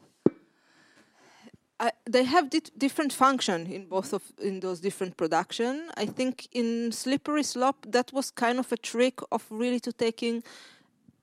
they 2.09 2.24
have 2.24 2.49
di 2.49 2.61
different 2.78 3.13
function 3.13 3.68
in 3.68 3.86
both 3.86 4.13
of 4.13 4.24
in 4.41 4.59
those 4.61 4.80
different 4.80 5.15
production. 5.15 5.91
I 5.95 6.05
think 6.07 6.47
in 6.51 6.91
Slippery 6.91 7.43
Slope 7.43 7.86
that 7.91 8.11
was 8.13 8.32
kind 8.32 8.59
of 8.59 8.72
a 8.72 8.78
trick 8.78 9.20
of 9.32 9.45
really 9.49 9.80
to 9.82 9.91
taking 9.93 10.43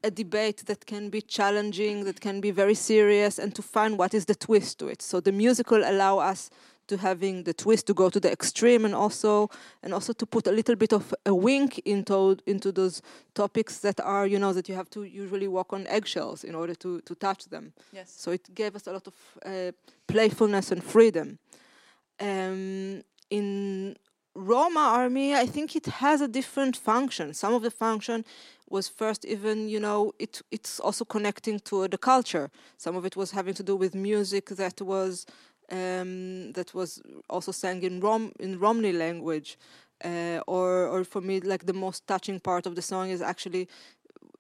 a 0.05 0.11
debate 0.11 0.67
that 0.67 0.87
can 0.87 1.11
be 1.11 1.23
challenging, 1.23 2.05
that 2.05 2.21
can 2.21 2.41
be 2.41 2.53
very 2.53 2.75
serious, 2.75 3.39
and 3.39 3.55
to 3.55 3.63
find 3.63 3.99
what 3.99 4.15
is 4.15 4.27
the 4.27 4.35
twist 4.35 4.79
to 4.79 4.89
it. 4.89 5.03
So 5.03 5.21
the 5.21 5.33
musical 5.33 5.83
allow 5.83 6.19
us 6.19 6.51
to 6.89 6.97
having 6.97 7.45
the 7.45 7.55
twist 7.55 7.87
to 7.87 7.95
go 7.95 8.09
to 8.11 8.21
the 8.21 8.31
extreme 8.31 8.85
and 8.85 8.95
also 8.95 9.49
and 9.83 9.95
also 9.95 10.13
to 10.13 10.27
put 10.27 10.47
a 10.47 10.53
little 10.53 10.77
bit 10.77 10.93
of 10.93 11.15
a 11.27 11.35
wink 11.35 11.79
into 11.85 12.37
into 12.47 12.73
those 12.73 13.03
topics 13.35 13.79
that 13.79 14.01
are 14.01 14.27
you 14.27 14.39
know 14.39 14.53
that 14.53 14.69
you 14.69 14.75
have 14.75 14.91
to 14.91 15.05
usually 15.05 15.49
walk 15.49 15.73
on 15.73 15.87
eggshells 15.87 16.45
in 16.45 16.55
order 16.55 16.75
to 16.75 17.01
to 17.03 17.15
touch 17.15 17.45
them 17.47 17.73
yes 17.93 18.15
so 18.17 18.31
it 18.31 18.55
gave 18.55 18.77
us 18.77 18.87
a 18.87 18.93
lot 18.93 19.07
of 19.07 19.15
uh, 19.47 19.73
playfulness 20.07 20.73
and 20.73 20.83
freedom 20.83 21.39
um, 22.21 23.03
in 23.31 23.97
Roma 24.35 24.81
Armee, 24.99 25.35
I 25.35 25.47
think 25.47 25.77
it 25.77 25.87
has 25.87 26.21
a 26.21 26.27
different 26.27 26.77
function. 26.77 27.35
Some 27.35 27.55
of 27.55 27.63
the 27.63 27.71
function 27.71 28.25
was 28.69 28.89
first 28.89 29.25
even, 29.25 29.69
you 29.69 29.79
know, 29.79 30.13
it 30.19 30.43
it's 30.51 30.81
also 30.81 31.05
connecting 31.05 31.61
to 31.61 31.87
the 31.87 31.99
culture. 31.99 32.51
Some 32.77 32.97
of 32.97 33.05
it 33.05 33.17
was 33.17 33.31
having 33.31 33.55
to 33.55 33.63
do 33.63 33.77
with 33.77 33.95
music 33.95 34.47
that 34.51 34.81
was 34.81 35.27
um, 35.71 36.53
that 36.53 36.75
was 36.75 37.03
also 37.29 37.53
sang 37.53 37.83
in 37.83 38.01
Rom 38.01 38.33
in 38.39 38.59
Romani 38.59 38.93
language, 38.93 39.59
uh, 40.05 40.41
or 40.47 40.87
or 40.87 41.05
for 41.05 41.21
me 41.21 41.41
like 41.41 41.67
the 41.67 41.73
most 41.73 42.07
touching 42.07 42.41
part 42.41 42.67
of 42.67 42.75
the 42.75 42.83
song 42.83 43.11
is 43.11 43.23
actually 43.23 43.69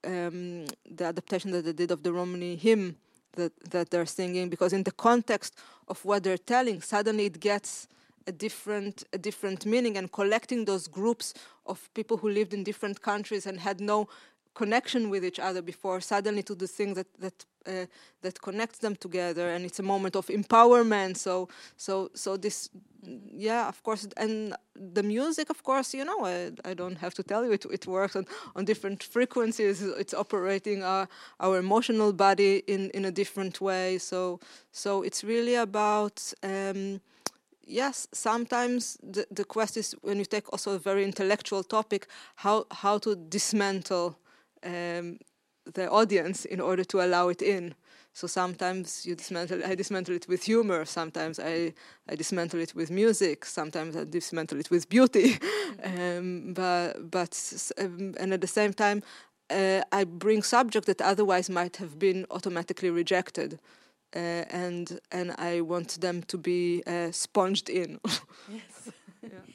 um, 0.04 0.66
the 0.90 1.04
adaptation 1.04 1.50
that 1.52 1.64
they 1.64 1.72
did 1.72 1.90
of 1.90 2.02
the 2.02 2.12
Romani 2.12 2.56
hymn 2.56 2.96
that 3.32 3.52
that 3.70 3.90
they're 3.90 4.06
singing 4.06 4.48
because 4.48 4.72
in 4.72 4.82
the 4.82 4.92
context 4.92 5.58
of 5.88 6.04
what 6.04 6.22
they're 6.22 6.38
telling, 6.38 6.80
suddenly 6.80 7.26
it 7.26 7.40
gets 7.40 7.88
a 8.26 8.32
different 8.32 9.04
a 9.12 9.18
different 9.18 9.66
meaning 9.66 9.96
and 9.96 10.10
collecting 10.12 10.64
those 10.64 10.88
groups 10.88 11.34
of 11.66 11.88
people 11.94 12.16
who 12.16 12.28
lived 12.28 12.54
in 12.54 12.64
different 12.64 13.00
countries 13.00 13.46
and 13.46 13.60
had 13.60 13.80
no 13.80 14.08
connection 14.54 15.10
with 15.10 15.24
each 15.24 15.38
other 15.38 15.62
before 15.62 16.00
suddenly 16.00 16.42
to 16.42 16.54
the 16.54 16.66
thing 16.66 16.94
that 16.94 17.06
that 17.18 17.44
uh, 17.66 17.86
that 18.22 18.40
connects 18.40 18.78
them 18.78 18.96
together 18.96 19.50
and 19.50 19.64
it's 19.64 19.78
a 19.78 19.82
moment 19.82 20.16
of 20.16 20.26
empowerment. 20.26 21.16
So 21.16 21.48
so 21.76 22.10
so 22.14 22.36
this 22.36 22.70
yeah 23.32 23.68
of 23.68 23.82
course 23.82 24.08
and 24.16 24.54
the 24.94 25.02
music 25.02 25.50
of 25.50 25.62
course 25.62 25.92
you 25.94 26.04
know 26.04 26.24
I, 26.24 26.52
I 26.70 26.74
don't 26.74 26.96
have 26.96 27.14
to 27.14 27.22
tell 27.22 27.44
you 27.44 27.52
it, 27.52 27.64
it 27.70 27.86
works 27.86 28.16
on, 28.16 28.26
on 28.56 28.64
different 28.64 29.02
frequencies. 29.02 29.82
It's 29.82 30.14
operating 30.14 30.82
our, 30.82 31.08
our 31.40 31.58
emotional 31.58 32.12
body 32.12 32.62
in 32.66 32.90
in 32.90 33.04
a 33.04 33.10
different 33.10 33.60
way. 33.60 33.98
So 33.98 34.40
so 34.72 35.02
it's 35.02 35.24
really 35.24 35.54
about 35.54 36.32
um, 36.42 37.00
yes, 37.66 38.08
sometimes 38.12 38.98
the, 39.02 39.26
the 39.30 39.44
quest 39.44 39.76
is 39.76 39.94
when 40.02 40.18
you 40.18 40.24
take 40.24 40.52
also 40.52 40.72
a 40.72 40.78
very 40.78 41.04
intellectual 41.04 41.62
topic, 41.62 42.06
how 42.36 42.66
how 42.70 42.98
to 42.98 43.16
dismantle 43.16 44.16
um, 44.64 45.18
the 45.72 45.90
audience 45.90 46.44
in 46.44 46.60
order 46.60 46.84
to 46.84 47.00
allow 47.00 47.28
it 47.28 47.42
in. 47.42 47.74
So 48.12 48.28
sometimes 48.28 49.04
you 49.04 49.16
dismantle. 49.16 49.62
I 49.64 49.74
dismantle 49.74 50.14
it 50.14 50.28
with 50.28 50.44
humor. 50.44 50.84
Sometimes 50.84 51.40
I, 51.40 51.72
I 52.08 52.14
dismantle 52.14 52.60
it 52.60 52.74
with 52.74 52.90
music. 52.90 53.44
Sometimes 53.44 53.96
I 53.96 54.04
dismantle 54.04 54.60
it 54.60 54.70
with 54.70 54.88
beauty. 54.88 55.36
um, 55.84 56.52
but 56.54 57.10
but 57.10 57.72
um, 57.78 58.14
and 58.20 58.32
at 58.32 58.40
the 58.40 58.46
same 58.46 58.72
time, 58.72 59.02
uh, 59.50 59.80
I 59.90 60.04
bring 60.04 60.44
subject 60.44 60.86
that 60.86 61.00
otherwise 61.00 61.50
might 61.50 61.76
have 61.78 61.98
been 61.98 62.24
automatically 62.30 62.90
rejected, 62.90 63.58
uh, 64.14 64.44
and 64.48 65.00
and 65.10 65.32
I 65.32 65.60
want 65.62 66.00
them 66.00 66.22
to 66.22 66.38
be 66.38 66.84
uh, 66.86 67.10
sponged 67.10 67.68
in. 67.68 67.98
yes. 68.48 68.92
yeah 69.22 69.53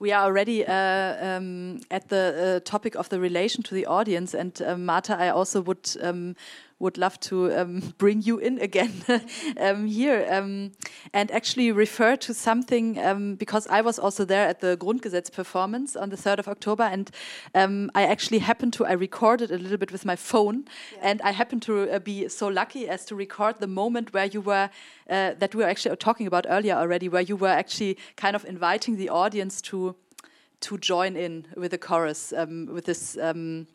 we 0.00 0.12
are 0.12 0.24
already 0.24 0.66
uh, 0.66 1.36
um, 1.36 1.80
at 1.90 2.08
the 2.08 2.56
uh, 2.56 2.60
topic 2.68 2.96
of 2.96 3.10
the 3.10 3.20
relation 3.20 3.62
to 3.62 3.74
the 3.74 3.86
audience. 3.86 4.34
And 4.34 4.60
uh, 4.62 4.76
Marta, 4.76 5.16
I 5.16 5.28
also 5.28 5.60
would 5.60 5.94
um, 6.00 6.34
would 6.80 6.98
love 6.98 7.20
to 7.20 7.52
um, 7.52 7.94
bring 7.98 8.22
you 8.22 8.38
in 8.38 8.58
again 8.58 8.92
um, 9.60 9.86
here 9.86 10.26
um, 10.30 10.72
and 11.12 11.30
actually 11.30 11.70
refer 11.70 12.16
to 12.16 12.34
something 12.34 12.98
um, 12.98 13.36
because 13.36 13.66
I 13.68 13.82
was 13.82 13.98
also 13.98 14.24
there 14.24 14.48
at 14.48 14.60
the 14.60 14.76
Grundgesetz 14.76 15.30
performance 15.30 15.94
on 15.94 16.08
the 16.08 16.16
3rd 16.16 16.40
of 16.40 16.48
October 16.48 16.84
and 16.84 17.10
um, 17.54 17.90
I 17.94 18.02
actually 18.04 18.38
happened 18.38 18.72
to, 18.74 18.86
I 18.86 18.92
recorded 18.92 19.50
a 19.50 19.58
little 19.58 19.78
bit 19.78 19.92
with 19.92 20.04
my 20.04 20.16
phone 20.16 20.64
yeah. 20.92 20.98
and 21.02 21.22
I 21.22 21.30
happened 21.30 21.62
to 21.62 21.90
uh, 21.90 21.98
be 21.98 22.28
so 22.28 22.48
lucky 22.48 22.88
as 22.88 23.04
to 23.06 23.14
record 23.14 23.60
the 23.60 23.66
moment 23.66 24.12
where 24.12 24.26
you 24.26 24.40
were, 24.40 24.70
uh, 25.08 25.34
that 25.38 25.54
we 25.54 25.62
were 25.62 25.70
actually 25.70 25.94
talking 25.96 26.26
about 26.26 26.46
earlier 26.48 26.74
already, 26.74 27.08
where 27.08 27.22
you 27.22 27.36
were 27.36 27.48
actually 27.48 27.98
kind 28.16 28.34
of 28.34 28.44
inviting 28.46 28.96
the 28.96 29.10
audience 29.10 29.60
to 29.60 29.94
to 30.60 30.78
join 30.78 31.16
in 31.16 31.46
with 31.56 31.70
the 31.70 31.78
chorus, 31.78 32.32
um, 32.32 32.66
with 32.66 32.84
this 32.84 33.16
um, 33.18 33.66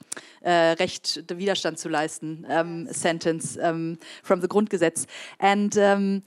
uh, 0.46 0.76
Recht, 0.80 1.28
Widerstand 1.28 1.78
zu 1.78 1.90
leisten 1.90 2.46
um, 2.50 2.92
sentence 2.92 3.58
um, 3.58 3.98
from 4.24 4.42
the 4.42 4.48
Grundgesetz. 4.48 5.06
And 5.40 5.78
um, 5.78 6.24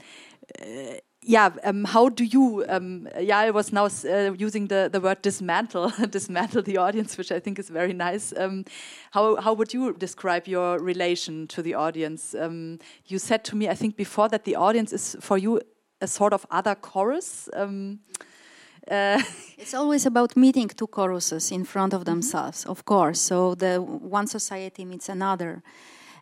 uh, 0.60 0.98
yeah, 1.22 1.50
um, 1.64 1.84
how 1.84 2.08
do 2.08 2.24
you? 2.24 2.64
Um, 2.68 3.06
yeah, 3.20 3.38
I 3.38 3.50
was 3.50 3.70
now 3.70 3.86
uh, 3.86 4.32
using 4.32 4.68
the, 4.68 4.88
the 4.90 5.00
word 5.00 5.20
dismantle, 5.20 5.90
dismantle 6.10 6.62
the 6.62 6.78
audience, 6.78 7.18
which 7.18 7.30
I 7.30 7.38
think 7.38 7.58
is 7.58 7.68
very 7.68 7.92
nice. 7.92 8.32
Um, 8.36 8.64
how 9.10 9.36
how 9.36 9.52
would 9.52 9.74
you 9.74 9.92
describe 9.92 10.46
your 10.46 10.78
relation 10.78 11.46
to 11.48 11.62
the 11.62 11.74
audience? 11.74 12.34
Um, 12.34 12.78
you 13.06 13.18
said 13.18 13.44
to 13.44 13.56
me, 13.56 13.68
I 13.68 13.74
think 13.74 13.96
before 13.96 14.28
that 14.30 14.44
the 14.44 14.56
audience 14.56 14.92
is 14.94 15.16
for 15.20 15.36
you 15.36 15.60
a 16.00 16.06
sort 16.06 16.32
of 16.32 16.46
other 16.50 16.74
chorus. 16.74 17.48
Uh, 18.90 19.22
it's 19.58 19.74
always 19.74 20.06
about 20.06 20.36
meeting 20.36 20.68
two 20.68 20.86
choruses 20.86 21.50
in 21.50 21.64
front 21.64 21.92
of 21.92 22.04
themselves, 22.04 22.64
of 22.66 22.84
course. 22.84 23.20
So 23.20 23.54
the 23.54 23.80
one 23.80 24.26
society 24.26 24.84
meets 24.84 25.08
another. 25.08 25.62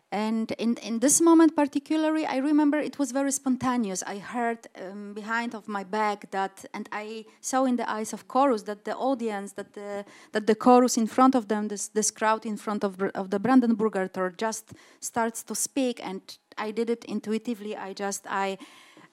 And 0.09 0.51
in, 0.53 0.77
in 0.77 0.99
this 0.99 1.19
moment 1.19 1.53
particularly, 1.53 2.25
I 2.25 2.37
remember 2.37 2.77
it 2.77 2.97
was 2.97 3.11
very 3.11 3.31
spontaneous. 3.31 4.03
I 4.03 4.19
heard 4.19 4.59
um, 4.81 5.13
behind 5.13 5.53
of 5.53 5.67
my 5.67 5.83
back 5.83 6.31
that, 6.31 6.63
and 6.73 6.87
I 6.93 7.25
saw 7.41 7.65
in 7.65 7.75
the 7.75 7.89
eyes 7.89 8.13
of 8.13 8.27
chorus 8.29 8.63
that 8.63 8.85
the 8.85 8.95
audience, 8.95 9.51
that 9.53 9.73
the, 9.73 10.05
that 10.31 10.47
the 10.47 10.55
chorus 10.55 10.95
in 10.95 11.07
front 11.07 11.35
of 11.35 11.49
them, 11.49 11.67
this, 11.67 11.89
this 11.89 12.09
crowd 12.09 12.45
in 12.45 12.55
front 12.55 12.85
of, 12.85 13.01
of 13.15 13.31
the 13.31 13.39
Brandenburger 13.39 14.11
Tor 14.11 14.33
just 14.37 14.71
starts 15.01 15.43
to 15.43 15.55
speak. 15.55 15.99
And 16.01 16.21
I 16.57 16.71
did 16.71 16.89
it 16.89 17.03
intuitively. 17.03 17.75
I 17.75 17.91
just, 17.91 18.25
I, 18.29 18.57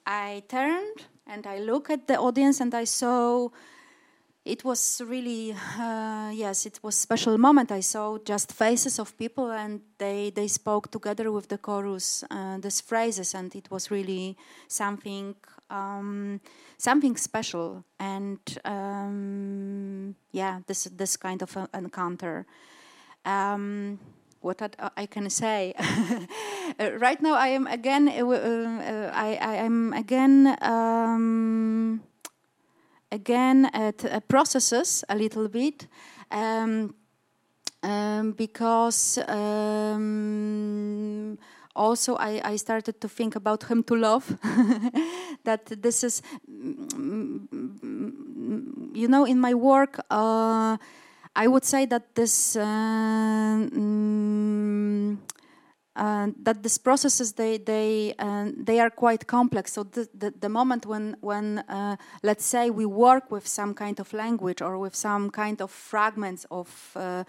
I 0.06 0.42
turned 0.48 1.06
and 1.26 1.46
I 1.46 1.58
look 1.58 1.90
at 1.90 2.06
the 2.06 2.18
audience 2.18 2.60
and 2.60 2.74
I 2.74 2.84
saw 2.84 3.48
it 4.44 4.62
was 4.62 5.00
really 5.06 5.52
uh, 5.52 6.30
yes 6.34 6.66
it 6.66 6.78
was 6.82 6.94
special 6.94 7.38
moment. 7.38 7.72
I 7.72 7.80
saw 7.80 8.18
just 8.18 8.52
faces 8.52 8.98
of 8.98 9.16
people 9.16 9.50
and 9.50 9.80
they 9.98 10.30
they 10.30 10.48
spoke 10.48 10.90
together 10.90 11.32
with 11.32 11.48
the 11.48 11.58
chorus 11.58 12.24
uh, 12.30 12.58
these 12.58 12.82
phrases 12.82 13.34
and 13.34 13.54
it 13.54 13.70
was 13.70 13.90
really 13.90 14.36
something 14.68 15.34
um, 15.70 16.40
something 16.76 17.16
special. 17.16 17.84
And 17.98 18.38
um, 18.64 20.14
yeah 20.32 20.60
this 20.66 20.84
this 20.84 21.16
kind 21.16 21.42
of 21.42 21.56
encounter. 21.72 22.46
Um, 23.24 23.98
what 24.44 24.76
I 24.96 25.06
can 25.06 25.30
say. 25.30 25.74
uh, 26.78 26.92
right 26.98 27.20
now, 27.22 27.34
I 27.34 27.48
am 27.48 27.66
again. 27.66 28.08
Uh, 28.08 28.28
uh, 28.28 29.10
I, 29.12 29.38
I 29.40 29.54
am 29.56 29.92
again. 29.92 30.56
Um, 30.60 32.02
again 33.12 33.66
at 33.72 34.04
uh, 34.04 34.20
processes 34.20 35.04
a 35.08 35.14
little 35.14 35.48
bit. 35.48 35.86
Um, 36.30 36.94
um, 37.82 38.32
because 38.32 39.18
um, 39.28 41.38
also 41.76 42.16
I, 42.16 42.40
I 42.44 42.56
started 42.56 43.00
to 43.00 43.08
think 43.08 43.36
about 43.36 43.64
him 43.64 43.82
to 43.84 43.94
love 43.94 44.36
that 45.44 45.66
this 45.82 46.02
is 46.02 46.22
you 48.94 49.08
know 49.08 49.26
in 49.26 49.38
my 49.38 49.54
work 49.54 50.00
uh, 50.10 50.78
i 51.36 51.46
would 51.46 51.64
say 51.64 51.84
that 51.86 52.14
this 52.14 52.56
uh, 52.56 52.62
mm, 52.62 54.63
uh, 55.96 56.28
that 56.42 56.62
these 56.62 56.78
processes 56.78 57.32
they 57.34 57.58
they 57.58 58.14
uh, 58.18 58.50
they 58.56 58.80
are 58.80 58.90
quite 58.90 59.26
complex. 59.26 59.72
So 59.72 59.84
the, 59.84 60.08
the, 60.12 60.34
the 60.40 60.48
moment 60.48 60.86
when 60.86 61.16
when 61.20 61.58
uh, 61.68 61.96
let's 62.22 62.44
say 62.44 62.70
we 62.70 62.84
work 62.84 63.30
with 63.30 63.46
some 63.46 63.74
kind 63.74 64.00
of 64.00 64.12
language 64.12 64.60
or 64.60 64.78
with 64.78 64.94
some 64.94 65.30
kind 65.30 65.60
of 65.60 65.70
fragments 65.70 66.46
of 66.50 66.96
uh, 66.96 67.24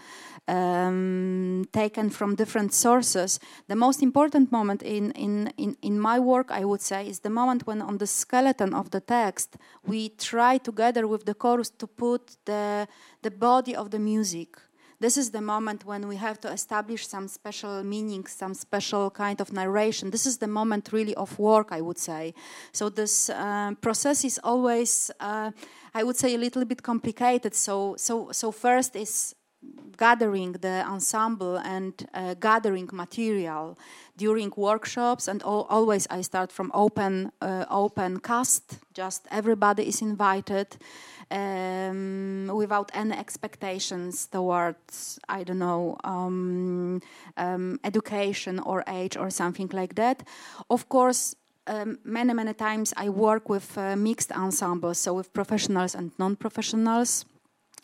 um, 0.48 1.66
taken 1.72 2.10
from 2.10 2.36
different 2.36 2.74
sources, 2.74 3.40
the 3.68 3.76
most 3.76 4.02
important 4.02 4.52
moment 4.52 4.82
in, 4.82 5.12
in 5.12 5.54
in 5.58 5.78
in 5.82 6.00
my 6.00 6.20
work, 6.20 6.50
I 6.50 6.66
would 6.66 6.82
say, 6.82 7.08
is 7.08 7.20
the 7.20 7.30
moment 7.30 7.68
when 7.68 7.82
on 7.82 7.98
the 7.98 8.08
skeleton 8.08 8.74
of 8.74 8.90
the 8.90 9.02
text 9.02 9.58
we 9.86 10.10
try 10.10 10.58
together 10.58 11.08
with 11.08 11.26
the 11.26 11.36
chorus 11.36 11.70
to 11.78 11.88
put 11.88 12.38
the 12.46 12.88
the 13.22 13.32
body 13.32 13.76
of 13.76 13.90
the 13.92 14.00
music 14.00 14.58
this 15.06 15.18
is 15.18 15.30
the 15.30 15.42
moment 15.42 15.86
when 15.86 16.08
we 16.08 16.16
have 16.16 16.40
to 16.42 16.52
establish 16.52 17.08
some 17.08 17.28
special 17.28 17.84
meaning, 17.84 18.26
some 18.26 18.56
special 18.56 19.12
kind 19.12 19.40
of 19.40 19.54
narration. 19.54 20.10
This 20.10 20.26
is 20.26 20.40
the 20.40 20.48
moment 20.48 20.90
really 20.92 21.14
of 21.14 21.38
work, 21.38 21.68
I 21.70 21.80
would 21.80 22.00
say. 22.00 22.34
So 22.72 22.90
this 22.90 23.30
uh, 23.30 23.74
process 23.82 24.26
is 24.26 24.40
always, 24.44 25.12
uh, 25.20 25.52
I 25.94 26.02
would 26.04 26.18
say, 26.18 26.34
a 26.34 26.40
little 26.40 26.66
bit 26.66 26.82
complicated. 26.82 27.54
So, 27.54 27.96
so, 28.00 28.32
so 28.32 28.52
first 28.52 28.96
is 28.96 29.36
gathering 29.98 30.54
the 30.54 30.84
ensemble 30.88 31.58
and 31.58 31.94
uh, 32.14 32.34
gathering 32.40 32.90
material 32.92 33.78
during 34.18 34.52
workshops 34.58 35.28
and 35.28 35.42
al- 35.44 35.68
always 35.70 36.06
i 36.10 36.22
start 36.22 36.52
from 36.52 36.70
open 36.74 37.32
uh, 37.42 37.66
open 37.70 38.20
cast 38.20 38.80
just 38.94 39.26
everybody 39.32 39.88
is 39.88 40.02
invited 40.02 40.68
um, 41.32 42.50
without 42.54 42.92
any 42.94 43.14
expectations 43.14 44.28
towards, 44.28 45.20
I 45.28 45.44
don't 45.44 45.60
know, 45.60 45.98
um, 46.04 47.02
um, 47.38 47.80
education 47.84 48.60
or 48.60 48.84
age 48.88 49.18
or 49.18 49.30
something 49.30 49.70
like 49.74 49.96
that. 49.96 50.24
Of 50.70 50.88
course, 50.90 51.36
um, 51.68 52.00
many, 52.04 52.34
many 52.34 52.54
times 52.54 52.94
I 52.96 53.10
work 53.10 53.50
with 53.50 53.78
uh, 53.78 53.96
mixed 53.96 54.32
ensembles, 54.32 55.00
so 55.00 55.14
with 55.14 55.34
professionals 55.34 55.96
and 55.96 56.12
non 56.20 56.36
professionals 56.36 57.26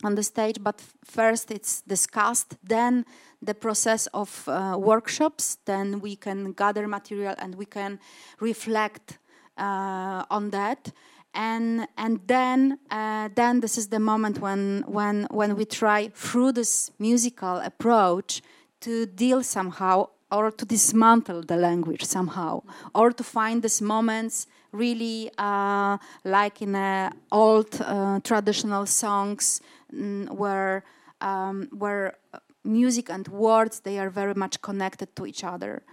on 0.03 0.15
the 0.15 0.23
stage, 0.23 0.57
but 0.61 0.81
first 1.05 1.51
it's 1.51 1.81
discussed, 1.81 2.57
then 2.63 3.05
the 3.41 3.53
process 3.53 4.07
of 4.07 4.47
uh, 4.47 4.75
workshops, 4.77 5.57
then 5.65 5.99
we 5.99 6.15
can 6.15 6.53
gather 6.53 6.87
material 6.87 7.35
and 7.37 7.55
we 7.55 7.65
can 7.65 7.99
reflect 8.39 9.19
uh, 9.57 10.23
on 10.29 10.49
that 10.51 10.91
and 11.33 11.87
and 11.97 12.19
then 12.27 12.79
uh, 12.89 13.29
then 13.35 13.61
this 13.61 13.77
is 13.77 13.87
the 13.87 13.99
moment 13.99 14.39
when 14.39 14.83
when 14.87 15.27
when 15.31 15.55
we 15.55 15.65
try 15.65 16.09
through 16.13 16.51
this 16.51 16.91
musical 16.99 17.57
approach 17.57 18.41
to 18.81 19.05
deal 19.05 19.43
somehow 19.43 20.07
or 20.31 20.51
to 20.51 20.65
dismantle 20.65 21.41
the 21.43 21.57
language 21.57 22.03
somehow 22.03 22.61
or 22.95 23.11
to 23.11 23.23
find 23.23 23.61
these 23.61 23.81
moments 23.81 24.47
really 24.71 25.29
uh, 25.37 25.97
like 26.23 26.61
in 26.61 26.75
uh, 26.75 27.09
old 27.31 27.81
uh, 27.81 28.19
traditional 28.23 28.85
songs 28.85 29.61
mm, 29.93 30.29
where 30.29 30.83
um, 31.19 31.67
where 31.77 32.15
music 32.63 33.09
and 33.09 33.27
words 33.27 33.81
they 33.81 33.99
are 33.99 34.09
very 34.09 34.33
much 34.33 34.61
connected 34.61 35.15
to 35.15 35.25
each 35.25 35.43
other 35.43 35.83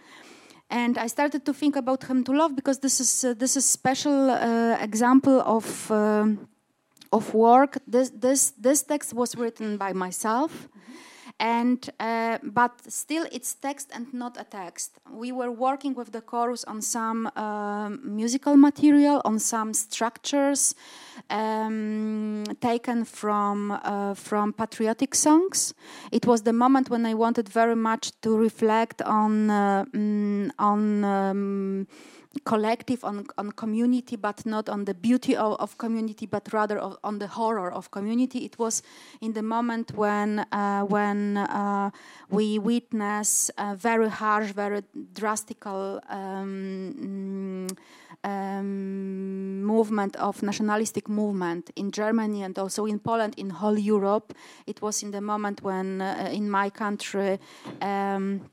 and 0.71 0.99
I 0.99 1.07
started 1.07 1.45
to 1.47 1.53
think 1.53 1.77
about 1.77 2.05
Hymn 2.05 2.25
to 2.25 2.33
Love 2.33 2.55
because 2.55 2.79
this 2.79 3.01
is 3.01 3.25
uh, 3.25 3.35
this 3.35 3.57
is 3.57 3.65
special 3.65 4.31
uh, 4.31 4.77
example 4.81 5.41
of 5.41 5.91
uh, 5.91 6.27
of 7.13 7.35
work. 7.35 7.79
This 7.87 8.11
this 8.11 8.51
this 8.51 8.83
text 8.83 9.15
was 9.15 9.37
written 9.37 9.77
by 9.77 9.93
myself. 9.93 10.53
Mm-hmm 10.53 10.79
and 11.41 11.91
uh, 12.01 12.39
but 12.43 12.73
still 12.89 13.27
it's 13.31 13.55
text 13.55 13.91
and 13.95 14.13
not 14.13 14.37
a 14.41 14.45
text. 14.45 14.99
We 15.11 15.31
were 15.31 15.51
working 15.51 15.95
with 15.95 16.13
the 16.13 16.21
chorus 16.21 16.65
on 16.65 16.83
some 16.83 17.31
um, 17.37 18.01
musical 18.05 18.57
material 18.57 19.23
on 19.25 19.39
some 19.39 19.73
structures 19.73 20.75
um, 21.31 22.45
taken 22.61 23.05
from 23.05 23.71
uh, 23.71 24.15
from 24.15 24.53
patriotic 24.53 25.15
songs. 25.15 25.75
It 26.11 26.27
was 26.27 26.43
the 26.43 26.53
moment 26.53 26.91
when 26.91 27.07
i 27.07 27.15
wanted 27.15 27.49
very 27.49 27.77
much 27.77 28.13
to 28.23 28.37
reflect 28.37 29.03
on 29.03 29.51
uh, 29.51 29.85
mm, 29.93 30.51
on 30.59 31.05
um, 31.05 31.87
collective, 32.45 33.05
on, 33.05 33.27
on 33.37 33.53
community, 33.53 34.17
but 34.17 34.45
not 34.47 34.69
on 34.69 34.85
the 34.85 34.95
beauty 34.95 35.37
of, 35.37 35.57
of 35.61 35.79
community, 35.79 36.27
but 36.27 36.49
rather 36.53 36.79
of, 36.79 36.97
on 37.03 37.19
the 37.19 37.27
horror 37.27 37.73
of 37.73 37.91
community. 37.91 38.45
It 38.45 38.59
was 38.59 38.83
in 39.21 39.33
the 39.33 39.43
moment 39.43 39.93
when 39.95 40.47
uh, 40.53 40.83
when 40.83 41.37
uh, 41.37 41.91
we 42.31 42.59
witness 42.59 43.51
a 43.59 43.77
very 43.77 44.09
harsh, 44.09 44.53
very 44.53 44.83
drastic 45.13 45.67
um, 45.67 47.67
um, 48.25 49.63
movement 49.63 50.17
of 50.17 50.43
nationalistic 50.43 51.09
movement 51.09 51.71
in 51.77 51.91
Germany 51.91 52.43
and 52.43 52.59
also 52.59 52.87
in 52.87 52.99
Poland, 52.99 53.35
in 53.37 53.51
whole 53.51 53.79
Europe. 53.79 54.35
It 54.67 54.83
was 54.83 55.03
in 55.03 55.11
the 55.11 55.21
moment 55.21 55.63
when 55.63 56.01
uh, 56.01 56.31
in 56.33 56.51
my 56.51 56.71
country. 56.71 57.39
Um, 57.81 58.51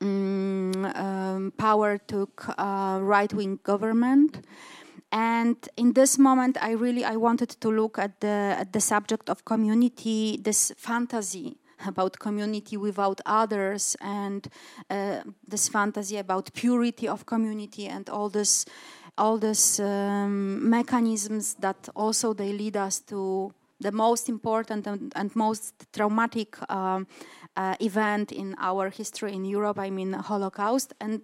um, 0.00 0.84
um, 0.84 1.52
power 1.56 1.98
took 1.98 2.48
uh, 2.58 2.98
right-wing 3.02 3.60
government. 3.62 4.44
And 5.10 5.56
in 5.78 5.94
this 5.94 6.18
moment 6.18 6.58
i 6.60 6.72
really 6.72 7.02
i 7.02 7.16
wanted 7.16 7.48
to 7.48 7.70
look 7.70 7.98
at 7.98 8.20
the 8.20 8.56
at 8.58 8.74
the 8.74 8.80
subject 8.80 9.30
of 9.30 9.42
community 9.46 10.38
this 10.42 10.70
fantasy 10.76 11.56
about 11.86 12.18
community 12.18 12.76
without 12.76 13.20
others 13.24 13.96
and 14.00 14.48
uh, 14.90 15.20
this 15.46 15.68
fantasy 15.68 16.16
about 16.18 16.52
purity 16.52 17.08
of 17.08 17.24
community 17.24 17.86
and 17.86 18.10
all 18.10 18.28
this 18.28 18.66
all 19.16 19.38
these 19.38 19.80
um, 19.80 20.68
mechanisms 20.68 21.54
that 21.54 21.88
also 21.94 22.32
they 22.32 22.52
lead 22.52 22.76
us 22.76 23.00
to 23.00 23.52
the 23.80 23.92
most 23.92 24.28
important 24.28 24.86
and, 24.86 25.12
and 25.14 25.34
most 25.36 25.74
traumatic 25.92 26.56
um, 26.70 27.06
uh, 27.58 27.74
event 27.80 28.30
in 28.30 28.54
our 28.58 28.88
history 28.88 29.34
in 29.34 29.44
Europe. 29.44 29.78
I 29.80 29.90
mean, 29.90 30.12
Holocaust, 30.12 30.94
and 31.00 31.20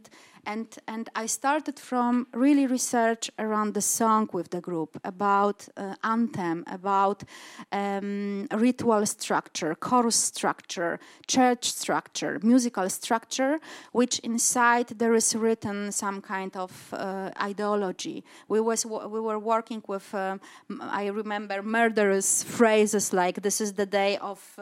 and 0.47 0.67
and 0.87 1.09
I 1.15 1.27
started 1.27 1.79
from 1.79 2.27
really 2.35 2.67
research 2.67 3.31
around 3.39 3.75
the 3.75 3.81
song 3.81 4.29
with 4.33 4.51
the 4.51 4.61
group 4.61 4.99
about 5.05 5.69
uh, 5.77 5.95
anthem, 6.03 6.65
about 6.67 7.23
um, 7.71 8.49
ritual 8.51 9.07
structure, 9.07 9.75
chorus 9.77 10.17
structure, 10.17 10.99
church 11.29 11.73
structure, 11.73 12.41
musical 12.43 12.91
structure, 12.91 13.61
which 13.93 14.19
inside 14.19 14.89
there 14.99 15.15
is 15.15 15.35
written 15.37 15.93
some 15.93 16.21
kind 16.21 16.57
of 16.57 16.73
uh, 16.93 17.31
ideology. 17.41 18.25
We 18.49 18.61
was 18.61 18.85
we 18.85 19.21
were 19.21 19.39
working 19.39 19.83
with 19.87 20.13
um, 20.15 20.41
I 20.81 21.07
remember 21.07 21.63
murderous 21.63 22.43
phrases 22.43 23.13
like 23.13 23.41
"This 23.43 23.61
is 23.61 23.75
the 23.75 23.87
day 23.87 24.19
of." 24.19 24.59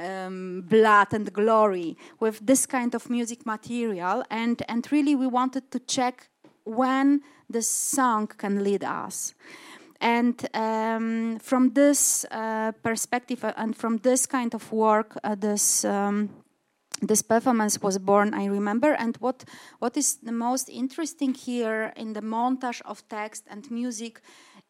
Um, 0.00 0.62
blood 0.62 1.12
and 1.12 1.30
glory 1.30 1.94
with 2.20 2.40
this 2.46 2.64
kind 2.64 2.94
of 2.94 3.10
music 3.10 3.44
material. 3.44 4.24
And 4.30 4.62
and 4.66 4.90
really 4.90 5.14
we 5.14 5.26
wanted 5.26 5.70
to 5.70 5.78
check 5.80 6.30
when 6.64 7.20
the 7.52 7.62
song 7.62 8.26
can 8.26 8.64
lead 8.64 8.82
us. 8.82 9.34
And 10.00 10.48
um, 10.54 11.38
from 11.40 11.74
this 11.74 12.24
uh, 12.30 12.72
perspective 12.82 13.44
uh, 13.44 13.52
and 13.56 13.76
from 13.76 13.98
this 13.98 14.26
kind 14.26 14.54
of 14.54 14.72
work 14.72 15.18
uh, 15.22 15.34
this 15.34 15.84
um, 15.84 16.30
this 17.02 17.22
performance 17.22 17.82
was 17.82 17.98
born 17.98 18.32
i 18.34 18.46
remember. 18.46 18.92
And 18.92 19.16
what 19.18 19.44
what 19.80 19.96
is 19.96 20.16
the 20.22 20.32
most 20.32 20.68
interesting 20.70 21.34
here 21.34 21.92
in 21.96 22.14
the 22.14 22.22
montage 22.22 22.80
of 22.84 23.06
text 23.08 23.44
and 23.50 23.70
music 23.70 24.22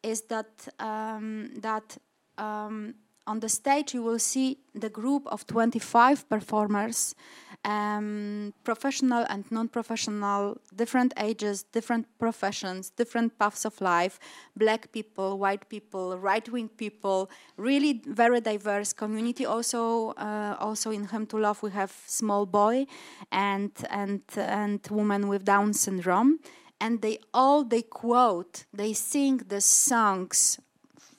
is 0.03 0.23
that 0.23 0.67
um, 0.79 1.51
that 1.61 1.97
um, 2.37 2.95
on 3.31 3.39
the 3.39 3.49
stage 3.49 3.93
you 3.93 4.03
will 4.03 4.19
see 4.19 4.57
the 4.75 4.89
group 4.89 5.23
of 5.27 5.47
25 5.47 6.27
performers 6.29 7.15
um, 7.63 8.53
professional 8.63 9.23
and 9.29 9.43
non-professional 9.51 10.57
different 10.75 11.13
ages 11.17 11.63
different 11.77 12.05
professions 12.19 12.89
different 12.89 13.37
paths 13.39 13.65
of 13.65 13.79
life 13.79 14.19
black 14.55 14.91
people 14.91 15.37
white 15.37 15.69
people 15.69 16.17
right-wing 16.17 16.69
people 16.83 17.29
really 17.57 18.01
very 18.05 18.41
diverse 18.41 18.93
community. 18.93 19.45
Also 19.45 20.11
uh, 20.11 20.55
also 20.59 20.91
in 20.91 21.07
hymn 21.07 21.25
to 21.27 21.37
love 21.37 21.61
we 21.61 21.71
have 21.71 21.93
small 22.07 22.45
boy 22.45 22.85
and 23.31 23.71
and 23.89 24.21
and 24.35 24.79
woman 24.89 25.27
with 25.27 25.45
down 25.45 25.73
syndrome. 25.73 26.39
And 26.79 27.01
they 27.01 27.19
all 27.33 27.63
they 27.63 27.83
quote 27.83 28.65
they 28.73 28.93
sing 28.93 29.37
the 29.37 29.61
songs 29.61 30.59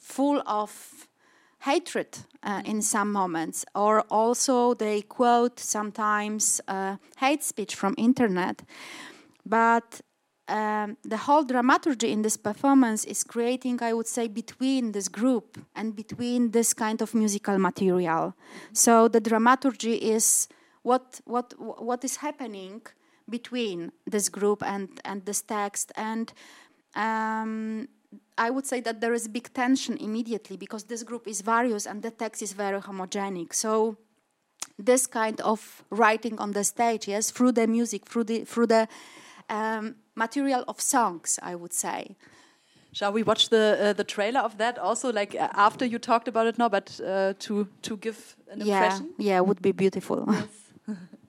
full 0.01 0.43
of 0.47 0.92
hatred 1.63 2.19
uh, 2.43 2.63
in 2.65 2.83
some 2.83 3.13
moments, 3.13 3.65
or 3.75 4.01
also 4.11 4.75
they 4.75 5.03
quote 5.03 5.61
sometimes 5.61 6.61
uh, 6.67 6.97
hate 7.19 7.43
speech 7.43 7.75
from 7.75 7.95
internet. 7.97 8.63
But 9.47 10.01
um, 10.49 10.97
the 11.03 11.17
whole 11.17 11.45
dramaturgy 11.45 12.11
in 12.11 12.23
this 12.23 12.37
performance 12.37 13.05
is 13.05 13.23
creating, 13.25 13.83
I 13.83 13.93
would 13.93 14.09
say, 14.09 14.29
between 14.29 14.93
this 14.93 15.09
group 15.09 15.59
and 15.75 15.95
between 15.95 16.51
this 16.51 16.75
kind 16.75 17.01
of 17.01 17.15
musical 17.15 17.59
material. 17.59 18.35
So 18.73 19.09
the 19.09 19.21
dramaturgy 19.21 19.95
is 19.95 20.49
what 20.83 21.21
what 21.25 21.55
what 21.59 22.05
is 22.05 22.17
happening 22.17 22.83
between 23.29 23.93
this 24.05 24.29
group 24.29 24.63
and 24.65 24.89
and 25.05 25.25
this 25.25 25.43
text 25.43 25.93
and. 25.97 26.33
Um, 26.95 27.89
I 28.39 28.51
would 28.51 28.67
say 28.67 28.81
that 28.81 29.01
there 29.01 29.15
is 29.15 29.29
big 29.29 29.53
tension 29.53 29.97
immediately 29.99 30.57
because 30.57 30.85
this 30.85 31.03
group 31.03 31.29
is 31.29 31.41
various 31.43 31.87
and 31.87 32.03
the 32.03 32.11
text 32.11 32.43
is 32.43 32.53
very 32.53 32.81
homogenic. 32.81 33.55
So 33.55 33.97
this 34.79 35.07
kind 35.07 35.41
of 35.41 35.85
writing 35.91 36.39
on 36.39 36.53
the 36.53 36.65
stage, 36.65 37.09
yes, 37.09 37.31
through 37.31 37.53
the 37.53 37.67
music, 37.67 38.07
through 38.07 38.25
the 38.25 38.45
through 38.45 38.67
the 38.69 38.89
um, 39.49 39.97
material 40.15 40.65
of 40.67 40.81
songs, 40.81 41.39
I 41.43 41.55
would 41.55 41.73
say. 41.73 42.17
Shall 42.93 43.13
we 43.13 43.23
watch 43.23 43.49
the 43.49 43.79
uh, 43.81 43.93
the 43.93 44.05
trailer 44.05 44.41
of 44.41 44.57
that 44.59 44.79
also, 44.79 45.13
like 45.13 45.35
uh, 45.35 45.49
after 45.55 45.85
you 45.85 45.99
talked 45.99 46.29
about 46.29 46.47
it 46.47 46.59
now, 46.59 46.69
but 46.69 47.01
uh, 47.01 47.35
to 47.39 47.67
to 47.83 47.97
give 47.97 48.37
an 48.51 48.61
yeah, 48.61 48.83
impression? 48.83 49.15
yeah, 49.19 49.41
would 49.41 49.63
be 49.63 49.73
beautiful. 49.73 50.17
Polonia! 50.17 50.49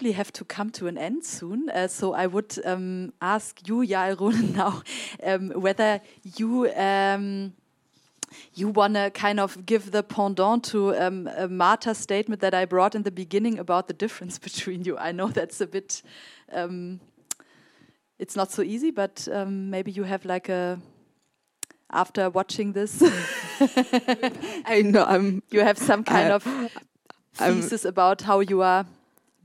actually 0.00 0.12
have 0.12 0.32
to 0.32 0.44
come 0.46 0.70
to 0.70 0.86
an 0.86 0.96
end 0.96 1.22
soon, 1.22 1.68
uh, 1.68 1.86
so 1.86 2.14
I 2.14 2.26
would 2.26 2.58
um, 2.64 3.12
ask 3.20 3.68
you, 3.68 3.82
Ronen, 3.82 4.54
now 4.56 4.82
um, 5.22 5.50
whether 5.50 6.00
you 6.38 6.70
um, 6.74 7.52
you 8.54 8.68
want 8.68 8.94
to 8.94 9.10
kind 9.10 9.38
of 9.38 9.66
give 9.66 9.90
the 9.90 10.02
pendant 10.02 10.64
to 10.64 10.96
um, 10.96 11.28
a 11.36 11.46
Marta's 11.48 11.98
statement 11.98 12.40
that 12.40 12.54
I 12.54 12.64
brought 12.64 12.94
in 12.94 13.02
the 13.02 13.10
beginning 13.10 13.58
about 13.58 13.88
the 13.88 13.92
difference 13.94 14.38
between 14.48 14.84
you. 14.84 14.96
I 14.96 15.12
know 15.12 15.28
that's 15.28 15.60
a 15.60 15.66
bit, 15.66 16.02
um, 16.50 17.00
it's 18.18 18.36
not 18.36 18.50
so 18.50 18.62
easy, 18.62 18.90
but 18.90 19.28
um, 19.30 19.68
maybe 19.68 19.90
you 19.90 20.04
have 20.04 20.24
like 20.24 20.48
a 20.48 20.78
after 21.92 22.30
watching 22.30 22.72
this, 22.72 23.02
I 24.64 24.82
know 24.82 25.04
I'm. 25.04 25.42
you 25.50 25.60
have 25.60 25.76
some 25.76 26.04
kind 26.04 26.32
of 26.32 26.46
I'm- 26.46 26.70
thesis 27.60 27.84
about 27.84 28.22
how 28.22 28.40
you 28.40 28.62
are 28.62 28.86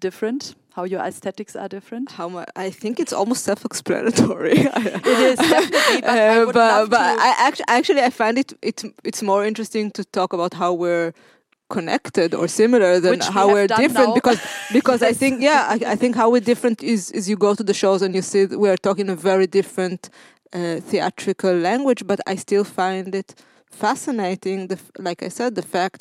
different, 0.08 0.42
how 0.76 0.84
your 0.94 1.02
aesthetics 1.10 1.56
are 1.56 1.70
different. 1.78 2.08
How 2.20 2.28
much? 2.30 2.50
I 2.66 2.70
think 2.82 2.94
it's 3.04 3.14
almost 3.20 3.42
self-explanatory. 3.50 4.60
It 5.12 5.20
is 5.32 5.38
definitely, 5.56 6.02
but 6.02 6.18
Uh, 6.32 6.44
would 6.46 6.54
but 6.60 6.90
but. 6.90 7.20
I 7.28 7.30
actually 7.48 7.70
actually 7.80 8.02
I 8.10 8.12
find 8.22 8.36
it 8.44 8.50
it's 8.70 8.84
it's 9.10 9.22
more 9.32 9.42
interesting 9.48 9.86
to 9.98 10.02
talk 10.18 10.34
about 10.34 10.54
how 10.62 10.72
we're 10.84 11.12
connected 11.78 12.30
or 12.40 12.48
similar 12.48 12.92
than 13.04 13.12
Which 13.12 13.28
how 13.38 13.48
have 13.48 13.54
we're 13.56 13.68
different 13.84 14.10
now. 14.10 14.20
because 14.20 14.40
because 14.78 15.02
I 15.12 15.14
think 15.22 15.34
yeah 15.50 15.62
I, 15.74 15.94
I 15.94 15.96
think 16.02 16.14
how 16.16 16.28
we're 16.34 16.46
different 16.52 16.78
is 16.84 17.02
is 17.18 17.24
you 17.30 17.38
go 17.48 17.52
to 17.60 17.64
the 17.70 17.74
shows 17.84 18.00
and 18.06 18.12
you 18.18 18.22
see 18.32 18.44
that 18.50 18.58
we're 18.64 18.82
talking 18.88 19.08
a 19.10 19.16
very 19.32 19.48
different 19.60 20.02
uh, 20.58 20.78
theatrical 20.90 21.54
language 21.70 22.02
but 22.12 22.20
I 22.34 22.36
still 22.46 22.64
find 22.82 23.16
it 23.22 23.30
fascinating 23.84 24.60
the 24.72 24.78
like 25.08 25.20
I 25.28 25.30
said 25.40 25.52
the 25.62 25.68
fact 25.78 26.00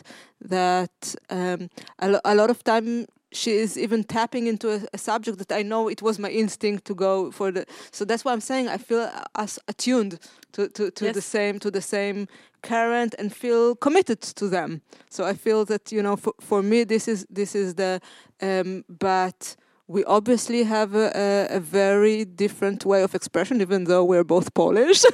that 0.56 0.96
um, 1.38 1.60
a, 2.04 2.06
lo- 2.12 2.24
a 2.32 2.34
lot 2.40 2.50
of 2.50 2.58
time 2.72 3.06
she 3.34 3.52
is 3.56 3.76
even 3.76 4.04
tapping 4.04 4.46
into 4.46 4.70
a, 4.70 4.80
a 4.92 4.98
subject 4.98 5.38
that 5.38 5.52
I 5.52 5.62
know 5.62 5.88
it 5.88 6.02
was 6.02 6.18
my 6.18 6.30
instinct 6.30 6.84
to 6.86 6.94
go 6.94 7.30
for 7.30 7.50
the 7.50 7.66
so 7.90 8.04
that's 8.04 8.24
why 8.24 8.32
I'm 8.32 8.40
saying 8.40 8.68
I 8.68 8.78
feel 8.78 9.10
as 9.34 9.58
attuned 9.68 10.18
to 10.52 10.68
to, 10.68 10.90
to 10.90 11.12
the 11.12 11.22
same 11.22 11.58
to 11.58 11.70
the 11.70 11.82
same 11.82 12.26
current 12.62 13.14
and 13.18 13.32
feel 13.32 13.76
committed 13.76 14.20
to 14.22 14.48
them. 14.48 14.80
So 15.10 15.24
I 15.24 15.34
feel 15.34 15.64
that 15.66 15.92
you 15.92 16.02
know 16.02 16.16
for, 16.16 16.34
for 16.40 16.62
me 16.62 16.84
this 16.84 17.08
is 17.08 17.26
this 17.30 17.54
is 17.54 17.74
the 17.74 18.00
um, 18.40 18.84
but 18.88 19.56
we 19.86 20.02
obviously 20.04 20.64
have 20.64 20.94
a, 20.94 21.46
a, 21.50 21.60
very 21.60 22.24
different 22.24 22.86
way 22.86 23.02
of 23.02 23.14
expression 23.14 23.60
even 23.60 23.84
though 23.84 24.02
we're 24.04 24.24
both 24.24 24.54
Polish. 24.54 25.04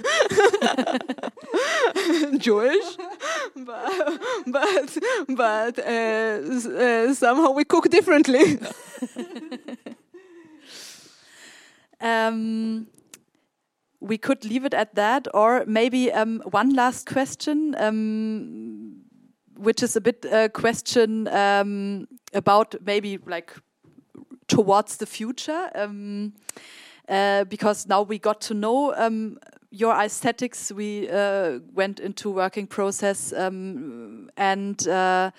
Jewish. 2.39 2.97
But 3.57 4.21
but 4.47 4.99
but 5.29 5.79
uh, 5.79 6.41
uh, 6.79 7.15
somehow 7.15 7.51
we 7.51 7.65
cook 7.65 7.89
differently. 7.91 8.59
Um, 12.01 12.87
we 14.01 14.17
could 14.17 14.45
leave 14.45 14.65
it 14.65 14.75
at 14.75 14.95
that, 14.95 15.29
or 15.35 15.65
maybe 15.67 16.11
um, 16.11 16.43
one 16.51 16.75
last 16.75 17.07
question, 17.07 17.75
um, 17.79 19.03
which 19.57 19.83
is 19.83 19.97
a 19.97 20.01
bit 20.01 20.25
a 20.25 20.49
question 20.49 21.29
um, 21.29 22.09
about 22.33 22.75
maybe 22.83 23.19
like 23.27 23.55
towards 24.51 24.97
the 24.97 25.07
future, 25.07 25.71
um, 25.75 26.33
uh, 27.09 27.45
because 27.45 27.87
now 27.87 28.03
we 28.03 28.19
got 28.19 28.41
to 28.41 28.55
know 28.55 28.95
um, 28.97 29.39
your 29.71 29.95
aesthetics. 29.95 30.73
We 30.73 31.09
uh, 31.09 31.61
went 31.73 32.01
into 32.01 32.31
working 32.31 32.67
process 32.67 33.33
um, 33.33 34.29
and 34.37 34.87
uh, 34.89 35.31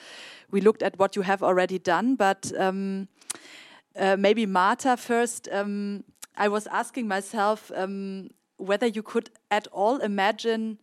we 0.50 0.62
looked 0.62 0.82
at 0.82 0.98
what 0.98 1.16
you 1.16 1.24
have 1.24 1.44
already 1.44 1.78
done. 1.78 2.16
But 2.16 2.52
um, 2.58 3.08
uh, 3.96 4.16
maybe 4.18 4.46
Marta 4.46 4.96
first. 4.98 5.50
Um, 5.52 6.04
I 6.38 6.48
was 6.48 6.68
asking 6.68 7.08
myself 7.08 7.72
um, 7.76 8.30
whether 8.58 8.88
you 8.88 9.04
could 9.04 9.30
at 9.50 9.68
all 9.68 9.98
imagine 9.98 10.78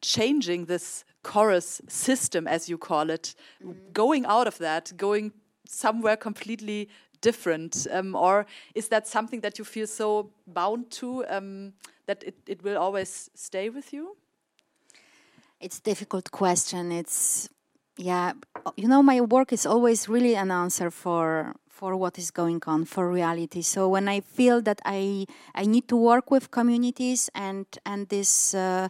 changing 0.00 0.64
this 0.64 1.04
chorus 1.22 1.80
system, 1.88 2.48
as 2.48 2.68
you 2.68 2.76
call 2.76 3.10
it, 3.10 3.36
mm. 3.64 3.76
going 3.92 4.26
out 4.26 4.48
of 4.48 4.58
that, 4.58 4.92
going 4.96 5.32
somewhere 5.68 6.16
completely 6.16 6.88
different? 7.22 7.86
Um, 7.90 8.14
or 8.14 8.46
is 8.74 8.88
that 8.88 9.08
something 9.08 9.40
that 9.40 9.58
you 9.58 9.64
feel 9.64 9.86
so 9.86 10.30
bound 10.46 10.90
to 11.00 11.24
um, 11.28 11.72
that 12.06 12.22
it, 12.22 12.34
it 12.46 12.62
will 12.62 12.76
always 12.76 13.30
stay 13.34 13.70
with 13.70 13.92
you? 13.92 14.16
It's 15.60 15.78
a 15.78 15.82
difficult 15.82 16.30
question. 16.30 16.92
It's 16.92 17.48
yeah, 17.96 18.32
you 18.76 18.88
know, 18.88 19.02
my 19.02 19.20
work 19.20 19.52
is 19.52 19.64
always 19.66 20.08
really 20.08 20.34
an 20.34 20.50
answer 20.50 20.90
for 20.90 21.54
for 21.68 21.96
what 21.96 22.18
is 22.18 22.30
going 22.30 22.62
on 22.66 22.84
for 22.84 23.10
reality. 23.10 23.62
So 23.62 23.88
when 23.88 24.08
I 24.08 24.20
feel 24.20 24.60
that 24.62 24.80
I 24.84 25.26
I 25.54 25.64
need 25.64 25.88
to 25.88 25.96
work 25.96 26.30
with 26.30 26.50
communities 26.50 27.30
and 27.34 27.66
and 27.86 28.08
this. 28.08 28.54
Uh, 28.54 28.88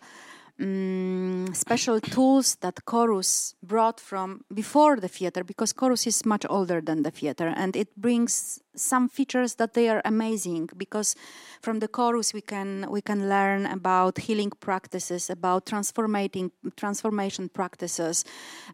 um, 0.61 1.47
special 1.53 2.01
tools 2.01 2.57
that 2.57 2.85
Chorus 2.85 3.55
brought 3.63 4.01
from 4.01 4.45
before 4.53 4.97
the 4.97 5.09
theater, 5.09 5.45
because 5.45 5.73
Chorus 5.73 6.07
is 6.07 6.25
much 6.25 6.45
older 6.49 6.81
than 6.81 7.03
the 7.03 7.11
theater, 7.11 7.53
and 7.55 7.77
it 7.77 7.95
brings 7.97 8.62
some 8.75 9.09
features 9.09 9.57
that 9.57 9.75
they 9.75 9.89
are 9.89 10.01
amazing 10.05 10.69
because 10.77 11.15
from 11.61 11.79
the 11.81 11.89
chorus 11.89 12.33
we 12.33 12.41
can 12.41 12.87
we 12.91 13.01
can 13.01 13.29
learn 13.29 13.67
about 13.67 14.19
healing 14.19 14.51
practices 14.61 15.31
about 15.31 15.67
transformating 15.67 16.51
transformation 16.77 17.49
practices 17.49 18.25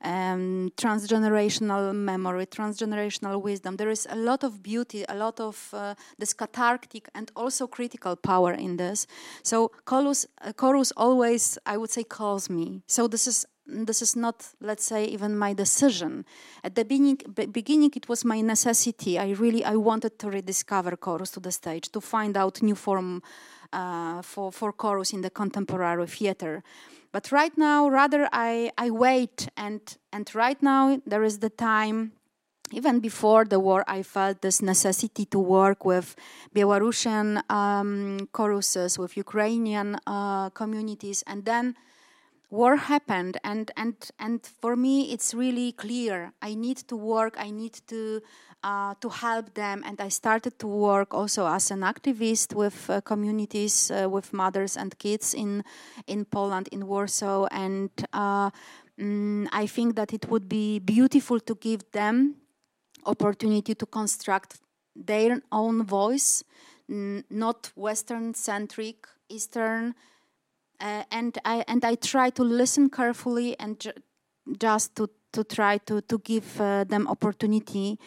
um, 0.03 0.71
transgenerational 0.77 1.95
memory 1.95 2.47
transgenerational 2.47 3.43
wisdom. 3.43 3.77
There 3.77 3.91
is 3.91 4.07
a 4.11 4.17
lot 4.17 4.45
of 4.45 4.63
beauty 4.63 5.05
a 5.09 5.17
lot 5.17 5.41
of 5.41 5.71
uh, 5.73 5.95
this 6.19 6.33
cathartic 6.33 7.09
and 7.15 7.31
also 7.35 7.67
critical 7.67 8.17
power 8.17 8.53
in 8.53 8.77
this. 8.77 9.07
So 9.43 9.73
chorus 9.85 10.27
uh, 10.43 10.53
chorus 10.53 10.93
always 10.97 11.59
i 11.67 11.77
would 11.77 11.91
say 11.91 12.05
calls 12.05 12.49
me. 12.49 12.83
So 12.87 13.09
this 13.09 13.27
is 13.27 13.47
this 13.69 14.03
is 14.03 14.17
not 14.17 14.47
let's 14.61 14.85
say 14.85 15.05
even 15.05 15.37
my 15.37 15.53
decision. 15.53 16.25
At 16.65 16.75
the 16.75 16.85
beginning, 16.85 17.21
beginning 17.53 17.93
it 17.95 18.09
was 18.09 18.25
my 18.25 18.41
necessity. 18.41 19.19
I 19.19 19.31
really 19.31 19.65
i 19.65 19.77
wanted 19.77 20.19
to 20.19 20.31
rediscover 20.31 20.97
chorus 20.97 21.31
to 21.33 21.41
the 21.41 21.53
stage 21.53 21.91
to 21.93 22.01
find 22.01 22.37
out 22.37 22.63
new 22.63 22.75
form 22.75 23.23
uh, 23.73 24.23
for, 24.23 24.51
for 24.51 24.73
chorus 24.73 25.13
in 25.13 25.21
the 25.21 25.31
contemporary 25.31 26.07
theater. 26.07 26.63
But 27.13 27.31
right 27.33 27.57
now 27.57 27.89
rather 27.89 28.29
i, 28.33 28.71
I 28.79 28.91
wait 28.91 29.49
and 29.57 29.81
and 30.13 30.35
right 30.35 30.61
now 30.63 31.01
there 31.07 31.23
is 31.23 31.39
the 31.39 31.51
time 31.51 32.13
even 32.73 33.01
before 33.01 33.47
the 33.47 33.59
war, 33.59 33.83
I 33.89 34.03
felt 34.03 34.43
this 34.43 34.61
necessity 34.61 35.25
to 35.27 35.39
work 35.39 35.87
with 35.87 36.15
Belarusian 36.55 37.41
um, 37.51 38.29
choruses, 38.33 38.99
with 38.99 39.17
Ukrainian 39.17 39.99
uh, 40.07 40.51
communities, 40.51 41.25
and 41.27 41.47
then 41.47 41.77
war 42.51 42.77
happened 42.77 43.37
and 43.45 43.71
and 43.77 44.11
and 44.19 44.47
for 44.61 44.77
me 44.77 45.13
it's 45.13 45.35
really 45.35 45.73
clear. 45.73 46.33
I 46.41 46.55
need 46.55 46.79
to 46.89 46.97
work 46.97 47.35
i 47.39 47.51
need 47.51 47.75
to 47.87 48.21
uh, 48.63 48.95
to 49.01 49.09
help 49.09 49.55
them 49.55 49.83
and 49.85 50.01
i 50.01 50.09
started 50.09 50.59
to 50.59 50.67
work 50.67 51.15
also 51.15 51.47
as 51.47 51.71
an 51.71 51.81
activist 51.81 52.55
with 52.55 52.91
uh, 52.91 53.01
communities 53.01 53.91
uh, 53.91 54.09
with 54.09 54.33
mothers 54.33 54.77
and 54.77 54.99
kids 54.99 55.35
in 55.35 55.63
in 56.07 56.25
poland 56.25 56.69
in 56.73 56.87
warsaw 56.87 57.47
and 57.51 57.91
mm, 58.99 59.49
i 59.53 59.67
think 59.67 59.95
that 59.95 60.13
it 60.13 60.29
would 60.29 60.49
be 60.49 60.79
beautiful 60.81 61.39
to 61.41 61.55
give 61.55 61.83
them 61.93 62.35
opportunity 63.07 63.75
to 63.75 63.87
construct 63.87 64.59
their 64.97 65.41
own 65.53 65.85
voice 65.85 66.43
not 66.89 67.71
western 67.77 68.35
centric 68.35 69.07
eastern 69.29 69.95
uh, 70.81 71.03
and 71.11 71.39
I 71.45 71.65
and 71.67 71.85
I 71.85 71.97
try 71.97 72.31
to 72.31 72.43
listen 72.43 72.91
carefully 72.91 73.57
and 73.59 73.79
ju 73.81 73.93
just 74.61 74.95
to 74.97 75.09
to 75.33 75.45
try 75.45 75.79
to 75.79 76.01
to 76.03 76.19
give 76.19 76.61
uh, 76.61 76.85
them 76.85 77.07
opportunity. 77.07 77.99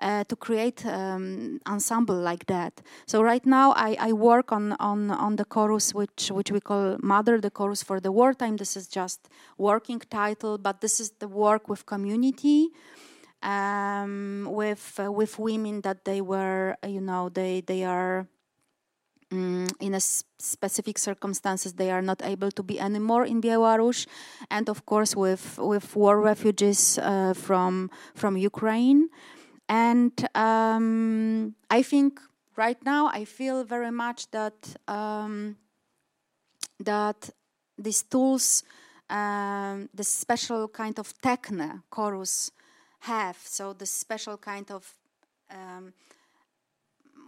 Uh, 0.00 0.22
to 0.22 0.36
create 0.36 0.86
um, 0.86 1.58
ensemble 1.66 2.14
like 2.14 2.46
that. 2.46 2.80
So 3.06 3.20
right 3.20 3.44
now 3.44 3.72
I, 3.72 3.96
I 3.98 4.12
work 4.12 4.52
on, 4.52 4.76
on 4.78 5.10
on 5.10 5.34
the 5.34 5.44
chorus 5.44 5.92
which 5.92 6.30
which 6.30 6.52
we 6.52 6.60
call 6.60 6.96
Mother, 7.02 7.40
the 7.40 7.50
chorus 7.50 7.82
for 7.82 7.98
the 7.98 8.12
wartime. 8.12 8.58
This 8.58 8.76
is 8.76 8.86
just 8.86 9.28
working 9.56 9.98
title, 9.98 10.56
but 10.56 10.80
this 10.80 11.00
is 11.00 11.10
the 11.18 11.26
work 11.26 11.68
with 11.68 11.84
community, 11.84 12.68
um, 13.42 14.46
with 14.48 15.00
uh, 15.00 15.10
with 15.10 15.36
women 15.36 15.80
that 15.80 16.04
they 16.04 16.20
were 16.20 16.76
you 16.86 17.00
know 17.00 17.28
they 17.28 17.62
they 17.62 17.82
are 17.82 18.28
Mm, 19.30 19.70
in 19.80 19.92
a 19.92 20.00
specific 20.00 20.96
circumstances 20.96 21.74
they 21.74 21.90
are 21.90 22.00
not 22.00 22.22
able 22.22 22.50
to 22.50 22.62
be 22.62 22.80
anymore 22.80 23.26
in 23.26 23.42
Belarus, 23.42 24.06
and 24.50 24.70
of 24.70 24.86
course 24.86 25.14
with 25.14 25.58
with 25.58 25.94
war 25.94 26.18
refugees 26.18 26.96
uh, 26.96 27.34
from 27.34 27.90
from 28.14 28.38
Ukraine, 28.38 29.10
and 29.68 30.12
um, 30.34 31.54
I 31.68 31.82
think 31.82 32.20
right 32.56 32.82
now 32.86 33.10
I 33.12 33.26
feel 33.26 33.64
very 33.64 33.90
much 33.90 34.30
that 34.30 34.76
um, 34.88 35.56
that 36.80 37.28
these 37.76 38.04
tools, 38.04 38.64
um, 39.10 39.90
the 39.92 40.04
special 40.04 40.68
kind 40.68 40.98
of 40.98 41.12
techne 41.20 41.82
chorus 41.90 42.50
have, 43.00 43.36
so 43.44 43.74
the 43.74 43.86
special 43.86 44.38
kind 44.38 44.70
of 44.70 44.94
um, 45.50 45.92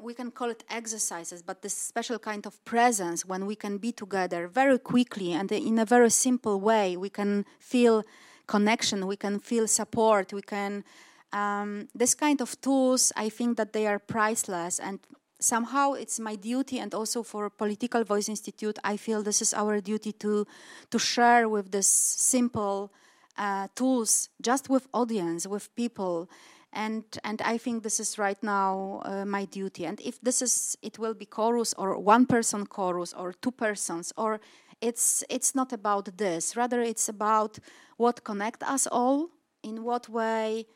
we 0.01 0.15
can 0.15 0.31
call 0.31 0.51
it 0.51 0.65
exercises, 0.71 1.43
but 1.43 1.63
this 1.63 1.75
special 1.75 2.19
kind 2.19 2.47
of 2.47 2.65
presence 2.65 3.25
when 3.25 3.47
we 3.47 3.55
can 3.55 3.79
be 3.79 3.93
together 3.93 4.49
very 4.49 4.79
quickly 4.79 5.33
and 5.33 5.51
in 5.53 5.79
a 5.79 5.85
very 5.85 6.11
simple 6.11 6.61
way, 6.61 6.97
we 6.97 7.11
can 7.11 7.45
feel 7.59 8.05
connection, 8.47 9.07
we 9.07 9.17
can 9.17 9.39
feel 9.39 9.67
support, 9.67 10.33
we 10.33 10.43
can. 10.43 10.85
Um, 11.33 11.87
this 11.95 12.17
kind 12.17 12.41
of 12.41 12.61
tools, 12.61 13.13
I 13.17 13.29
think 13.29 13.57
that 13.57 13.73
they 13.73 13.87
are 13.87 14.01
priceless, 14.01 14.81
and 14.81 14.99
somehow 15.39 15.93
it's 15.93 16.19
my 16.19 16.35
duty, 16.35 16.81
and 16.81 16.93
also 16.93 17.23
for 17.23 17.49
Political 17.49 18.03
Voice 18.03 18.29
Institute, 18.29 18.79
I 18.83 18.97
feel 18.97 19.23
this 19.23 19.41
is 19.41 19.55
our 19.55 19.81
duty 19.81 20.13
to 20.25 20.45
to 20.91 20.99
share 20.99 21.49
with 21.49 21.71
this 21.71 21.87
simple 21.87 22.91
uh, 23.39 23.69
tools, 23.77 24.29
just 24.43 24.69
with 24.69 24.89
audience, 24.93 25.47
with 25.47 25.75
people 25.77 26.29
and 26.73 27.05
and 27.25 27.43
I 27.43 27.59
think 27.59 27.83
this 27.83 28.01
is 28.01 28.19
right 28.19 28.43
now 28.43 29.03
uh, 29.05 29.25
my 29.25 29.45
duty. 29.45 29.87
And 29.87 30.01
if 30.01 30.21
this 30.21 30.43
is, 30.43 30.77
it 30.83 30.99
will 30.99 31.15
be 31.15 31.27
chorus 31.27 31.75
or 31.75 31.99
one 31.99 32.27
person 32.27 32.67
chorus 32.67 33.13
or 33.13 33.33
two 33.33 33.51
persons, 33.51 34.13
or 34.17 34.41
it's 34.81 35.25
it's 35.29 35.55
not 35.55 35.73
about 35.73 36.17
this. 36.17 36.57
Rather, 36.57 36.81
it's 36.81 37.09
about 37.09 37.59
what 37.97 38.25
connect 38.25 38.63
us 38.63 38.87
all, 38.87 39.31
in 39.63 39.83
what 39.83 40.09
way, 40.09 40.67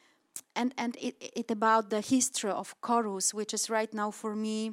and 0.57 0.75
and 0.77 0.97
it, 1.01 1.15
it 1.37 1.51
about 1.51 1.91
the 1.91 2.01
history 2.01 2.51
of 2.51 2.75
chorus, 2.81 3.33
which 3.33 3.55
is 3.55 3.71
right 3.71 3.93
now 3.95 4.11
for 4.11 4.35
me 4.35 4.73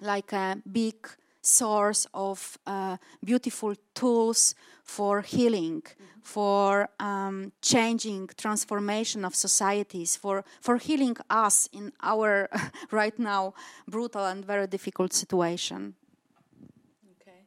like 0.00 0.32
a 0.32 0.60
big 0.70 1.08
source 1.46 2.06
of 2.12 2.58
uh, 2.66 2.96
beautiful 3.24 3.74
tools 3.94 4.54
for 4.82 5.20
healing, 5.20 5.82
mm-hmm. 5.82 6.20
for 6.22 6.88
um, 6.98 7.52
changing, 7.62 8.28
transformation 8.36 9.24
of 9.24 9.34
societies, 9.34 10.16
for, 10.16 10.44
for 10.60 10.76
healing 10.76 11.16
us 11.30 11.68
in 11.72 11.92
our 12.02 12.48
right 12.90 13.18
now 13.18 13.54
brutal 13.88 14.24
and 14.24 14.44
very 14.44 14.66
difficult 14.66 15.12
situation. 15.12 15.94
Okay. 17.20 17.44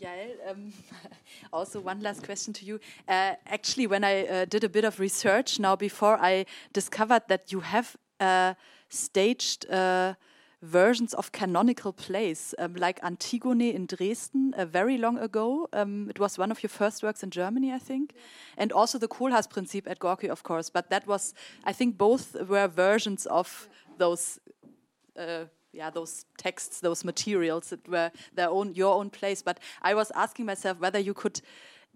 Yael, 0.00 0.50
um, 0.50 0.72
also 1.52 1.80
one 1.80 2.00
last 2.00 2.22
question 2.24 2.52
to 2.52 2.64
you. 2.64 2.80
Uh, 3.08 3.34
actually, 3.46 3.86
when 3.86 4.04
I 4.04 4.26
uh, 4.26 4.44
did 4.44 4.64
a 4.64 4.68
bit 4.68 4.84
of 4.84 5.00
research 5.00 5.58
now 5.58 5.76
before, 5.76 6.18
I 6.20 6.44
discovered 6.72 7.22
that 7.28 7.52
you 7.52 7.60
have 7.60 7.96
uh, 8.20 8.54
staged 8.88 9.70
uh, 9.70 10.14
versions 10.62 11.14
of 11.14 11.32
canonical 11.32 11.92
plays, 11.92 12.54
um, 12.58 12.74
like 12.74 12.98
Antigone 13.02 13.74
in 13.74 13.86
Dresden, 13.86 14.54
uh, 14.56 14.64
very 14.64 14.96
long 14.96 15.18
ago. 15.18 15.68
Um, 15.72 16.08
it 16.10 16.18
was 16.18 16.38
one 16.38 16.50
of 16.50 16.62
your 16.62 16.70
first 16.70 17.02
works 17.02 17.22
in 17.22 17.30
Germany, 17.30 17.72
I 17.72 17.78
think, 17.78 18.12
yeah. 18.14 18.22
and 18.58 18.72
also 18.72 18.98
the 18.98 19.08
Kohlhaas-Prinzip 19.08 19.86
at 19.86 19.98
Gorki, 19.98 20.28
of 20.28 20.42
course. 20.42 20.70
But 20.70 20.90
that 20.90 21.06
was, 21.06 21.34
I 21.64 21.72
think, 21.72 21.98
both 21.98 22.34
were 22.48 22.68
versions 22.68 23.26
of 23.26 23.68
yeah. 23.70 23.94
those. 23.98 24.38
Uh, 25.18 25.44
yeah, 25.72 25.90
those 25.90 26.24
texts, 26.38 26.80
those 26.80 27.04
materials 27.04 27.68
that 27.68 27.86
were 27.86 28.10
their 28.34 28.48
own, 28.48 28.74
your 28.74 28.94
own 28.94 29.10
place. 29.10 29.42
But 29.42 29.60
I 29.82 29.92
was 29.92 30.10
asking 30.14 30.46
myself 30.46 30.80
whether 30.80 30.98
you 30.98 31.12
could 31.12 31.42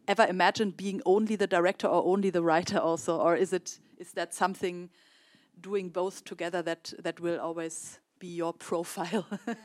ever 0.06 0.26
imagine 0.26 0.72
being 0.72 1.00
only 1.06 1.34
the 1.34 1.46
director 1.46 1.86
or 1.86 2.04
only 2.04 2.28
the 2.28 2.42
writer, 2.42 2.78
also, 2.78 3.18
or 3.18 3.36
is 3.36 3.54
it 3.54 3.78
is 3.96 4.12
that 4.12 4.34
something 4.34 4.90
doing 5.60 5.88
both 5.88 6.24
together 6.24 6.60
that 6.62 6.92
that 7.02 7.20
will 7.20 7.40
always 7.40 7.98
be 8.20 8.28
your 8.28 8.52
profile? 8.52 9.26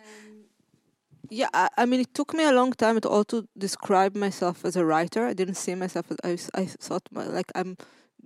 Yeah, 1.29 1.49
I, 1.53 1.69
I 1.77 1.85
mean, 1.85 2.01
it 2.01 2.13
took 2.13 2.33
me 2.33 2.43
a 2.43 2.51
long 2.51 2.73
time 2.73 2.97
at 2.97 3.05
all 3.05 3.23
to 3.25 3.47
describe 3.57 4.15
myself 4.15 4.63
as 4.65 4.75
a 4.75 4.85
writer. 4.85 5.25
I 5.25 5.33
didn't 5.33 5.55
see 5.55 5.75
myself 5.75 6.05
as 6.23 6.51
I 6.53 6.65
thought 6.65 7.03
my, 7.11 7.25
like 7.25 7.51
I'm 7.55 7.77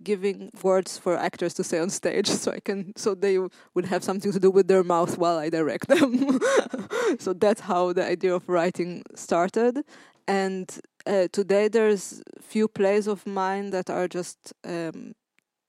giving 0.03 0.51
words 0.63 0.97
for 0.97 1.17
actors 1.17 1.53
to 1.55 1.63
say 1.63 1.79
on 1.79 1.89
stage, 1.89 2.27
so 2.43 2.51
I 2.51 2.59
can 2.59 2.93
so 2.95 3.15
they 3.15 3.39
would 3.73 3.85
have 3.85 4.03
something 4.03 4.31
to 4.31 4.39
do 4.39 4.51
with 4.51 4.67
their 4.67 4.83
mouth 4.83 5.17
while 5.17 5.37
I 5.37 5.49
direct 5.49 5.87
them. 5.87 6.39
so 7.19 7.33
that's 7.33 7.61
how 7.61 7.93
the 7.93 8.05
idea 8.05 8.35
of 8.35 8.47
writing 8.47 9.03
started. 9.15 9.83
And 10.27 10.69
uh, 11.07 11.27
today 11.31 11.67
there's 11.69 12.21
few 12.41 12.67
plays 12.67 13.07
of 13.07 13.25
mine 13.25 13.71
that 13.71 13.89
are 13.89 14.07
just 14.07 14.53
um, 14.63 15.13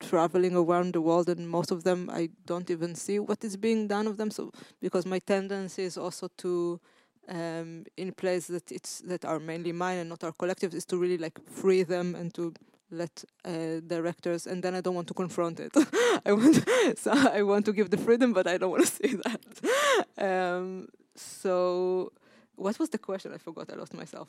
traveling 0.01 0.56
around 0.56 0.94
the 0.94 1.01
world, 1.01 1.28
and 1.28 1.48
most 1.48 1.70
of 1.70 1.85
them 1.85 2.10
I 2.12 2.31
don't 2.47 2.70
even 2.70 2.94
see 2.94 3.18
what 3.18 3.44
is 3.44 3.56
being 3.56 3.86
done 3.86 4.06
of 4.06 4.16
them. 4.16 4.31
So 4.31 4.52
because 4.81 5.06
my 5.06 5.18
tendency 5.18 5.85
is 5.85 5.97
also 5.97 6.28
to 6.39 6.81
um, 7.28 7.85
in 7.97 8.12
plays 8.12 8.47
that 8.48 8.72
it's 8.72 9.01
that 9.01 9.24
are 9.24 9.39
mainly 9.39 9.72
mine 9.72 9.98
and 9.98 10.09
not 10.09 10.24
our 10.24 10.32
collective 10.32 10.74
is 10.74 10.85
to 10.86 10.97
really 10.97 11.18
like 11.18 11.39
free 11.48 11.82
them 11.82 12.14
and 12.14 12.35
to 12.35 12.52
let 12.90 13.24
uh, 13.44 13.78
directors 13.86 14.47
and 14.47 14.64
then 14.64 14.74
I 14.74 14.81
don't 14.81 14.97
want 14.97 15.06
to 15.09 15.14
confront 15.14 15.60
it. 15.60 15.72
I 16.27 16.32
want 16.32 16.64
so 16.98 17.12
I 17.12 17.43
want 17.43 17.64
to 17.66 17.72
give 17.72 17.90
the 17.90 17.98
freedom, 17.98 18.32
but 18.32 18.47
I 18.47 18.59
don't 18.59 18.70
want 18.70 18.86
to 18.86 18.93
see 19.02 19.16
that. 19.24 20.16
Um, 20.18 20.89
so. 21.14 22.12
What 22.61 22.78
was 22.78 22.91
the 22.91 22.99
question? 22.99 23.32
I 23.32 23.39
forgot. 23.39 23.73
I 23.73 23.77
lost 23.77 23.95
myself. 23.95 24.28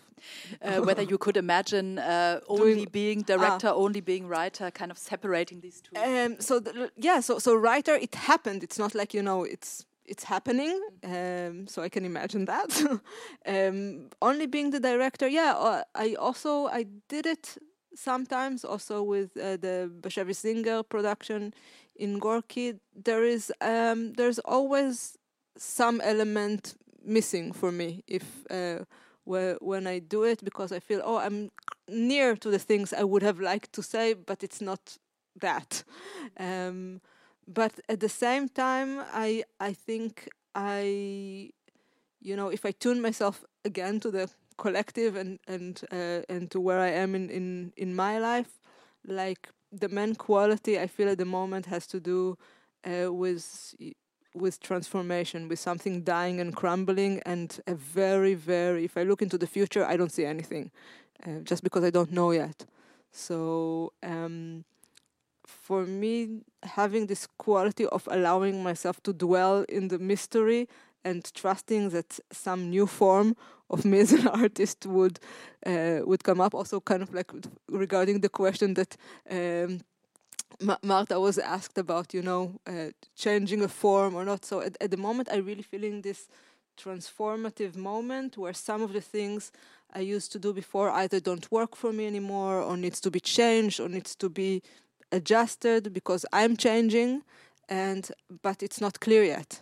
Uh, 0.62 0.82
whether 0.88 1.02
you 1.02 1.18
could 1.18 1.36
imagine 1.36 1.99
uh, 1.99 2.40
only 2.48 2.74
Doing- 2.74 2.90
being 2.91 3.22
director, 3.24 3.68
only 3.68 4.02
being 4.02 4.28
writer, 4.28 4.72
kind 4.72 4.90
of 4.91 4.98
separating 4.98 5.60
these 5.60 5.82
two. 5.82 5.94
Um, 5.99 6.40
so 6.40 6.60
th- 6.62 6.91
yeah, 6.95 7.20
so 7.20 7.40
so 7.40 7.53
writer, 7.56 7.95
it 7.95 8.16
happened. 8.16 8.64
It's 8.64 8.80
not 8.80 8.95
like 8.95 9.14
you 9.14 9.22
know, 9.22 9.44
it's 9.44 9.86
it's 10.06 10.24
happening. 10.24 10.80
Um, 11.03 11.68
so 11.68 11.82
I 11.84 11.90
can 11.90 12.06
imagine 12.06 12.45
that. 12.45 12.70
um, 13.45 14.10
only 14.22 14.48
being 14.48 14.72
the 14.72 14.80
director, 14.80 15.28
yeah. 15.28 15.53
Uh, 15.58 15.84
I 15.94 16.16
also 16.16 16.68
I 16.68 16.86
did 17.10 17.26
it 17.26 17.58
sometimes 17.95 18.64
also 18.64 19.03
with 19.03 19.36
uh, 19.38 19.58
the 19.58 19.91
Bashevis 20.02 20.38
Singer 20.38 20.84
production 20.84 21.53
in 21.95 22.20
Gorki. 22.20 22.80
There 22.95 23.26
is 23.26 23.52
um, 23.60 24.14
there's 24.14 24.40
always 24.40 25.18
some 25.58 25.99
element 26.02 26.76
missing 27.03 27.52
for 27.53 27.72
me 27.72 28.03
if 28.07 28.23
uh, 28.49 28.80
whe- 29.26 29.57
when 29.61 29.88
I 29.88 29.99
do 29.99 30.23
it 30.23 30.44
because 30.44 30.72
I 30.72 30.80
feel 30.80 31.02
oh 31.03 31.18
I'm 31.18 31.52
near 31.88 32.36
to 32.36 32.49
the 32.49 32.60
things 32.60 32.94
I 32.94 33.03
would 33.03 33.23
have 33.23 33.40
liked 33.40 33.73
to 33.73 33.84
say, 33.84 34.14
but 34.14 34.44
it's 34.44 34.61
not 34.61 34.98
that. 35.41 35.84
Um, 36.38 37.02
but 37.48 37.73
at 37.90 37.99
the 37.99 38.10
same 38.10 38.48
time, 38.49 39.02
I 39.14 39.44
I 39.60 39.73
think 39.73 40.30
I, 40.56 41.52
you 42.22 42.36
know, 42.36 42.49
if 42.49 42.65
I 42.65 42.72
tune 42.72 43.02
myself 43.02 43.44
again 43.65 43.99
to 44.02 44.11
the 44.11 44.30
collective 44.57 45.15
and 45.15 45.40
and 45.48 45.82
uh, 45.91 46.22
and 46.30 46.49
to 46.52 46.60
where 46.60 46.80
I 46.80 46.90
am 46.90 47.15
in 47.15 47.30
in 47.30 47.73
in 47.78 47.95
my 47.95 48.19
life, 48.19 48.60
like 49.06 49.49
the 49.72 49.90
main 49.90 50.15
quality 50.15 50.80
I 50.80 50.88
feel 50.88 51.10
at 51.10 51.18
the 51.18 51.26
moment 51.26 51.65
has 51.68 51.88
to 51.88 51.99
do 51.99 52.38
uh, 52.86 53.11
with 53.14 53.76
with 54.34 54.60
transformation, 54.60 55.48
with 55.48 55.60
something 55.60 56.03
dying 56.03 56.40
and 56.40 56.56
crumbling, 56.56 57.22
and 57.26 57.60
a 57.68 57.76
very, 57.76 58.34
very. 58.34 58.86
If 58.86 58.98
I 58.98 59.03
look 59.03 59.22
into 59.22 59.38
the 59.38 59.48
future, 59.48 59.86
I 59.86 59.98
don't 59.98 60.12
see 60.12 60.26
anything, 60.26 60.72
uh, 61.26 61.40
just 61.44 61.64
because 61.64 61.84
I 61.84 61.90
don't 61.90 62.12
know 62.12 62.32
yet. 62.32 62.66
So 63.12 63.94
um, 64.03 64.64
for 65.45 65.86
me, 65.86 66.41
having 66.64 67.08
this 67.08 67.28
quality 67.38 67.86
of 67.88 68.08
allowing 68.12 68.64
myself 68.64 69.02
to 69.03 69.14
dwell 69.14 69.66
in 69.68 69.90
the 69.90 69.99
mystery 69.99 70.68
and 71.03 71.30
trusting 71.34 71.90
that 71.90 72.20
some 72.32 72.70
new 72.70 72.88
form 72.88 73.36
of 73.70 73.86
me 73.86 73.99
as 73.99 74.12
an 74.12 74.28
artist 74.28 74.86
would 74.86 75.20
uh, 75.66 75.99
would 76.06 76.24
come 76.24 76.40
up. 76.40 76.53
Also, 76.53 76.80
kind 76.80 77.03
of 77.03 77.14
like 77.14 77.32
regarding 77.70 78.22
the 78.22 78.30
question 78.30 78.76
that. 78.76 78.98
Um, 79.30 79.82
Ma- 80.60 80.78
Marta 80.84 81.19
was 81.19 81.38
asked 81.38 81.78
about, 81.78 82.14
you 82.14 82.22
know, 82.22 82.60
uh, 82.68 82.90
changing 83.15 83.64
a 83.64 83.68
form 83.68 84.15
or 84.15 84.26
not. 84.26 84.45
So 84.45 84.61
at, 84.61 84.78
at 84.82 84.91
the 84.91 84.98
moment, 84.98 85.30
I 85.32 85.38
really 85.38 85.64
feeling 85.64 86.02
this 86.02 86.28
transformative 86.78 87.76
moment 87.76 88.38
where 88.38 88.53
some 88.53 88.82
of 88.82 88.94
the 88.94 89.02
things 89.02 89.52
I 89.94 89.99
used 89.99 90.32
to 90.32 90.40
do 90.40 90.53
before 90.53 90.90
either 90.90 91.19
don't 91.19 91.52
work 91.52 91.76
for 91.76 91.91
me 91.91 92.07
anymore, 92.07 92.61
or 92.61 92.78
needs 92.78 93.02
to 93.02 93.11
be 93.11 93.19
changed, 93.19 93.80
or 93.80 93.90
needs 93.90 94.15
to 94.15 94.30
be 94.30 94.61
adjusted 95.11 95.94
because 95.94 96.26
I'm 96.32 96.56
changing, 96.56 97.23
and 97.68 98.10
but 98.41 98.64
it's 98.64 98.80
not 98.80 98.99
clear 98.99 99.23
yet. 99.23 99.61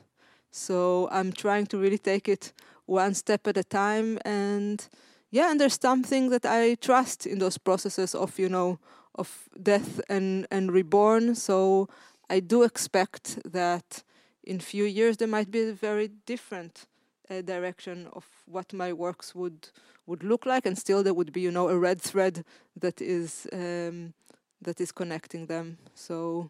So 0.52 1.10
I'm 1.12 1.32
trying 1.32 1.68
to 1.68 1.78
really 1.78 1.98
take 1.98 2.28
it 2.28 2.54
one 2.86 3.14
step 3.14 3.48
at 3.48 3.58
a 3.58 3.64
time, 3.64 4.20
and 4.24 4.88
yeah, 5.32 5.52
and 5.52 5.60
there's 5.60 5.80
something 5.80 6.30
that 6.30 6.46
I 6.46 6.76
trust 6.76 7.26
in 7.26 7.40
those 7.40 7.58
processes 7.58 8.16
of 8.16 8.38
you 8.38 8.50
know 8.50 8.80
of 9.20 9.50
death 9.62 10.02
and 10.10 10.48
and 10.50 10.72
reborn. 10.72 11.36
So 11.36 11.88
I 12.30 12.40
do 12.40 12.64
expect 12.64 13.40
that 13.52 14.04
in 14.44 14.60
few 14.60 14.86
years 14.86 15.18
there 15.18 15.28
might 15.28 15.52
be 15.52 15.70
a 15.70 15.74
very 15.74 16.10
different 16.26 16.88
uh, 17.30 17.42
direction 17.42 18.08
of 18.14 18.26
what 18.46 18.74
my 18.74 18.94
works 18.94 19.36
would 19.36 19.70
would 20.08 20.24
look 20.24 20.46
like, 20.46 20.66
and 20.66 20.78
still 20.78 21.04
there 21.04 21.14
would 21.14 21.32
be 21.32 21.42
you 21.42 21.52
know 21.52 21.70
a 21.70 21.78
red 21.78 22.02
thread 22.02 22.44
that 22.82 23.02
is 23.02 23.48
um, 23.54 24.14
that 24.62 24.80
is 24.82 24.92
connecting 24.92 25.48
them. 25.48 25.78
So. 25.96 26.50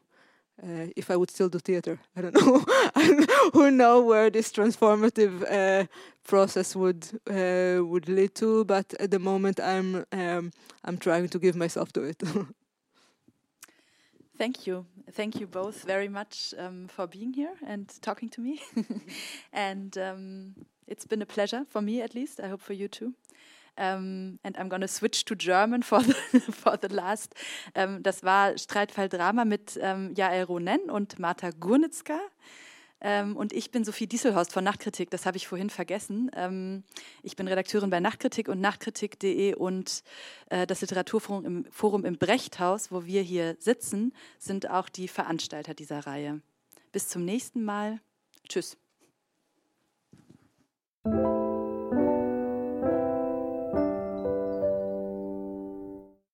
Uh, 0.62 0.88
if 0.98 1.10
I 1.10 1.16
would 1.16 1.32
still 1.32 1.48
do 1.48 1.58
theater, 1.58 2.00
I 2.18 2.22
don't 2.22 2.36
know. 2.36 2.66
Who 3.54 3.72
know 3.72 4.02
where 4.02 4.30
this 4.30 4.52
transformative 4.52 5.46
uh, 5.50 5.88
process 6.28 6.76
would 6.76 7.08
uh, 7.30 7.82
would 7.86 8.10
lead 8.10 8.36
to? 8.36 8.66
But 8.66 8.94
at 9.00 9.10
the 9.10 9.20
moment, 9.20 9.62
I'm 9.62 10.06
um, 10.12 10.52
I'm 10.84 10.98
trying 10.98 11.30
to 11.30 11.40
give 11.40 11.56
myself 11.56 11.94
to 11.94 12.04
it. 12.04 12.22
Thank 14.40 14.66
you. 14.66 14.86
Thank 15.12 15.38
you 15.42 15.48
both 15.48 15.84
very 15.84 16.08
much 16.08 16.54
um, 16.58 16.88
for 16.88 17.08
being 17.08 17.34
here 17.34 17.56
and 17.68 17.92
talking 18.02 18.30
to 18.30 18.40
me. 18.40 18.62
and 19.52 19.98
um, 19.98 20.56
it's 20.88 21.06
been 21.06 21.22
a 21.22 21.26
pleasure 21.26 21.66
for 21.70 21.82
me, 21.82 22.02
at 22.02 22.16
least. 22.16 22.40
I 22.40 22.48
hope 22.48 22.62
for 22.62 22.72
you 22.72 22.88
too. 22.88 23.14
Um, 23.78 24.40
and 24.46 24.56
I'm 24.58 24.70
going 24.70 24.80
to 24.80 24.88
switch 24.88 25.26
to 25.26 25.36
German 25.36 25.82
for 25.90 26.02
the, 26.02 26.14
for 26.54 26.78
the 26.78 26.88
last. 26.88 27.36
Um, 27.76 28.02
das 28.02 28.24
war 28.24 28.58
Streitfall 28.58 29.10
Drama 29.10 29.44
mit 29.44 29.78
ähm, 29.82 30.14
Yael 30.16 30.44
Ronen 30.46 30.90
und 30.90 31.20
Marta 31.20 31.50
Górnicka. 31.50 32.20
Ähm, 33.02 33.38
und 33.38 33.54
ich 33.54 33.72
bin 33.72 33.86
Sophie 33.86 34.08
Dieselhorst 34.08 34.52
von 34.52 34.64
Nachtkritik, 34.64 35.10
das 35.10 35.26
habe 35.26 35.38
ich 35.38 35.48
vorhin 35.48 35.70
vergessen. 35.70 36.30
Ähm, 36.36 36.84
ich 37.24 37.36
bin 37.36 37.48
Redakteurin 37.48 37.90
bei 37.90 38.00
Nachtkritik 38.00 38.50
und 38.50 38.60
nachtkritik.de 38.60 39.56
und 39.56 40.04
äh, 40.50 40.68
das 40.68 40.82
Literaturforum 40.82 41.46
im, 41.46 41.66
Forum 41.72 42.06
im 42.06 42.18
Brechthaus, 42.18 42.92
wo 42.92 43.06
wir 43.06 43.22
hier 43.22 43.56
sitzen, 43.60 44.14
sind 44.38 44.70
auch 44.70 44.90
die 44.90 45.08
Veranstalter 45.08 45.74
dieser 45.74 46.06
Reihe. 46.06 46.42
Bis 46.92 47.08
zum 47.08 47.24
nächsten 47.24 47.64
Mal. 47.64 48.00
Tschüss. 48.48 48.78